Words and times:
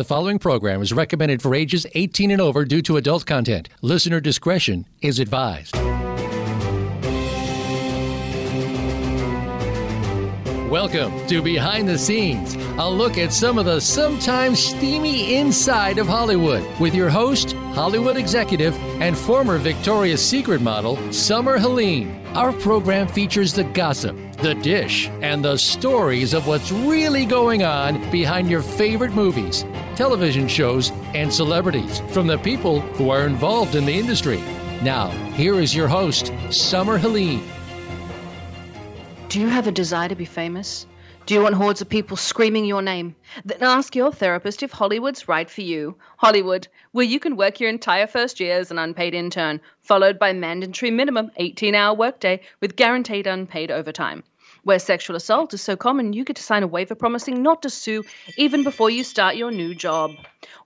The 0.00 0.04
following 0.04 0.38
program 0.38 0.80
is 0.80 0.94
recommended 0.94 1.42
for 1.42 1.54
ages 1.54 1.86
18 1.94 2.30
and 2.30 2.40
over 2.40 2.64
due 2.64 2.80
to 2.80 2.96
adult 2.96 3.26
content. 3.26 3.68
Listener 3.82 4.18
discretion 4.18 4.86
is 5.02 5.18
advised. 5.18 5.76
Welcome 10.70 11.26
to 11.26 11.42
Behind 11.42 11.86
the 11.86 11.98
Scenes, 11.98 12.54
a 12.78 12.88
look 12.88 13.18
at 13.18 13.30
some 13.30 13.58
of 13.58 13.66
the 13.66 13.78
sometimes 13.78 14.58
steamy 14.58 15.36
inside 15.36 15.98
of 15.98 16.06
Hollywood 16.06 16.64
with 16.80 16.94
your 16.94 17.10
host, 17.10 17.52
Hollywood 17.74 18.16
executive, 18.16 18.74
and 19.02 19.18
former 19.18 19.58
Victoria's 19.58 20.26
Secret 20.26 20.62
model, 20.62 20.96
Summer 21.12 21.58
Helene. 21.58 22.19
Our 22.34 22.52
program 22.52 23.08
features 23.08 23.52
the 23.52 23.64
gossip, 23.64 24.16
the 24.36 24.54
dish, 24.54 25.08
and 25.20 25.44
the 25.44 25.56
stories 25.56 26.32
of 26.32 26.46
what's 26.46 26.70
really 26.70 27.26
going 27.26 27.64
on 27.64 28.08
behind 28.12 28.48
your 28.48 28.62
favorite 28.62 29.12
movies, 29.12 29.64
television 29.96 30.46
shows, 30.46 30.92
and 31.12 31.34
celebrities 31.34 31.98
from 32.12 32.28
the 32.28 32.38
people 32.38 32.82
who 32.94 33.10
are 33.10 33.26
involved 33.26 33.74
in 33.74 33.84
the 33.84 33.92
industry. 33.92 34.40
Now, 34.80 35.08
here 35.32 35.54
is 35.54 35.74
your 35.74 35.88
host, 35.88 36.32
Summer 36.50 36.98
Helene. 36.98 37.42
Do 39.28 39.40
you 39.40 39.48
have 39.48 39.66
a 39.66 39.72
desire 39.72 40.08
to 40.08 40.14
be 40.14 40.24
famous? 40.24 40.86
Do 41.26 41.34
you 41.34 41.42
want 41.42 41.54
hordes 41.54 41.80
of 41.80 41.88
people 41.88 42.16
screaming 42.16 42.64
your 42.64 42.82
name? 42.82 43.14
Then 43.44 43.62
ask 43.62 43.94
your 43.94 44.10
therapist 44.10 44.62
if 44.62 44.72
Hollywood's 44.72 45.28
right 45.28 45.48
for 45.48 45.60
you. 45.60 45.96
Hollywood, 46.16 46.66
where 46.92 47.04
you 47.04 47.20
can 47.20 47.36
work 47.36 47.60
your 47.60 47.70
entire 47.70 48.06
first 48.06 48.40
year 48.40 48.58
as 48.58 48.70
an 48.70 48.78
unpaid 48.78 49.14
intern, 49.14 49.60
followed 49.80 50.18
by 50.18 50.32
mandatory 50.32 50.90
minimum 50.90 51.30
18 51.36 51.74
hour 51.74 51.94
workday 51.94 52.40
with 52.60 52.74
guaranteed 52.74 53.26
unpaid 53.26 53.70
overtime. 53.70 54.24
Where 54.70 54.78
sexual 54.78 55.16
assault 55.16 55.52
is 55.52 55.60
so 55.60 55.74
common, 55.74 56.12
you 56.12 56.22
get 56.24 56.36
to 56.36 56.44
sign 56.44 56.62
a 56.62 56.66
waiver 56.68 56.94
promising 56.94 57.42
not 57.42 57.62
to 57.62 57.70
sue 57.70 58.04
even 58.36 58.62
before 58.62 58.88
you 58.88 59.02
start 59.02 59.34
your 59.34 59.50
new 59.50 59.74
job. 59.74 60.12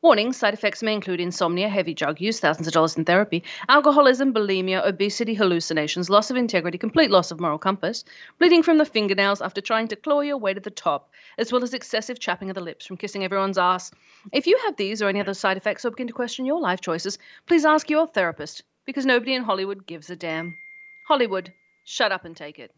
Warning 0.02 0.34
side 0.34 0.52
effects 0.52 0.82
may 0.82 0.92
include 0.92 1.20
insomnia, 1.20 1.70
heavy 1.70 1.94
drug 1.94 2.20
use, 2.20 2.38
thousands 2.38 2.66
of 2.66 2.74
dollars 2.74 2.98
in 2.98 3.06
therapy, 3.06 3.44
alcoholism, 3.66 4.34
bulimia, 4.34 4.86
obesity, 4.86 5.32
hallucinations, 5.32 6.10
loss 6.10 6.30
of 6.30 6.36
integrity, 6.36 6.76
complete 6.76 7.10
loss 7.10 7.30
of 7.30 7.40
moral 7.40 7.56
compass, 7.56 8.04
bleeding 8.38 8.62
from 8.62 8.76
the 8.76 8.84
fingernails 8.84 9.40
after 9.40 9.62
trying 9.62 9.88
to 9.88 9.96
claw 9.96 10.20
your 10.20 10.36
way 10.36 10.52
to 10.52 10.60
the 10.60 10.68
top, 10.68 11.08
as 11.38 11.50
well 11.50 11.62
as 11.62 11.72
excessive 11.72 12.20
chapping 12.20 12.50
of 12.50 12.54
the 12.54 12.60
lips 12.60 12.84
from 12.84 12.98
kissing 12.98 13.24
everyone's 13.24 13.56
ass. 13.56 13.90
If 14.32 14.46
you 14.46 14.58
have 14.66 14.76
these 14.76 15.00
or 15.00 15.08
any 15.08 15.20
other 15.20 15.32
side 15.32 15.56
effects 15.56 15.86
or 15.86 15.90
begin 15.92 16.08
to 16.08 16.12
question 16.12 16.44
your 16.44 16.60
life 16.60 16.82
choices, 16.82 17.16
please 17.46 17.64
ask 17.64 17.88
your 17.88 18.06
therapist, 18.06 18.64
because 18.84 19.06
nobody 19.06 19.32
in 19.32 19.44
Hollywood 19.44 19.86
gives 19.86 20.10
a 20.10 20.16
damn. 20.16 20.58
Hollywood, 21.08 21.54
shut 21.86 22.12
up 22.12 22.26
and 22.26 22.36
take 22.36 22.58
it. 22.58 22.70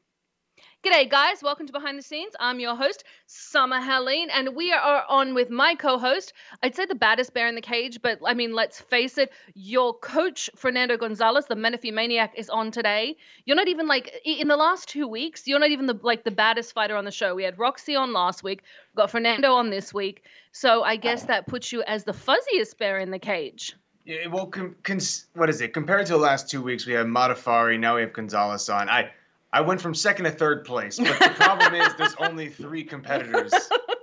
G'day, 0.87 1.11
guys. 1.11 1.42
Welcome 1.42 1.67
to 1.67 1.73
Behind 1.73 1.98
the 1.98 2.03
Scenes. 2.03 2.34
I'm 2.39 2.61
your 2.61 2.77
host, 2.77 3.03
Summer 3.27 3.81
Helene, 3.81 4.31
and 4.31 4.55
we 4.55 4.73
are 4.73 5.03
on 5.09 5.34
with 5.34 5.51
my 5.51 5.75
co 5.75 5.98
host. 5.98 6.33
I'd 6.62 6.77
say 6.77 6.87
the 6.87 6.95
baddest 6.95 7.34
bear 7.34 7.48
in 7.48 7.56
the 7.56 7.61
cage, 7.61 8.01
but 8.01 8.20
I 8.25 8.34
mean, 8.34 8.55
let's 8.55 8.81
face 8.81 9.19
it, 9.19 9.33
your 9.55 9.95
coach, 9.95 10.48
Fernando 10.55 10.97
Gonzalez, 10.97 11.47
the 11.47 11.57
Menifee 11.57 11.91
Maniac, 11.91 12.34
is 12.37 12.48
on 12.48 12.70
today. 12.70 13.17
You're 13.45 13.57
not 13.57 13.67
even 13.67 13.89
like, 13.89 14.14
in 14.25 14.47
the 14.47 14.57
last 14.57 14.89
two 14.89 15.09
weeks, 15.09 15.48
you're 15.48 15.59
not 15.59 15.70
even 15.70 15.87
the 15.87 15.98
like 16.05 16.23
the 16.23 16.31
baddest 16.31 16.73
fighter 16.73 16.95
on 16.95 17.05
the 17.05 17.11
show. 17.11 17.34
We 17.34 17.42
had 17.42 17.59
Roxy 17.59 17.97
on 17.97 18.12
last 18.12 18.45
week, 18.45 18.62
we 18.95 19.01
got 19.01 19.11
Fernando 19.11 19.55
on 19.55 19.70
this 19.70 19.92
week. 19.92 20.23
So 20.53 20.84
I 20.84 20.95
guess 20.95 21.25
that 21.25 21.48
puts 21.48 21.73
you 21.73 21.83
as 21.83 22.05
the 22.05 22.12
fuzziest 22.12 22.79
bear 22.79 23.01
in 23.01 23.11
the 23.11 23.19
cage. 23.19 23.75
Yeah, 24.05 24.29
well, 24.29 24.53
cons- 24.84 25.27
what 25.34 25.51
is 25.51 25.61
it? 25.61 25.75
Compared 25.75 26.07
to 26.07 26.12
the 26.12 26.19
last 26.19 26.48
two 26.48 26.62
weeks, 26.62 26.87
we 26.87 26.92
have 26.92 27.09
Modafferi, 27.09 27.77
now 27.81 27.97
we 27.97 28.03
have 28.03 28.12
Gonzalez 28.12 28.69
on. 28.69 28.89
I 28.89 29.11
I 29.57 29.62
went 29.62 29.81
from 29.81 29.95
second 29.95 30.27
to 30.27 30.31
third 30.31 30.67
place, 30.67 30.99
but 30.99 31.19
the 31.19 31.31
problem 31.31 31.75
is 31.75 31.95
there's 31.95 32.15
only 32.17 32.51
three 32.51 32.85
competitors 32.85 33.55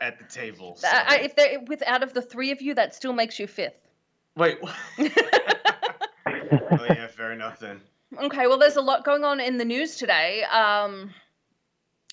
at 0.02 0.18
the 0.18 0.26
table. 0.26 0.76
So. 0.84 0.88
Uh, 0.88 1.18
if 1.22 1.36
there, 1.36 1.60
with 1.68 1.84
out 1.86 2.02
of 2.02 2.14
the 2.14 2.24
three 2.24 2.50
of 2.50 2.60
you, 2.60 2.74
that 2.74 2.96
still 2.96 3.14
makes 3.14 3.40
you 3.40 3.46
fifth. 3.46 3.76
Wait. 4.36 4.58
oh 4.64 4.72
yeah, 6.90 7.06
fair 7.08 7.34
enough 7.34 7.60
then. 7.60 7.80
Okay, 8.20 8.48
well, 8.48 8.58
there's 8.58 8.78
a 8.78 8.82
lot 8.82 9.06
going 9.06 9.24
on 9.24 9.40
in 9.40 9.60
the 9.60 9.66
news 9.66 9.96
today. 9.98 10.44
Um, 10.44 11.12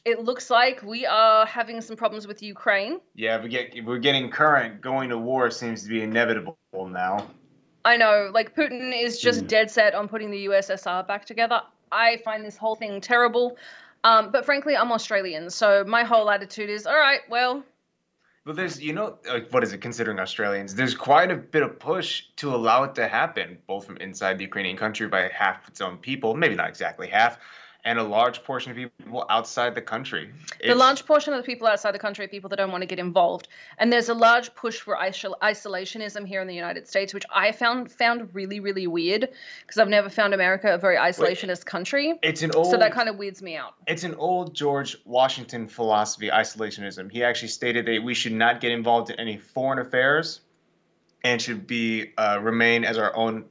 it 0.04 0.22
looks 0.22 0.50
like 0.50 0.82
we 0.82 1.06
are 1.06 1.46
having 1.46 1.80
some 1.80 1.96
problems 1.96 2.26
with 2.26 2.42
Ukraine. 2.42 3.00
Yeah, 3.14 3.42
we 3.42 3.48
get 3.48 3.72
we're 3.86 3.98
getting 3.98 4.30
current. 4.30 4.82
Going 4.82 5.08
to 5.08 5.16
war 5.16 5.50
seems 5.50 5.82
to 5.84 5.88
be 5.88 6.02
inevitable 6.02 6.58
now. 6.74 7.26
I 7.86 7.96
know, 7.96 8.30
like 8.34 8.54
Putin 8.54 8.92
is 8.94 9.18
just 9.18 9.44
mm. 9.44 9.48
dead 9.48 9.70
set 9.70 9.94
on 9.94 10.08
putting 10.08 10.30
the 10.30 10.44
USSR 10.46 11.08
back 11.08 11.24
together. 11.24 11.62
I 11.92 12.18
find 12.18 12.44
this 12.44 12.56
whole 12.56 12.76
thing 12.76 13.00
terrible. 13.00 13.56
Um, 14.02 14.30
but 14.30 14.44
frankly, 14.44 14.76
I'm 14.76 14.92
Australian, 14.92 15.50
so 15.50 15.84
my 15.86 16.04
whole 16.04 16.30
attitude 16.30 16.70
is, 16.70 16.86
all 16.86 16.96
right, 16.96 17.20
well. 17.28 17.62
But 18.46 18.56
there's, 18.56 18.80
you 18.80 18.94
know, 18.94 19.18
like, 19.28 19.50
what 19.50 19.62
is 19.62 19.74
it, 19.74 19.78
considering 19.82 20.18
Australians? 20.18 20.74
There's 20.74 20.94
quite 20.94 21.30
a 21.30 21.36
bit 21.36 21.62
of 21.62 21.78
push 21.78 22.24
to 22.36 22.54
allow 22.54 22.84
it 22.84 22.94
to 22.94 23.06
happen, 23.06 23.58
both 23.66 23.84
from 23.84 23.98
inside 23.98 24.38
the 24.38 24.44
Ukrainian 24.44 24.78
country 24.78 25.06
by 25.08 25.28
half 25.28 25.68
its 25.68 25.82
own 25.82 25.98
people, 25.98 26.34
maybe 26.34 26.54
not 26.54 26.68
exactly 26.68 27.08
half, 27.08 27.38
and 27.84 27.98
a 27.98 28.02
large 28.02 28.42
portion 28.44 28.70
of 28.70 28.76
people 28.76 29.24
outside 29.28 29.74
the 29.74 29.82
country. 29.82 30.30
It's, 30.58 30.68
the 30.68 30.74
large 30.74 31.06
portion 31.06 31.32
of 31.32 31.38
the 31.38 31.46
people 31.46 31.66
outside 31.66 31.92
the 31.92 31.98
country 31.98 32.24
are 32.24 32.28
people 32.28 32.48
that 32.50 32.56
don't 32.56 32.70
want 32.70 32.82
to 32.82 32.86
get 32.86 32.98
involved, 32.98 33.48
and 33.78 33.92
there's 33.92 34.08
a 34.08 34.14
large 34.14 34.54
push 34.54 34.78
for 34.80 34.96
isolationism 34.96 36.26
here 36.26 36.40
in 36.40 36.48
the 36.48 36.54
United 36.54 36.88
States, 36.88 37.14
which 37.14 37.24
I 37.32 37.52
found 37.52 37.90
found 37.90 38.34
really 38.34 38.60
really 38.60 38.86
weird 38.86 39.28
because 39.62 39.78
I've 39.78 39.88
never 39.88 40.10
found 40.10 40.34
America 40.34 40.74
a 40.74 40.78
very 40.78 40.96
isolationist 40.96 41.64
country. 41.64 42.18
It's 42.22 42.42
an 42.42 42.52
old 42.52 42.70
so 42.70 42.76
that 42.76 42.92
kind 42.92 43.08
of 43.08 43.16
weirds 43.16 43.42
me 43.42 43.56
out. 43.56 43.74
It's 43.86 44.04
an 44.04 44.14
old 44.14 44.54
George 44.54 44.96
Washington 45.04 45.68
philosophy, 45.68 46.28
isolationism. 46.28 47.10
He 47.10 47.24
actually 47.24 47.48
stated 47.48 47.86
that 47.86 48.02
we 48.02 48.14
should 48.14 48.32
not 48.32 48.60
get 48.60 48.72
involved 48.72 49.10
in 49.10 49.18
any 49.18 49.38
foreign 49.38 49.78
affairs, 49.78 50.40
and 51.22 51.40
should 51.40 51.66
be 51.66 52.12
uh, 52.16 52.38
remain 52.40 52.84
as 52.84 52.98
our 52.98 53.14
own 53.14 53.46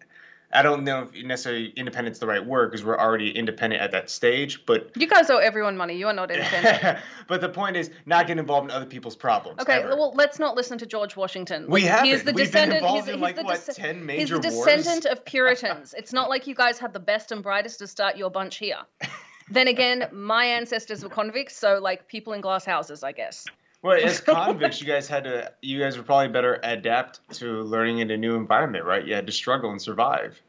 I 0.52 0.64
don't 0.64 0.84
know 0.84 1.04
if 1.04 1.24
necessarily 1.24 1.70
independent's 1.76 2.18
the 2.18 2.26
right 2.26 2.44
word 2.44 2.72
because 2.72 2.84
we're 2.84 2.98
already 2.98 3.30
independent 3.30 3.84
at 3.84 3.92
that 3.92 4.10
stage. 4.10 4.66
But 4.66 4.90
you 4.96 5.08
guys 5.08 5.30
owe 5.30 5.38
everyone 5.38 5.78
money. 5.78 5.96
You 5.96 6.08
are 6.08 6.14
not 6.14 6.32
independent. 6.32 6.98
but 7.28 7.42
the 7.42 7.50
point 7.50 7.76
is 7.78 7.92
not 8.08 8.26
get 8.26 8.40
involved 8.40 8.66
in 8.66 8.72
other 8.72 8.88
people's 8.88 9.16
problems. 9.16 9.62
Okay, 9.62 9.74
ever. 9.74 9.90
well, 9.90 10.12
let's 10.16 10.40
not 10.40 10.56
listen 10.56 10.80
to 10.80 10.88
George 10.88 11.16
Washington. 11.16 11.68
We 11.70 11.84
have. 11.84 12.04
He 12.04 12.12
is 12.12 12.24
the 12.24 12.34
We've 12.34 12.46
descendant. 12.46 12.84
He's, 12.84 13.06
he's 13.06 13.16
like 13.16 13.36
the 13.36 13.44
what 13.44 13.64
des- 13.64 13.74
ten 13.74 14.04
major 14.04 14.38
He's 14.38 14.52
the 14.52 14.56
wars? 14.56 14.66
descendant 14.66 15.06
of 15.06 15.24
Puritans. 15.26 15.94
it's 15.96 16.14
not 16.14 16.30
like 16.30 16.48
you 16.48 16.56
guys 16.56 16.80
had 16.80 16.94
the 16.94 17.00
best 17.00 17.32
and 17.32 17.44
brightest 17.44 17.80
to 17.80 17.88
start 17.88 18.18
your 18.18 18.32
bunch 18.32 18.58
here. 18.58 18.80
then 19.52 19.68
again, 19.68 20.08
my 20.12 20.46
ancestors 20.46 21.04
were 21.04 21.10
convicts, 21.10 21.56
so 21.56 21.80
like 21.80 22.08
people 22.08 22.34
in 22.34 22.42
glass 22.42 22.66
houses, 22.66 23.04
I 23.04 23.12
guess. 23.12 23.46
Well, 23.82 23.98
as 24.04 24.20
convicts, 24.22 24.82
you 24.82 24.88
guys 24.88 25.08
had 25.08 25.24
to. 25.24 25.52
You 25.62 25.80
guys 25.80 25.98
were 25.98 26.04
probably 26.04 26.30
better 26.30 26.60
adapt 26.64 27.22
to 27.36 27.62
learning 27.64 28.00
in 28.00 28.12
a 28.12 28.18
new 28.18 28.36
environment, 28.36 28.86
right? 28.86 29.06
You 29.06 29.16
had 29.16 29.28
to 29.28 29.34
struggle 29.34 29.72
and 29.72 29.82
survive. 29.82 30.42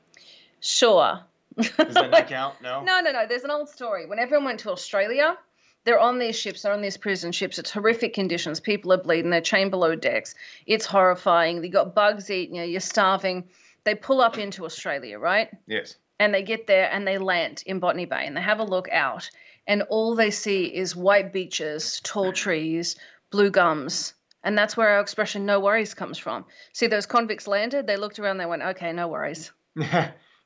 Sure. 0.61 1.21
Does 1.57 1.71
that 1.77 2.11
not 2.11 2.29
count? 2.29 2.57
No. 2.63 2.83
No, 2.83 3.01
no, 3.01 3.13
no. 3.13 3.27
There's 3.27 3.45
an 3.45 3.51
old 3.51 3.69
story. 3.69 4.07
When 4.07 4.19
everyone 4.19 4.45
went 4.45 4.61
to 4.61 4.71
Australia, 4.71 5.37
they're 5.85 5.99
on 5.99 6.19
these 6.19 6.39
ships, 6.39 6.63
they're 6.63 6.73
on 6.73 6.83
these 6.83 6.97
prison 6.97 7.33
ships. 7.33 7.59
It's 7.59 7.71
horrific 7.71 8.15
conditions. 8.15 8.61
People 8.61 8.93
are 8.93 8.99
bleeding. 8.99 9.31
They're 9.31 9.41
chained 9.41 9.71
below 9.71 9.95
decks. 9.95 10.35
It's 10.67 10.87
horrifying. 10.87 11.63
You 11.63 11.71
got 11.71 11.95
bugs 11.95 12.31
eating 12.31 12.57
you. 12.57 12.65
You're 12.65 12.81
starving. 12.81 13.45
They 13.85 13.95
pull 13.95 14.21
up 14.21 14.39
into 14.39 14.65
Australia, 14.65 15.19
right? 15.19 15.49
Yes. 15.67 15.97
And 16.19 16.35
they 16.35 16.43
get 16.43 16.67
there 16.67 16.91
and 16.93 17.07
they 17.07 17.17
land 17.17 17.63
in 17.65 17.79
Botany 17.79 18.05
Bay 18.05 18.27
and 18.27 18.37
they 18.37 18.43
have 18.43 18.61
a 18.61 18.65
look 18.65 18.91
out, 18.93 19.31
and 19.67 19.83
all 19.89 20.15
they 20.15 20.31
see 20.31 20.65
is 20.65 20.95
white 20.95 21.33
beaches, 21.33 22.01
tall 22.05 22.33
trees, 22.33 22.97
blue 23.31 23.51
gums. 23.51 24.15
And 24.43 24.57
that's 24.57 24.77
where 24.77 24.89
our 24.89 25.01
expression 25.01 25.45
"no 25.45 25.61
worries" 25.61 25.93
comes 25.95 26.17
from. 26.17 26.47
See, 26.73 26.87
those 26.87 27.07
convicts 27.07 27.47
landed. 27.47 27.87
They 27.87 27.97
looked 27.97 28.19
around. 28.19 28.39
They 28.39 28.47
went, 28.47 28.63
"Okay, 28.63 28.93
no 28.93 29.09
worries." 29.09 29.53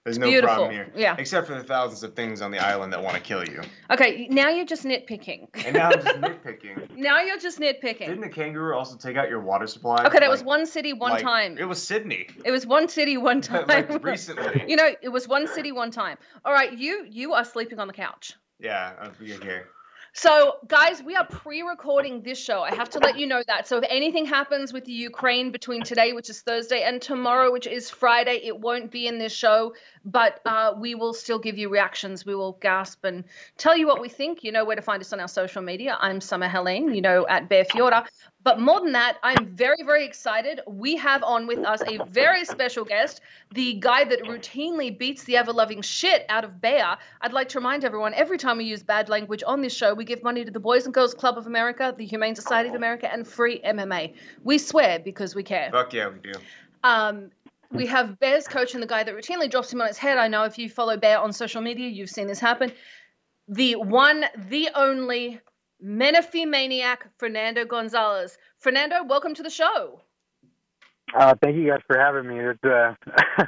There's 0.04 0.18
no 0.18 0.26
Beautiful. 0.26 0.54
problem 0.56 0.72
here. 0.72 0.92
Yeah. 0.94 1.16
Except 1.18 1.46
for 1.46 1.54
the 1.54 1.64
thousands 1.64 2.02
of 2.02 2.14
things 2.14 2.42
on 2.42 2.50
the 2.50 2.58
island 2.58 2.92
that 2.92 3.02
want 3.02 3.16
to 3.16 3.22
kill 3.22 3.42
you. 3.42 3.62
Okay, 3.90 4.28
now 4.30 4.50
you're 4.50 4.66
just 4.66 4.84
nitpicking. 4.84 5.48
And 5.64 5.74
now 5.74 5.88
I'm 5.88 6.02
just 6.02 6.16
nitpicking. 6.20 6.94
now 6.96 7.22
you're 7.22 7.38
just 7.38 7.58
nitpicking. 7.58 8.00
Didn't 8.06 8.22
a 8.22 8.28
kangaroo 8.28 8.76
also 8.76 8.98
take 8.98 9.16
out 9.16 9.30
your 9.30 9.40
water 9.40 9.66
supply? 9.66 10.04
Okay, 10.04 10.18
that 10.18 10.28
was 10.28 10.44
one 10.44 10.66
city, 10.66 10.92
one 10.92 11.12
like, 11.12 11.22
time. 11.22 11.56
It 11.56 11.64
was 11.64 11.82
Sydney. 11.82 12.26
It 12.44 12.50
was 12.50 12.66
one 12.66 12.88
city, 12.88 13.16
one 13.16 13.40
time. 13.40 13.64
like 13.66 14.04
recently. 14.04 14.64
you 14.68 14.76
know, 14.76 14.90
it 15.00 15.08
was 15.08 15.26
one 15.26 15.46
city, 15.48 15.72
one 15.72 15.90
time. 15.90 16.18
All 16.44 16.52
right, 16.52 16.76
you 16.76 17.06
you 17.08 17.32
are 17.32 17.44
sleeping 17.44 17.78
on 17.80 17.86
the 17.86 17.94
couch. 17.94 18.34
Yeah, 18.60 18.92
uh, 19.00 19.06
I 19.06 19.10
forget 19.10 19.42
here. 19.42 19.68
So, 20.16 20.58
guys, 20.68 21.02
we 21.02 21.16
are 21.16 21.26
pre-recording 21.26 22.22
this 22.22 22.38
show. 22.38 22.62
I 22.62 22.72
have 22.72 22.88
to 22.90 23.00
let 23.00 23.18
you 23.18 23.26
know 23.26 23.42
that. 23.48 23.66
So, 23.66 23.78
if 23.78 23.84
anything 23.90 24.24
happens 24.24 24.72
with 24.72 24.84
the 24.84 24.92
Ukraine 24.92 25.50
between 25.50 25.82
today, 25.82 26.12
which 26.12 26.30
is 26.30 26.40
Thursday, 26.40 26.82
and 26.82 27.02
tomorrow, 27.02 27.50
which 27.50 27.66
is 27.66 27.90
Friday, 27.90 28.40
it 28.44 28.56
won't 28.56 28.92
be 28.92 29.08
in 29.08 29.18
this 29.18 29.32
show. 29.32 29.74
But 30.04 30.40
uh, 30.46 30.74
we 30.78 30.94
will 30.94 31.14
still 31.14 31.40
give 31.40 31.58
you 31.58 31.68
reactions. 31.68 32.24
We 32.24 32.36
will 32.36 32.52
gasp 32.52 33.04
and 33.04 33.24
tell 33.58 33.76
you 33.76 33.88
what 33.88 34.00
we 34.00 34.08
think. 34.08 34.44
You 34.44 34.52
know 34.52 34.64
where 34.64 34.76
to 34.76 34.82
find 34.82 35.02
us 35.02 35.12
on 35.12 35.18
our 35.18 35.26
social 35.26 35.62
media. 35.62 35.98
I'm 36.00 36.20
Summer 36.20 36.46
Helene. 36.46 36.94
You 36.94 37.02
know 37.02 37.26
at 37.26 37.48
Bear 37.48 37.64
Fiora. 37.64 38.06
But 38.44 38.60
more 38.60 38.78
than 38.80 38.92
that, 38.92 39.16
I'm 39.22 39.46
very, 39.46 39.82
very 39.84 40.04
excited. 40.04 40.60
We 40.66 40.96
have 40.96 41.22
on 41.22 41.46
with 41.46 41.60
us 41.60 41.82
a 41.86 42.04
very 42.04 42.44
special 42.44 42.84
guest, 42.84 43.22
the 43.54 43.74
guy 43.74 44.04
that 44.04 44.22
routinely 44.24 44.96
beats 44.96 45.24
the 45.24 45.38
ever 45.38 45.50
loving 45.50 45.80
shit 45.80 46.26
out 46.28 46.44
of 46.44 46.60
Bear. 46.60 46.98
I'd 47.22 47.32
like 47.32 47.48
to 47.50 47.58
remind 47.58 47.86
everyone 47.86 48.12
every 48.12 48.36
time 48.36 48.58
we 48.58 48.64
use 48.64 48.82
bad 48.82 49.08
language 49.08 49.42
on 49.46 49.62
this 49.62 49.74
show, 49.74 49.94
we 49.94 50.04
give 50.04 50.22
money 50.22 50.44
to 50.44 50.50
the 50.50 50.60
Boys 50.60 50.84
and 50.84 50.92
Girls 50.92 51.14
Club 51.14 51.38
of 51.38 51.46
America, 51.46 51.94
the 51.96 52.04
Humane 52.04 52.34
Society 52.34 52.68
of 52.68 52.74
America, 52.74 53.10
and 53.10 53.26
Free 53.26 53.60
MMA. 53.60 54.12
We 54.42 54.58
swear 54.58 54.98
because 54.98 55.34
we 55.34 55.42
care. 55.42 55.70
Fuck 55.72 55.94
yeah, 55.94 56.10
we 56.10 56.18
do. 56.18 56.38
Um, 56.82 57.30
we 57.72 57.86
have 57.86 58.20
Bear's 58.20 58.46
coach 58.46 58.74
and 58.74 58.82
the 58.82 58.86
guy 58.86 59.04
that 59.04 59.14
routinely 59.14 59.50
drops 59.50 59.72
him 59.72 59.80
on 59.80 59.88
his 59.88 59.96
head. 59.96 60.18
I 60.18 60.28
know 60.28 60.44
if 60.44 60.58
you 60.58 60.68
follow 60.68 60.98
Bear 60.98 61.18
on 61.18 61.32
social 61.32 61.62
media, 61.62 61.88
you've 61.88 62.10
seen 62.10 62.26
this 62.26 62.40
happen. 62.40 62.72
The 63.48 63.76
one, 63.76 64.26
the 64.36 64.68
only 64.74 65.40
Menifee 65.86 66.46
maniac, 66.46 67.06
Fernando 67.18 67.66
Gonzalez. 67.66 68.38
Fernando, 68.58 69.04
welcome 69.04 69.34
to 69.34 69.42
the 69.42 69.50
show. 69.50 70.00
Uh, 71.14 71.34
thank 71.42 71.56
you 71.56 71.68
guys 71.68 71.80
for 71.86 71.98
having 71.98 72.26
me. 72.26 72.40
It's 72.40 72.64
uh, 72.64 72.94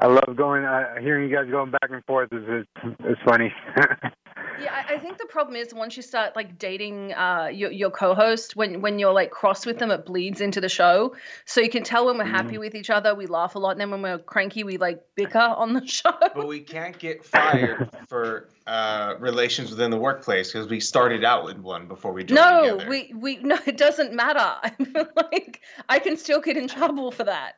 I 0.00 0.06
love 0.06 0.36
going, 0.36 0.64
uh, 0.64 0.96
hearing 1.00 1.30
you 1.30 1.34
guys 1.34 1.50
going 1.50 1.70
back 1.70 1.88
and 1.88 2.04
forth. 2.04 2.28
It's 2.30 2.68
it's, 2.84 2.96
it's 3.04 3.20
funny. 3.24 3.50
Yeah, 4.62 4.72
I, 4.88 4.94
I 4.94 4.98
think 4.98 5.18
the 5.18 5.26
problem 5.26 5.56
is 5.56 5.72
once 5.72 5.96
you 5.96 6.02
start 6.02 6.34
like 6.36 6.58
dating 6.58 7.12
uh, 7.14 7.48
your, 7.52 7.70
your 7.70 7.90
co-host, 7.90 8.56
when 8.56 8.80
when 8.80 8.98
you're 8.98 9.12
like 9.12 9.30
cross 9.30 9.64
with 9.66 9.78
them, 9.78 9.90
it 9.90 10.04
bleeds 10.06 10.40
into 10.40 10.60
the 10.60 10.68
show. 10.68 11.14
So 11.44 11.60
you 11.60 11.70
can 11.70 11.82
tell 11.84 12.06
when 12.06 12.18
we're 12.18 12.24
happy 12.24 12.56
Mhm. 12.56 12.60
with 12.60 12.74
each 12.74 12.90
other, 12.90 13.14
we 13.14 13.26
laugh 13.26 13.54
a 13.54 13.58
lot, 13.58 13.72
and 13.72 13.80
then 13.80 13.90
when 13.90 14.02
we're 14.02 14.18
cranky, 14.18 14.64
we 14.64 14.76
like 14.76 15.02
bicker 15.14 15.38
on 15.38 15.72
the 15.74 15.86
show. 15.86 16.12
But 16.20 16.46
we 16.48 16.60
can't 16.60 16.98
get 16.98 17.24
fired 17.24 17.88
for 18.08 18.48
uh, 18.66 19.14
relations 19.18 19.70
within 19.70 19.90
the 19.90 19.96
workplace 19.96 20.52
because 20.52 20.68
we 20.68 20.80
started 20.80 21.24
out 21.24 21.44
with 21.44 21.58
one 21.58 21.86
before 21.88 22.12
we 22.12 22.24
joined 22.24 22.36
no, 22.36 22.72
together. 22.72 22.90
we 22.90 23.12
we 23.14 23.36
no, 23.36 23.58
it 23.66 23.76
doesn't 23.76 24.12
matter. 24.12 24.38
I 24.62 24.72
like 25.16 25.60
I 25.88 25.98
can 25.98 26.16
still 26.16 26.40
get 26.40 26.56
in 26.56 26.68
trouble 26.68 27.10
for 27.10 27.24
that. 27.24 27.54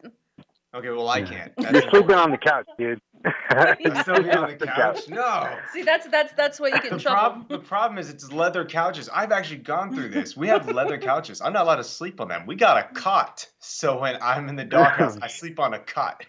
Okay, 0.73 0.89
well 0.91 1.09
I 1.09 1.23
can't. 1.23 1.53
You're 1.59 1.73
That's 1.73 1.91
sleeping 1.91 2.15
on 2.15 2.31
the 2.31 2.39
couch, 2.39 2.67
dude. 2.79 3.01
I'm 3.51 4.03
still 4.03 4.23
here 4.23 4.39
on 4.39 4.57
the 4.57 4.67
couch. 4.75 5.09
No. 5.09 5.53
See, 5.73 5.83
that's 5.83 6.07
that's 6.09 6.33
that's 6.35 6.61
where 6.61 6.71
you 6.71 6.77
get 6.81 6.93
in 6.93 6.97
The 6.99 7.03
trouble. 7.03 7.19
problem, 7.19 7.47
the 7.49 7.59
problem 7.59 7.99
is 7.99 8.09
it's 8.09 8.33
leather 8.33 8.65
couches. 8.65 9.09
I've 9.13 9.33
actually 9.33 9.59
gone 9.59 9.93
through 9.95 10.11
this. 10.11 10.37
We 10.37 10.47
have 10.49 10.69
leather 10.71 10.97
couches. 11.11 11.41
I'm 11.41 11.53
not 11.53 11.65
allowed 11.65 11.77
to 11.77 11.85
sleep 11.85 12.21
on 12.21 12.29
them. 12.29 12.47
We 12.47 12.55
got 12.55 12.79
a 12.79 12.95
cot, 12.95 13.47
so 13.59 14.01
when 14.01 14.17
I'm 14.23 14.49
in 14.49 14.57
the 14.57 14.65
doghouse, 14.65 15.19
I 15.21 15.27
sleep 15.27 15.59
on 15.59 15.75
a 15.75 15.81
cot. 15.81 16.25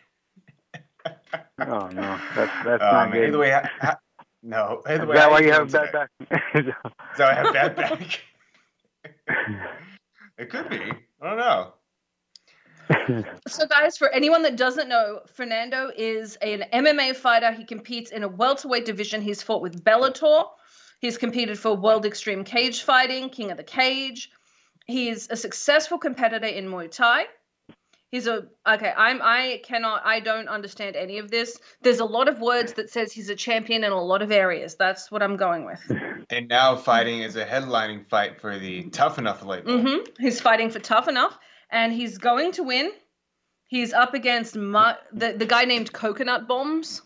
Oh 1.05 1.87
no, 1.89 2.19
that's 2.35 2.51
that's 2.65 2.83
Oh, 2.83 2.91
not 2.91 3.11
good. 3.11 3.27
Either 3.29 3.37
way, 3.37 3.51
ha- 3.51 3.69
ha- 3.79 3.97
no. 4.43 4.81
Either 4.87 5.03
Is 5.03 5.09
way, 5.09 5.15
that 5.15 5.21
how 5.23 5.31
why 5.31 5.39
you 5.39 5.51
doing 5.53 5.59
have 5.59 5.71
bad 5.71 6.09
today? 6.51 6.71
back? 6.73 7.15
So 7.15 7.25
I 7.25 7.33
have 7.35 7.53
bad 7.53 7.75
back. 7.75 8.21
it 10.37 10.49
could 10.49 10.69
be. 10.69 10.77
I 11.21 11.27
don't 11.29 11.37
know. 11.37 11.73
So, 13.47 13.65
guys, 13.67 13.97
for 13.97 14.09
anyone 14.09 14.43
that 14.43 14.55
doesn't 14.55 14.87
know, 14.87 15.21
Fernando 15.33 15.91
is 15.95 16.37
an 16.37 16.63
MMA 16.71 17.15
fighter. 17.15 17.51
He 17.51 17.65
competes 17.65 18.11
in 18.11 18.23
a 18.23 18.27
welterweight 18.27 18.85
division. 18.85 19.21
He's 19.21 19.41
fought 19.41 19.61
with 19.61 19.83
Bellator. 19.83 20.45
He's 20.99 21.17
competed 21.17 21.57
for 21.59 21.75
World 21.75 22.05
Extreme 22.05 22.43
Cage 22.45 22.83
Fighting, 22.83 23.29
King 23.29 23.51
of 23.51 23.57
the 23.57 23.63
Cage. 23.63 24.29
He's 24.85 25.29
a 25.29 25.35
successful 25.35 25.97
competitor 25.97 26.45
in 26.45 26.67
Muay 26.67 26.91
Thai. 26.91 27.25
He's 28.11 28.27
a 28.27 28.47
okay. 28.67 28.93
I'm 28.95 29.21
I 29.21 29.61
cannot 29.63 30.01
I 30.05 30.19
don't 30.19 30.49
understand 30.49 30.97
any 30.97 31.19
of 31.19 31.31
this. 31.31 31.57
There's 31.81 32.01
a 32.01 32.05
lot 32.05 32.27
of 32.27 32.41
words 32.41 32.73
that 32.73 32.89
says 32.89 33.13
he's 33.13 33.29
a 33.29 33.35
champion 33.35 33.85
in 33.85 33.93
a 33.93 34.01
lot 34.01 34.21
of 34.21 34.33
areas. 34.33 34.75
That's 34.75 35.09
what 35.09 35.23
I'm 35.23 35.37
going 35.37 35.65
with. 35.65 35.79
And 36.29 36.49
now 36.49 36.75
fighting 36.75 37.21
is 37.21 37.37
a 37.37 37.45
headlining 37.45 38.09
fight 38.09 38.41
for 38.41 38.59
the 38.59 38.83
Tough 38.89 39.17
Enough 39.17 39.45
label. 39.45 39.71
Mm-hmm. 39.71 40.23
He's 40.23 40.41
fighting 40.41 40.69
for 40.69 40.79
tough 40.79 41.07
enough, 41.07 41.39
and 41.71 41.91
he's 41.93 42.17
going 42.17 42.51
to 42.53 42.63
win. 42.63 42.91
He's 43.67 43.93
up 43.93 44.13
against 44.13 44.55
Mu- 44.55 44.93
the 45.13 45.33
the 45.33 45.45
guy 45.45 45.65
named 45.65 45.91
Coconut 45.93 46.47
Bombs. 46.47 47.01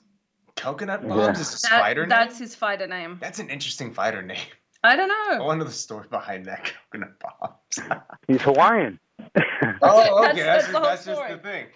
Coconut 0.56 1.02
Yeah. 1.04 1.10
Bombs 1.10 1.40
is 1.40 1.48
a 1.50 1.52
That- 1.70 1.80
spider 1.80 2.02
name? 2.02 2.10
that's 2.10 2.40
his 2.40 2.56
fighter 2.56 2.88
name. 2.88 3.18
That's 3.22 3.40
an 3.40 3.50
interesting 3.50 3.94
fighter 3.94 4.22
name. 4.22 4.38
I 4.84 4.96
don't 4.96 5.08
know. 5.08 5.44
I 5.44 5.46
wonder 5.46 5.66
the 5.66 5.72
story 5.72 6.08
behind 6.10 6.46
that 6.46 6.72
Coconut 6.92 7.14
Bombs. 7.20 8.02
He's 8.28 8.42
Hawaiian. 8.42 9.00
oh, 9.82 10.30
okay. 10.30 10.42
that's 10.44 10.68
That's, 10.68 10.68
the 10.68 10.72
just, 10.74 10.84
that's 10.84 11.06
just 11.06 11.22
the 11.30 11.38
thing. 11.38 11.68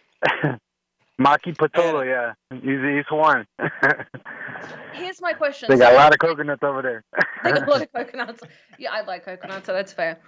Maki 1.20 1.54
Pitolo, 1.56 2.06
yeah. 2.06 2.34
He's 2.62 2.80
he's 2.80 3.06
Hawaiian. 3.10 3.46
Here's 4.94 5.22
my 5.22 5.34
question. 5.34 5.70
they 5.70 5.78
got 5.78 5.94
a 5.94 5.96
lot 5.98 6.14
of 6.14 6.20
coconuts 6.20 6.64
over 6.64 6.82
there. 6.82 7.04
They 7.44 7.52
got 7.52 7.68
a 7.68 7.72
lot 7.72 7.82
of 7.82 7.92
coconuts. 7.92 8.42
Yeah, 8.78 8.92
I 8.94 9.02
like 9.02 9.26
coconuts, 9.26 9.66
so 9.66 9.74
that's 9.74 9.92
fair. 9.92 10.20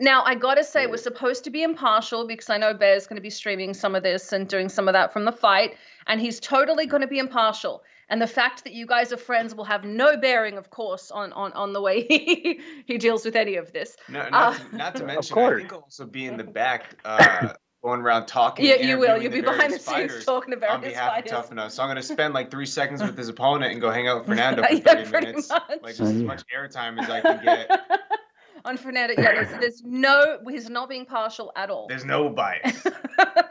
Now, 0.00 0.22
I 0.24 0.34
gotta 0.34 0.64
say, 0.64 0.86
we're 0.86 0.96
supposed 0.96 1.44
to 1.44 1.50
be 1.50 1.62
impartial 1.62 2.26
because 2.26 2.48
I 2.48 2.56
know 2.56 2.72
Bear's 2.74 3.06
gonna 3.06 3.20
be 3.20 3.30
streaming 3.30 3.74
some 3.74 3.94
of 3.94 4.02
this 4.02 4.32
and 4.32 4.48
doing 4.48 4.68
some 4.70 4.88
of 4.88 4.94
that 4.94 5.12
from 5.12 5.24
the 5.26 5.32
fight, 5.32 5.76
and 6.06 6.20
he's 6.20 6.40
totally 6.40 6.86
gonna 6.86 7.06
be 7.06 7.18
impartial. 7.18 7.82
And 8.08 8.20
the 8.20 8.26
fact 8.26 8.64
that 8.64 8.72
you 8.72 8.86
guys 8.86 9.12
are 9.12 9.16
friends 9.16 9.54
will 9.54 9.64
have 9.64 9.84
no 9.84 10.16
bearing, 10.16 10.56
of 10.58 10.70
course, 10.70 11.10
on 11.10 11.32
on, 11.34 11.52
on 11.52 11.72
the 11.74 11.80
way 11.80 12.06
he, 12.08 12.60
he 12.86 12.98
deals 12.98 13.24
with 13.24 13.36
any 13.36 13.56
of 13.56 13.72
this. 13.72 13.96
No, 14.08 14.28
not, 14.30 14.32
Uh, 14.32 14.58
to, 14.70 14.76
not 14.76 14.96
to 14.96 15.04
mention, 15.04 15.34
I 15.38 15.40
course. 15.40 15.60
think 15.60 15.72
I'll 15.74 15.80
also 15.80 16.06
be 16.06 16.26
in 16.26 16.36
the 16.38 16.44
back, 16.44 16.96
uh, 17.04 17.52
going 17.84 18.00
around 18.00 18.26
talking. 18.26 18.64
Yeah, 18.66 18.76
you 18.76 18.98
will. 18.98 19.20
You'll 19.22 19.32
be 19.32 19.42
behind 19.42 19.72
the 19.74 19.78
scenes 19.78 19.84
fighters 19.84 20.24
talking 20.24 20.50
to 20.50 20.56
on 20.56 20.80
various 20.80 20.94
behalf 20.96 21.12
fighters. 21.12 21.32
of 21.32 21.36
Tough 21.38 21.52
Enough. 21.52 21.72
So 21.72 21.82
I'm 21.82 21.88
gonna 21.90 22.02
spend 22.02 22.32
like 22.34 22.50
three 22.50 22.66
seconds 22.66 23.02
with 23.02 23.16
his 23.18 23.28
opponent 23.28 23.72
and 23.72 23.80
go 23.80 23.90
hang 23.90 24.08
out 24.08 24.18
with 24.20 24.26
Fernando 24.28 24.62
for 24.64 24.72
Yeah, 24.72 24.80
30 24.80 25.10
pretty 25.10 25.26
minutes, 25.26 25.48
much. 25.50 25.62
like 25.82 25.94
just 25.96 26.00
as 26.00 26.22
much 26.22 26.42
airtime 26.56 27.00
as 27.02 27.08
I 27.10 27.20
can 27.20 27.44
get. 27.44 27.70
on 28.64 28.76
Fernando, 28.76 29.14
yeah, 29.16 29.34
there's, 29.34 29.60
there's 29.60 29.82
no, 29.84 30.38
he's 30.48 30.68
not 30.68 30.88
being 30.88 31.06
partial 31.06 31.52
at 31.56 31.70
all. 31.70 31.86
There's 31.88 32.04
no 32.04 32.28
bias. 32.28 32.82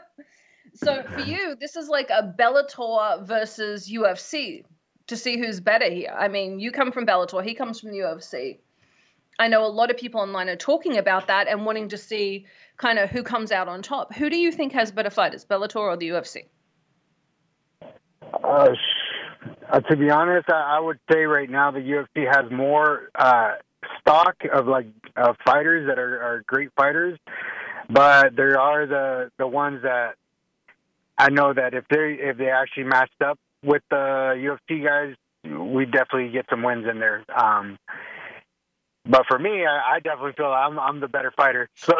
so 0.74 1.02
for 1.02 1.20
you, 1.20 1.56
this 1.58 1.76
is 1.76 1.88
like 1.88 2.10
a 2.10 2.34
Bellator 2.38 3.26
versus 3.26 3.90
UFC 3.90 4.64
to 5.08 5.16
see 5.16 5.38
who's 5.38 5.60
better 5.60 5.90
here. 5.90 6.14
I 6.16 6.28
mean, 6.28 6.60
you 6.60 6.70
come 6.70 6.92
from 6.92 7.06
Bellator, 7.06 7.44
he 7.44 7.54
comes 7.54 7.80
from 7.80 7.90
the 7.90 7.98
UFC. 7.98 8.58
I 9.38 9.48
know 9.48 9.64
a 9.64 9.68
lot 9.68 9.90
of 9.90 9.96
people 9.96 10.20
online 10.20 10.48
are 10.48 10.56
talking 10.56 10.98
about 10.98 11.28
that 11.28 11.48
and 11.48 11.64
wanting 11.64 11.88
to 11.88 11.96
see 11.96 12.46
kind 12.76 12.98
of 12.98 13.10
who 13.10 13.22
comes 13.22 13.52
out 13.52 13.68
on 13.68 13.82
top. 13.82 14.14
Who 14.14 14.28
do 14.28 14.36
you 14.36 14.52
think 14.52 14.72
has 14.72 14.92
better 14.92 15.10
fighters, 15.10 15.44
Bellator 15.44 15.76
or 15.76 15.96
the 15.96 16.08
UFC? 16.10 16.44
Uh, 18.44 18.68
uh, 19.70 19.80
to 19.80 19.96
be 19.96 20.10
honest, 20.10 20.50
I, 20.50 20.76
I 20.76 20.80
would 20.80 20.98
say 21.10 21.24
right 21.24 21.48
now 21.48 21.70
the 21.70 21.80
UFC 21.80 22.26
has 22.26 22.50
more 22.50 23.10
uh, 23.14 23.52
stock 24.00 24.36
of 24.52 24.66
like 24.66 24.86
uh, 25.16 25.34
fighters 25.44 25.86
that 25.88 25.98
are, 25.98 26.22
are 26.22 26.42
great 26.46 26.70
fighters, 26.76 27.18
but 27.88 28.36
there 28.36 28.58
are 28.58 28.86
the 28.86 29.30
the 29.38 29.46
ones 29.46 29.82
that 29.82 30.14
I 31.18 31.30
know 31.30 31.52
that 31.52 31.74
if 31.74 31.84
they 31.88 32.16
if 32.20 32.38
they 32.38 32.50
actually 32.50 32.84
matched 32.84 33.20
up 33.24 33.38
with 33.62 33.82
the 33.90 33.96
UFC 34.66 34.84
guys, 34.84 35.14
we 35.44 35.84
definitely 35.84 36.30
get 36.30 36.46
some 36.48 36.62
wins 36.62 36.86
in 36.88 36.98
there. 36.98 37.24
Um, 37.34 37.78
but 39.10 39.26
for 39.28 39.38
me, 39.38 39.64
I, 39.66 39.96
I 39.96 40.00
definitely 40.00 40.32
feel 40.36 40.46
I'm 40.46 40.78
I'm 40.78 41.00
the 41.00 41.08
better 41.08 41.32
fighter, 41.36 41.68
so 41.74 41.92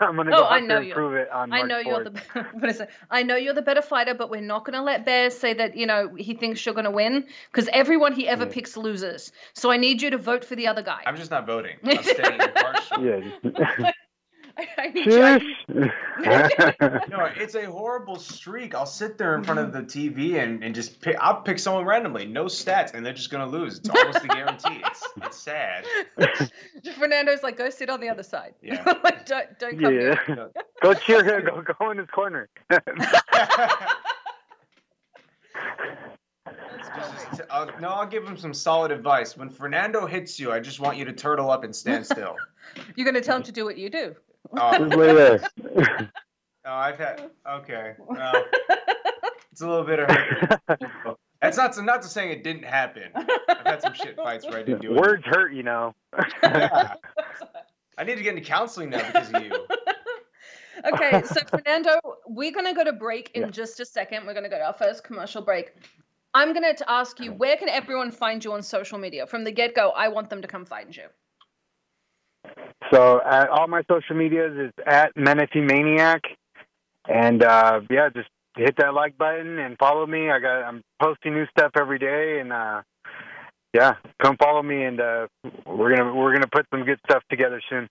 I'm 0.00 0.16
gonna 0.16 0.32
Oh, 0.32 0.42
go 0.42 0.44
I 0.44 0.60
know 0.60 0.76
you. 0.76 0.84
and 0.86 0.92
prove 0.92 1.14
it 1.14 1.30
on 1.30 1.50
I 1.52 1.58
March 1.58 1.70
know 1.70 1.78
you're 1.78 2.04
4th. 2.04 2.14
the 2.34 2.42
what 2.58 2.68
is 2.70 2.80
it? 2.80 2.88
I 3.10 3.22
know 3.22 3.36
you're 3.36 3.54
the 3.54 3.62
better 3.62 3.82
fighter, 3.82 4.14
but 4.14 4.30
we're 4.30 4.40
not 4.40 4.64
going 4.64 4.74
to 4.74 4.82
let 4.82 5.04
Bear 5.04 5.30
say 5.30 5.54
that 5.54 5.76
you 5.76 5.86
know 5.86 6.14
he 6.16 6.34
thinks 6.34 6.64
you're 6.64 6.74
going 6.74 6.84
to 6.86 6.90
win 6.90 7.26
because 7.52 7.68
everyone 7.72 8.12
he 8.14 8.26
ever 8.28 8.44
Yeah. 8.44 8.50
picks 8.52 8.76
loses. 8.76 9.32
So 9.54 9.70
I 9.70 9.76
need 9.76 10.02
you 10.02 10.10
to 10.10 10.18
vote 10.18 10.44
for 10.44 10.56
the 10.56 10.66
other 10.68 10.82
guy. 10.82 11.02
I'm 11.06 11.16
just 11.16 11.30
not 11.30 11.46
voting. 11.46 11.76
I'm 11.84 12.02
staying 12.02 12.40
impartial. 12.42 13.04
Yeah. 13.04 13.90
I, 14.58 14.68
I 14.78 14.88
need 14.88 15.06
you. 15.06 15.22
I 15.22 15.38
need- 15.38 15.90
Shush. 16.24 16.72
No, 17.10 17.28
it's 17.36 17.54
a 17.54 17.64
horrible 17.64 18.16
streak. 18.16 18.74
I'll 18.74 18.86
sit 18.86 19.18
there 19.18 19.34
in 19.36 19.42
front 19.42 19.58
of 19.60 19.72
the 19.72 19.80
TV 19.80 20.40
and, 20.42 20.62
and 20.62 20.74
just 20.74 21.00
pick. 21.00 21.16
I'll 21.20 21.40
pick 21.42 21.58
someone 21.58 21.84
randomly, 21.84 22.26
no 22.26 22.44
stats, 22.44 22.94
and 22.94 23.04
they're 23.04 23.12
just 23.12 23.30
gonna 23.30 23.46
lose. 23.48 23.78
It's 23.78 23.88
almost 23.88 24.24
a 24.24 24.28
guarantee. 24.28 24.80
It's 24.84 25.08
it's 25.16 25.36
sad. 25.38 25.84
Fernando's 26.98 27.42
like, 27.42 27.56
go 27.56 27.68
sit 27.70 27.90
on 27.90 28.00
the 28.00 28.08
other 28.08 28.22
side. 28.22 28.54
Yeah. 28.62 28.82
like, 29.04 29.26
don't 29.26 29.58
don't 29.58 29.80
come 29.80 29.94
yeah. 29.94 30.16
here. 30.26 30.50
Go 30.82 30.94
cheer 30.94 31.24
him. 31.24 31.46
Go 31.46 31.62
go 31.78 31.90
in 31.90 31.98
his 31.98 32.08
corner. 32.10 32.48
Just- 32.70 33.24
I'll- 37.50 37.70
no, 37.80 37.88
I'll 37.88 38.06
give 38.06 38.24
him 38.24 38.36
some 38.36 38.54
solid 38.54 38.90
advice. 38.90 39.36
When 39.36 39.50
Fernando 39.50 40.06
hits 40.06 40.38
you, 40.38 40.52
I 40.52 40.60
just 40.60 40.80
want 40.80 40.98
you 40.98 41.04
to 41.06 41.12
turtle 41.12 41.50
up 41.50 41.64
and 41.64 41.74
stand 41.74 42.06
still. 42.06 42.36
You're 42.96 43.04
going 43.04 43.14
to 43.14 43.20
tell 43.20 43.36
him 43.36 43.42
to 43.44 43.52
do 43.52 43.64
what 43.64 43.78
you 43.78 43.90
do. 43.90 44.14
Oh, 44.56 44.78
Just 44.78 44.96
lay 44.96 45.14
there. 45.14 45.50
oh, 46.66 46.72
I've 46.72 46.98
had 46.98 47.30
okay. 47.48 47.94
Well, 47.98 48.32
it's 49.52 49.60
a 49.60 49.68
little 49.68 49.84
bit 49.84 50.00
of. 50.00 51.16
That's 51.42 51.56
not 51.58 51.74
to, 51.74 51.82
not 51.82 52.00
to 52.02 52.08
saying 52.08 52.30
it 52.30 52.42
didn't 52.42 52.64
happen. 52.64 53.10
I've 53.14 53.66
had 53.66 53.82
some 53.82 53.92
shit 53.94 54.16
fights 54.16 54.46
where 54.46 54.58
I 54.58 54.62
didn't 54.62 54.80
do 54.80 54.94
it. 54.94 55.00
Words 55.00 55.24
hurt, 55.26 55.52
you 55.52 55.62
know. 55.62 55.94
Yeah. 56.42 56.94
I 57.98 58.04
need 58.04 58.16
to 58.16 58.22
get 58.22 58.34
into 58.34 58.48
counseling 58.48 58.88
now 58.90 59.06
because 59.06 59.30
of 59.32 59.42
you. 59.42 59.52
okay, 60.92 61.22
so 61.24 61.40
Fernando, 61.46 62.00
we're 62.26 62.50
going 62.50 62.64
to 62.64 62.72
go 62.72 62.82
to 62.82 62.94
break 62.94 63.30
in 63.34 63.42
Yeah. 63.42 63.50
just 63.50 63.78
a 63.80 63.84
second. 63.84 64.26
We're 64.26 64.32
going 64.32 64.44
to 64.44 64.50
go 64.50 64.56
to 64.58 64.64
our 64.64 64.72
first 64.72 65.04
commercial 65.04 65.42
break. 65.42 65.72
I'm 66.32 66.54
going 66.54 66.74
to 66.74 66.90
ask 66.90 67.20
you, 67.20 67.32
where 67.32 67.56
can 67.58 67.68
everyone 67.68 68.10
find 68.10 68.42
you 68.42 68.52
on 68.54 68.62
social 68.62 68.98
media? 68.98 69.26
From 69.26 69.44
the 69.44 69.52
get 69.52 69.74
go, 69.74 69.90
I 69.90 70.08
want 70.08 70.30
them 70.30 70.40
to 70.42 70.48
come 70.48 70.64
find 70.64 70.96
you. 70.96 71.04
So 72.94 73.20
at 73.24 73.48
all 73.48 73.66
my 73.66 73.82
social 73.90 74.14
medias 74.14 74.56
is 74.56 74.72
at 74.86 75.16
Menifee 75.16 75.60
Maniac, 75.60 76.22
and 77.08 77.42
uh, 77.42 77.80
yeah, 77.90 78.08
just 78.14 78.28
hit 78.56 78.76
that 78.78 78.94
like 78.94 79.18
button 79.18 79.58
and 79.58 79.76
follow 79.78 80.06
me. 80.06 80.30
I 80.30 80.38
got 80.38 80.62
I'm 80.62 80.84
posting 81.02 81.34
new 81.34 81.46
stuff 81.46 81.72
every 81.76 81.98
day, 81.98 82.38
and 82.40 82.52
uh, 82.52 82.82
yeah, 83.72 83.94
come 84.22 84.36
follow 84.36 84.62
me, 84.62 84.84
and 84.84 85.00
uh, 85.00 85.26
we're 85.66 85.96
gonna 85.96 86.14
we're 86.14 86.32
gonna 86.34 86.46
put 86.46 86.66
some 86.70 86.84
good 86.84 87.00
stuff 87.10 87.24
together 87.28 87.60
soon. 87.68 87.88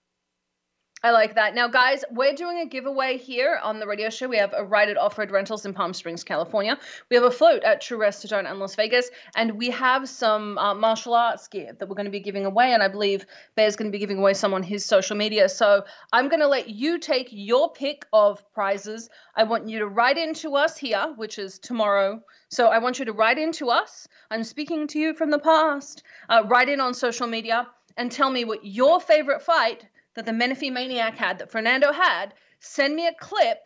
I 1.06 1.12
like 1.12 1.36
that. 1.36 1.54
Now, 1.54 1.68
guys, 1.68 2.06
we're 2.12 2.34
doing 2.34 2.60
a 2.60 2.66
giveaway 2.66 3.18
here 3.18 3.60
on 3.62 3.78
the 3.78 3.86
radio 3.86 4.10
show. 4.10 4.30
We 4.30 4.38
have 4.38 4.54
a 4.56 4.64
ride 4.64 4.88
at 4.88 4.96
Off 4.96 5.18
Road 5.18 5.32
Rentals 5.32 5.66
in 5.66 5.74
Palm 5.74 5.94
Springs, 5.94 6.24
California. 6.24 6.80
We 7.10 7.18
have 7.18 7.26
a 7.26 7.30
float 7.30 7.62
at 7.66 7.82
True 7.82 7.98
Restaurant 7.98 8.48
in 8.48 8.58
Las 8.58 8.76
Vegas. 8.76 9.10
And 9.36 9.58
we 9.58 9.70
have 9.72 10.08
some 10.08 10.58
uh, 10.58 10.74
martial 10.74 11.14
arts 11.14 11.50
gear 11.50 11.76
that 11.78 11.90
we're 11.90 11.96
going 11.96 12.06
to 12.06 12.12
be 12.12 12.22
giving 12.22 12.46
away. 12.46 12.72
And 12.72 12.82
I 12.82 12.88
believe 12.88 13.26
Bear's 13.58 13.76
going 13.76 13.92
to 13.92 13.94
be 13.94 14.00
giving 14.00 14.18
away 14.18 14.34
some 14.34 14.54
on 14.54 14.64
his 14.64 14.86
social 14.86 15.18
media. 15.18 15.50
So 15.50 15.84
I'm 16.14 16.30
going 16.30 16.40
to 16.40 16.48
let 16.48 16.70
you 16.70 16.98
take 17.00 17.28
your 17.32 17.74
pick 17.74 18.06
of 18.14 18.42
prizes. 18.54 19.10
I 19.36 19.44
want 19.44 19.68
you 19.68 19.80
to 19.80 19.88
write 19.88 20.18
into 20.18 20.56
us 20.56 20.78
here, 20.78 21.14
which 21.18 21.38
is 21.38 21.60
tomorrow. 21.60 22.24
So 22.48 22.68
I 22.68 22.78
want 22.78 23.00
you 23.00 23.04
to 23.04 23.12
write 23.12 23.38
into 23.38 23.72
us. 23.72 24.08
I'm 24.32 24.46
speaking 24.46 24.88
to 24.88 25.00
you 25.00 25.14
from 25.16 25.32
the 25.32 25.40
past. 25.40 26.02
Uh, 26.30 26.44
write 26.48 26.70
in 26.70 26.80
on 26.80 26.94
social 26.94 27.28
media 27.28 27.68
and 27.98 28.10
tell 28.10 28.30
me 28.30 28.46
what 28.46 28.64
your 28.64 29.02
favorite 29.02 29.42
fight 29.42 29.86
that 30.16 30.26
the 30.26 30.34
Menifee 30.34 30.70
Maniac 30.70 31.18
had, 31.18 31.40
that 31.40 31.52
Fernando 31.52 31.92
had, 31.92 32.34
send 32.60 32.96
me 32.96 33.08
a 33.08 33.14
clip, 33.14 33.60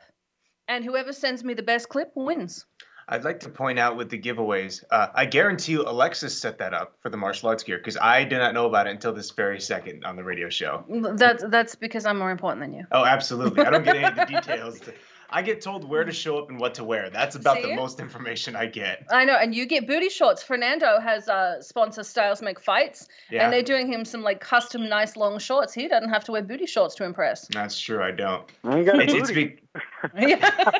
and 0.67 0.83
whoever 0.83 1.13
sends 1.13 1.43
me 1.43 1.53
the 1.53 1.63
best 1.63 1.89
clip 1.89 2.11
wins. 2.15 2.65
I'd 3.09 3.23
like 3.23 3.39
to 3.41 3.49
point 3.49 3.79
out 3.79 3.95
with 3.95 4.09
the 4.09 4.19
giveaways, 4.19 4.83
uh, 4.91 5.07
I 5.15 5.25
guarantee 5.25 5.71
you 5.73 5.83
Alexis 5.83 6.37
set 6.37 6.57
that 6.57 6.73
up 6.73 6.97
for 7.01 7.09
the 7.09 7.15
martial 7.15 7.47
arts 7.47 7.63
gear 7.63 7.77
because 7.77 7.95
I 7.95 8.25
did 8.25 8.39
not 8.39 8.53
know 8.53 8.65
about 8.65 8.87
it 8.87 8.89
until 8.89 9.13
this 9.13 9.31
very 9.31 9.61
second 9.61 10.03
on 10.03 10.17
the 10.17 10.25
radio 10.25 10.49
show. 10.49 10.83
That's 11.15 11.43
that's 11.47 11.75
because 11.75 12.05
I'm 12.05 12.19
more 12.19 12.31
important 12.31 12.61
than 12.61 12.73
you. 12.73 12.85
Oh, 12.91 13.05
absolutely. 13.05 13.65
I 13.65 13.69
don't 13.69 13.85
get 13.85 13.95
any 13.95 14.05
of 14.05 14.15
the 14.15 14.25
details. 14.25 14.81
To, 15.29 15.35
I 15.35 15.41
get 15.41 15.61
told 15.61 15.83
where 15.87 16.03
to 16.03 16.11
show 16.11 16.37
up 16.37 16.49
and 16.49 16.59
what 16.59 16.73
to 16.75 16.83
wear. 16.83 17.09
That's 17.09 17.35
about 17.35 17.57
See? 17.57 17.69
the 17.69 17.75
most 17.75 17.99
information 17.99 18.55
I 18.55 18.65
get. 18.67 19.05
I 19.11 19.25
know, 19.25 19.35
and 19.35 19.53
you 19.53 19.65
get 19.65 19.87
booty 19.87 20.09
shorts. 20.09 20.41
Fernando 20.43 20.99
has 20.99 21.27
uh, 21.29 21.61
sponsor 21.61 22.03
Styles 22.03 22.41
Make 22.41 22.59
Fights, 22.59 23.07
Yeah, 23.29 23.43
and 23.43 23.53
they're 23.53 23.61
doing 23.63 23.91
him 23.91 24.05
some 24.05 24.21
like 24.23 24.39
custom 24.39 24.87
nice 24.89 25.15
long 25.15 25.39
shorts. 25.39 25.73
He 25.73 25.87
doesn't 25.87 26.09
have 26.09 26.23
to 26.25 26.31
wear 26.31 26.41
booty 26.43 26.65
shorts 26.65 26.95
to 26.95 27.03
impress. 27.05 27.47
that's 27.47 27.79
true. 27.79 28.01
I 28.01 28.11
don't. 28.11 28.43
I 28.63 28.77
ain't 28.77 28.85
got 28.85 28.99
a 28.99 29.03
It's, 29.03 29.13
it's 29.13 29.31
be, 29.31 29.57
Yeah. 30.17 30.71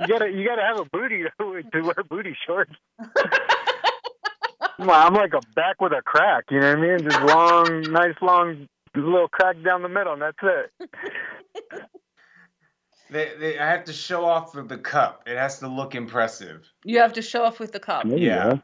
you 0.00 0.08
gotta 0.08 0.30
you 0.30 0.46
gotta 0.46 0.62
have 0.62 0.80
a 0.80 0.84
booty 0.86 1.24
to, 1.40 1.62
to 1.62 1.80
wear 1.82 1.94
booty 2.08 2.36
shorts. 2.46 2.72
I'm 4.78 5.14
like 5.14 5.32
a 5.34 5.40
back 5.54 5.80
with 5.80 5.92
a 5.92 6.02
crack. 6.02 6.44
You 6.50 6.58
know 6.60 6.74
what 6.74 6.78
I 6.78 6.80
mean? 6.96 7.08
Just 7.08 7.20
long, 7.22 7.82
nice 7.92 8.14
long 8.20 8.68
little 8.96 9.28
crack 9.28 9.56
down 9.64 9.82
the 9.82 9.88
middle, 9.88 10.12
and 10.14 10.22
that's 10.22 10.38
it. 10.42 10.90
They, 13.12 13.30
they, 13.38 13.58
I 13.58 13.70
have 13.70 13.84
to 13.84 13.92
show 13.92 14.24
off 14.24 14.54
with 14.54 14.68
the 14.68 14.78
cup. 14.78 15.22
It 15.26 15.36
has 15.36 15.58
to 15.60 15.68
look 15.68 15.94
impressive. 15.94 16.68
you 16.84 16.98
have 16.98 17.12
to 17.14 17.22
show 17.22 17.44
off 17.44 17.60
with 17.60 17.72
the 17.72 17.80
cup. 17.80 18.06
There 18.08 18.18
you 18.18 18.28
Yeah. 18.28 18.58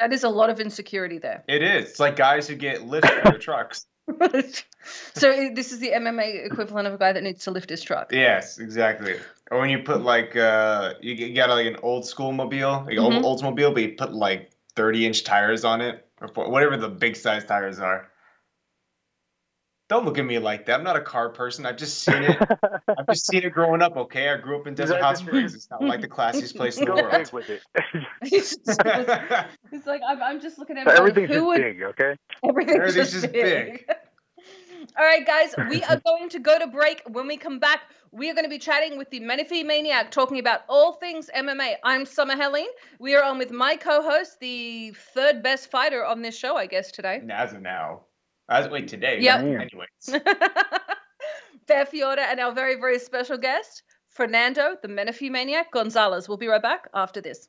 That 0.00 0.12
is 0.12 0.24
a 0.24 0.28
lot 0.28 0.50
of 0.50 0.58
insecurity 0.58 1.18
there. 1.18 1.44
It 1.46 1.62
is. 1.62 1.90
It's 1.90 2.00
like 2.00 2.16
guys 2.16 2.48
who 2.48 2.56
get 2.56 2.82
lifts 2.86 3.08
for 3.08 3.30
their 3.30 3.38
trucks. 3.48 3.86
so 5.14 5.50
this 5.54 5.72
is 5.72 5.78
the 5.78 5.90
MMA 5.92 6.44
equivalent 6.46 6.86
of 6.88 6.94
a 6.94 6.98
guy 6.98 7.12
that 7.12 7.22
needs 7.22 7.44
to 7.44 7.50
lift 7.50 7.70
his 7.70 7.82
truck. 7.82 8.12
Yes, 8.12 8.58
exactly. 8.58 9.14
Or 9.50 9.58
when 9.60 9.70
you 9.70 9.78
put 9.80 10.02
like 10.02 10.36
uh, 10.36 10.94
you, 11.00 11.14
you 11.14 11.34
got 11.34 11.48
like 11.50 11.66
an 11.66 11.76
old 11.82 12.04
school 12.06 12.32
mobile, 12.32 12.84
like 12.86 12.98
old 12.98 13.12
Mhm. 13.14 13.22
Oldsmobile, 13.22 13.72
but 13.72 13.82
you 13.82 13.94
put 13.96 14.12
like 14.12 14.50
thirty 14.74 15.06
inch 15.06 15.24
tires 15.24 15.64
on 15.64 15.80
it, 15.80 16.06
or 16.20 16.28
for- 16.28 16.50
whatever 16.50 16.76
the 16.76 16.88
big 16.88 17.16
size 17.16 17.44
tires 17.44 17.78
are. 17.78 18.10
Don't 19.88 20.06
look 20.06 20.16
at 20.16 20.24
me 20.24 20.38
like 20.38 20.64
that. 20.66 20.78
I'm 20.78 20.84
not 20.84 20.96
a 20.96 21.00
car 21.02 21.28
person. 21.28 21.66
I've 21.66 21.76
just 21.76 21.98
seen 22.02 22.22
it. 22.22 22.38
I've 22.88 23.06
just 23.10 23.26
seen 23.26 23.42
it 23.42 23.50
growing 23.50 23.82
up. 23.82 23.96
Okay, 23.96 24.30
I 24.30 24.36
grew 24.38 24.58
up 24.58 24.66
in 24.66 24.74
Desert 24.74 25.00
Hot 25.02 25.18
Springs. 25.18 25.54
It's 25.54 25.68
not 25.70 25.82
like 25.82 26.00
the 26.00 26.08
classiest 26.08 26.56
place 26.56 26.78
in 26.78 26.86
the 26.86 26.94
world. 26.94 27.10
big 27.10 27.32
with 27.32 27.50
it. 27.50 27.60
He's 28.22 28.56
just- 28.66 28.80
it's 29.72 29.86
like 29.86 30.00
I'm, 30.08 30.22
I'm 30.22 30.40
just 30.40 30.58
looking 30.58 30.78
at 30.78 30.82
it 30.82 30.86
going, 30.86 30.96
Everything's 30.98 31.28
who 31.28 31.34
just 31.34 31.46
would 31.46 31.60
big, 31.60 31.82
okay? 31.82 32.16
Everything's, 32.48 32.76
Everything's 32.78 33.10
just 33.12 33.12
just 33.24 33.32
big. 33.32 33.84
All 34.98 35.04
right, 35.04 35.26
guys, 35.26 35.54
we 35.70 35.82
are 35.84 35.96
going 36.04 36.28
to 36.30 36.38
go 36.38 36.58
to 36.58 36.66
break. 36.66 37.02
When 37.10 37.26
we 37.26 37.36
come 37.36 37.58
back, 37.58 37.80
we 38.10 38.30
are 38.30 38.34
going 38.34 38.44
to 38.44 38.50
be 38.50 38.58
chatting 38.58 38.96
with 38.98 39.10
the 39.10 39.20
Menifee 39.20 39.64
Maniac, 39.64 40.10
talking 40.10 40.38
about 40.38 40.60
all 40.68 40.92
things 40.94 41.30
MMA. 41.34 41.74
I'm 41.82 42.04
Summer 42.06 42.36
Helene. 42.36 42.68
We 42.98 43.16
are 43.16 43.22
on 43.24 43.38
with 43.38 43.50
my 43.50 43.76
co-host, 43.76 44.40
the 44.40 44.90
third 45.14 45.42
best 45.42 45.70
fighter 45.70 46.04
on 46.04 46.22
this 46.22 46.36
show, 46.38 46.56
I 46.56 46.66
guess 46.66 46.90
today. 46.90 47.22
As 47.30 47.52
of 47.54 47.62
now, 47.62 48.02
as 48.48 48.68
wait 48.68 48.88
today. 48.88 49.18
Yeah. 49.20 49.38
Anyways, 49.38 49.68
Bear 51.66 51.86
Fiorda 51.86 52.18
and 52.18 52.40
our 52.40 52.52
very, 52.52 52.76
very 52.76 52.98
special 52.98 53.38
guest, 53.38 53.82
Fernando, 54.08 54.76
the 54.82 54.88
Menifee 54.88 55.30
Maniac 55.30 55.72
Gonzalez. 55.72 56.28
We'll 56.28 56.38
be 56.38 56.48
right 56.48 56.62
back 56.62 56.88
after 56.94 57.20
this. 57.20 57.48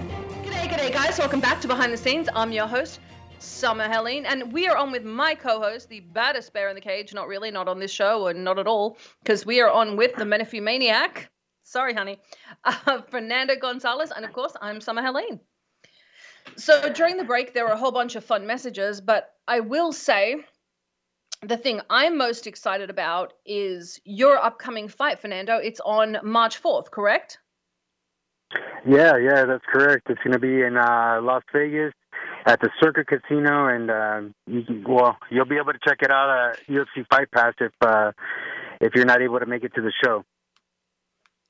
Guys. 1.11 1.19
Welcome 1.19 1.41
back 1.41 1.59
to 1.59 1.67
Behind 1.67 1.91
the 1.91 1.97
Scenes. 1.97 2.29
I'm 2.33 2.53
your 2.53 2.67
host, 2.67 3.01
Summer 3.39 3.83
Helene, 3.83 4.25
and 4.25 4.53
we 4.53 4.69
are 4.69 4.77
on 4.77 4.93
with 4.93 5.03
my 5.03 5.35
co-host, 5.35 5.89
the 5.89 5.99
baddest 5.99 6.53
bear 6.53 6.69
in 6.69 6.75
the 6.75 6.79
cage. 6.79 7.13
Not 7.13 7.27
really, 7.27 7.51
not 7.51 7.67
on 7.67 7.79
this 7.79 7.91
show, 7.91 8.25
or 8.25 8.33
not 8.33 8.57
at 8.57 8.65
all, 8.65 8.97
because 9.21 9.45
we 9.45 9.59
are 9.59 9.69
on 9.69 9.97
with 9.97 10.15
the 10.15 10.23
Menifee 10.23 10.61
Maniac. 10.61 11.29
Sorry, 11.63 11.93
honey, 11.93 12.21
uh, 12.63 13.01
Fernando 13.09 13.57
Gonzalez, 13.57 14.13
and 14.15 14.23
of 14.23 14.31
course, 14.31 14.53
I'm 14.61 14.79
Summer 14.79 15.01
Helene. 15.01 15.41
So 16.55 16.93
during 16.93 17.17
the 17.17 17.25
break, 17.25 17.53
there 17.53 17.65
were 17.65 17.73
a 17.73 17.77
whole 17.77 17.91
bunch 17.91 18.15
of 18.15 18.23
fun 18.23 18.47
messages, 18.47 19.01
but 19.01 19.33
I 19.45 19.59
will 19.59 19.91
say. 19.91 20.37
The 21.43 21.57
thing 21.57 21.81
I'm 21.89 22.19
most 22.19 22.45
excited 22.47 22.89
about 22.91 23.33
is 23.45 23.99
your 24.05 24.37
upcoming 24.37 24.87
fight, 24.87 25.19
Fernando. 25.19 25.57
It's 25.57 25.81
on 25.83 26.19
March 26.23 26.61
4th, 26.61 26.89
correct? 26.91 27.39
Yeah, 28.87 29.17
yeah, 29.17 29.45
that's 29.45 29.65
correct. 29.71 30.09
It's 30.09 30.21
going 30.23 30.33
to 30.33 30.39
be 30.39 30.61
in 30.61 30.77
uh, 30.77 31.19
Las 31.21 31.43
Vegas 31.53 31.93
at 32.45 32.59
the 32.59 32.69
Circa 32.81 33.03
Casino, 33.05 33.67
and 33.67 33.91
uh, 33.91 34.21
you 34.47 34.63
can, 34.63 34.83
well, 34.87 35.17
you'll 35.29 35.45
be 35.45 35.57
able 35.57 35.73
to 35.73 35.79
check 35.87 35.99
it 36.01 36.11
out 36.11 36.29
at 36.29 36.67
UFC 36.67 37.05
Fight 37.09 37.31
Pass 37.31 37.53
if 37.59 37.71
uh, 37.81 38.11
if 38.79 38.95
you're 38.95 39.05
not 39.05 39.21
able 39.21 39.39
to 39.39 39.45
make 39.45 39.63
it 39.63 39.73
to 39.75 39.81
the 39.81 39.93
show. 40.03 40.25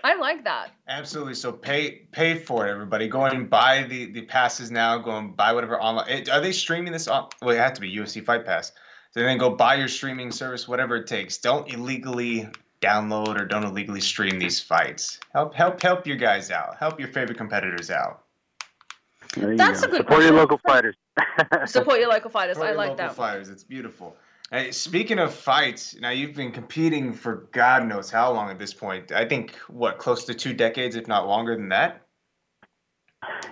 I 0.03 0.15
like 0.15 0.43
that. 0.46 0.72
Absolutely. 0.88 1.36
So 1.36 1.51
pay 1.51 2.08
pay 2.12 2.36
for 2.36 2.67
it, 2.67 2.72
everybody. 2.72 3.08
Go 3.08 3.25
and 3.25 3.50
buy 3.50 3.84
the 3.84 4.12
the 4.12 4.24
passes 4.24 4.72
now. 4.72 4.98
Go 4.98 5.17
and 5.17 5.36
buy 5.36 5.53
whatever 5.53 5.79
online. 5.79 6.29
Are 6.29 6.41
they 6.41 6.51
streaming 6.51 6.91
this 6.91 7.08
on? 7.08 7.29
Well, 7.41 7.55
it 7.55 7.60
had 7.60 7.75
to 7.75 7.81
be 7.81 7.96
UFC 7.96 8.24
Fight 8.24 8.46
Pass. 8.46 8.72
So 9.12 9.20
then 9.20 9.38
go 9.38 9.50
buy 9.50 9.75
your 9.75 9.89
streaming 9.89 10.31
service, 10.31 10.67
whatever 10.67 10.96
it 10.96 11.08
takes. 11.08 11.38
Don't 11.38 11.72
illegally 11.72 12.48
download 12.81 13.39
or 13.39 13.45
don't 13.45 13.63
illegally 13.63 14.01
stream 14.01 14.39
these 14.39 14.59
fights. 14.59 15.19
Help 15.33 15.53
help 15.53 15.81
help 15.81 16.07
your 16.07 16.17
guys 16.17 16.51
out. 16.51 16.77
Help 16.77 17.00
your 17.00 17.09
favorite 17.09 17.38
competitors 17.38 17.89
out. 17.89 18.23
There 19.35 19.55
That's 19.55 19.81
go. 19.81 19.88
a 19.88 19.91
good 19.91 19.97
Support 19.97 20.23
your 20.23 20.33
local 20.33 20.57
fighters. 20.57 20.95
Support 21.67 22.00
your 22.00 22.09
local 22.09 22.29
fighters. 22.29 22.57
Support 22.57 22.73
I 22.73 22.75
like 22.75 22.89
local 22.89 23.07
that. 23.07 23.15
fighters. 23.15 23.50
It's 23.50 23.63
beautiful. 23.63 24.15
Hey, 24.51 24.71
speaking 24.71 25.17
of 25.17 25.33
fights, 25.33 25.95
now 25.95 26.09
you've 26.09 26.35
been 26.35 26.51
competing 26.51 27.13
for 27.13 27.47
God 27.53 27.88
knows 27.88 28.11
how 28.11 28.33
long 28.33 28.50
at 28.50 28.59
this 28.59 28.73
point. 28.73 29.13
I 29.13 29.25
think 29.25 29.55
what 29.69 29.97
close 29.97 30.25
to 30.25 30.33
two 30.33 30.53
decades, 30.53 30.97
if 30.97 31.07
not 31.07 31.25
longer 31.25 31.55
than 31.55 31.69
that. 31.69 32.01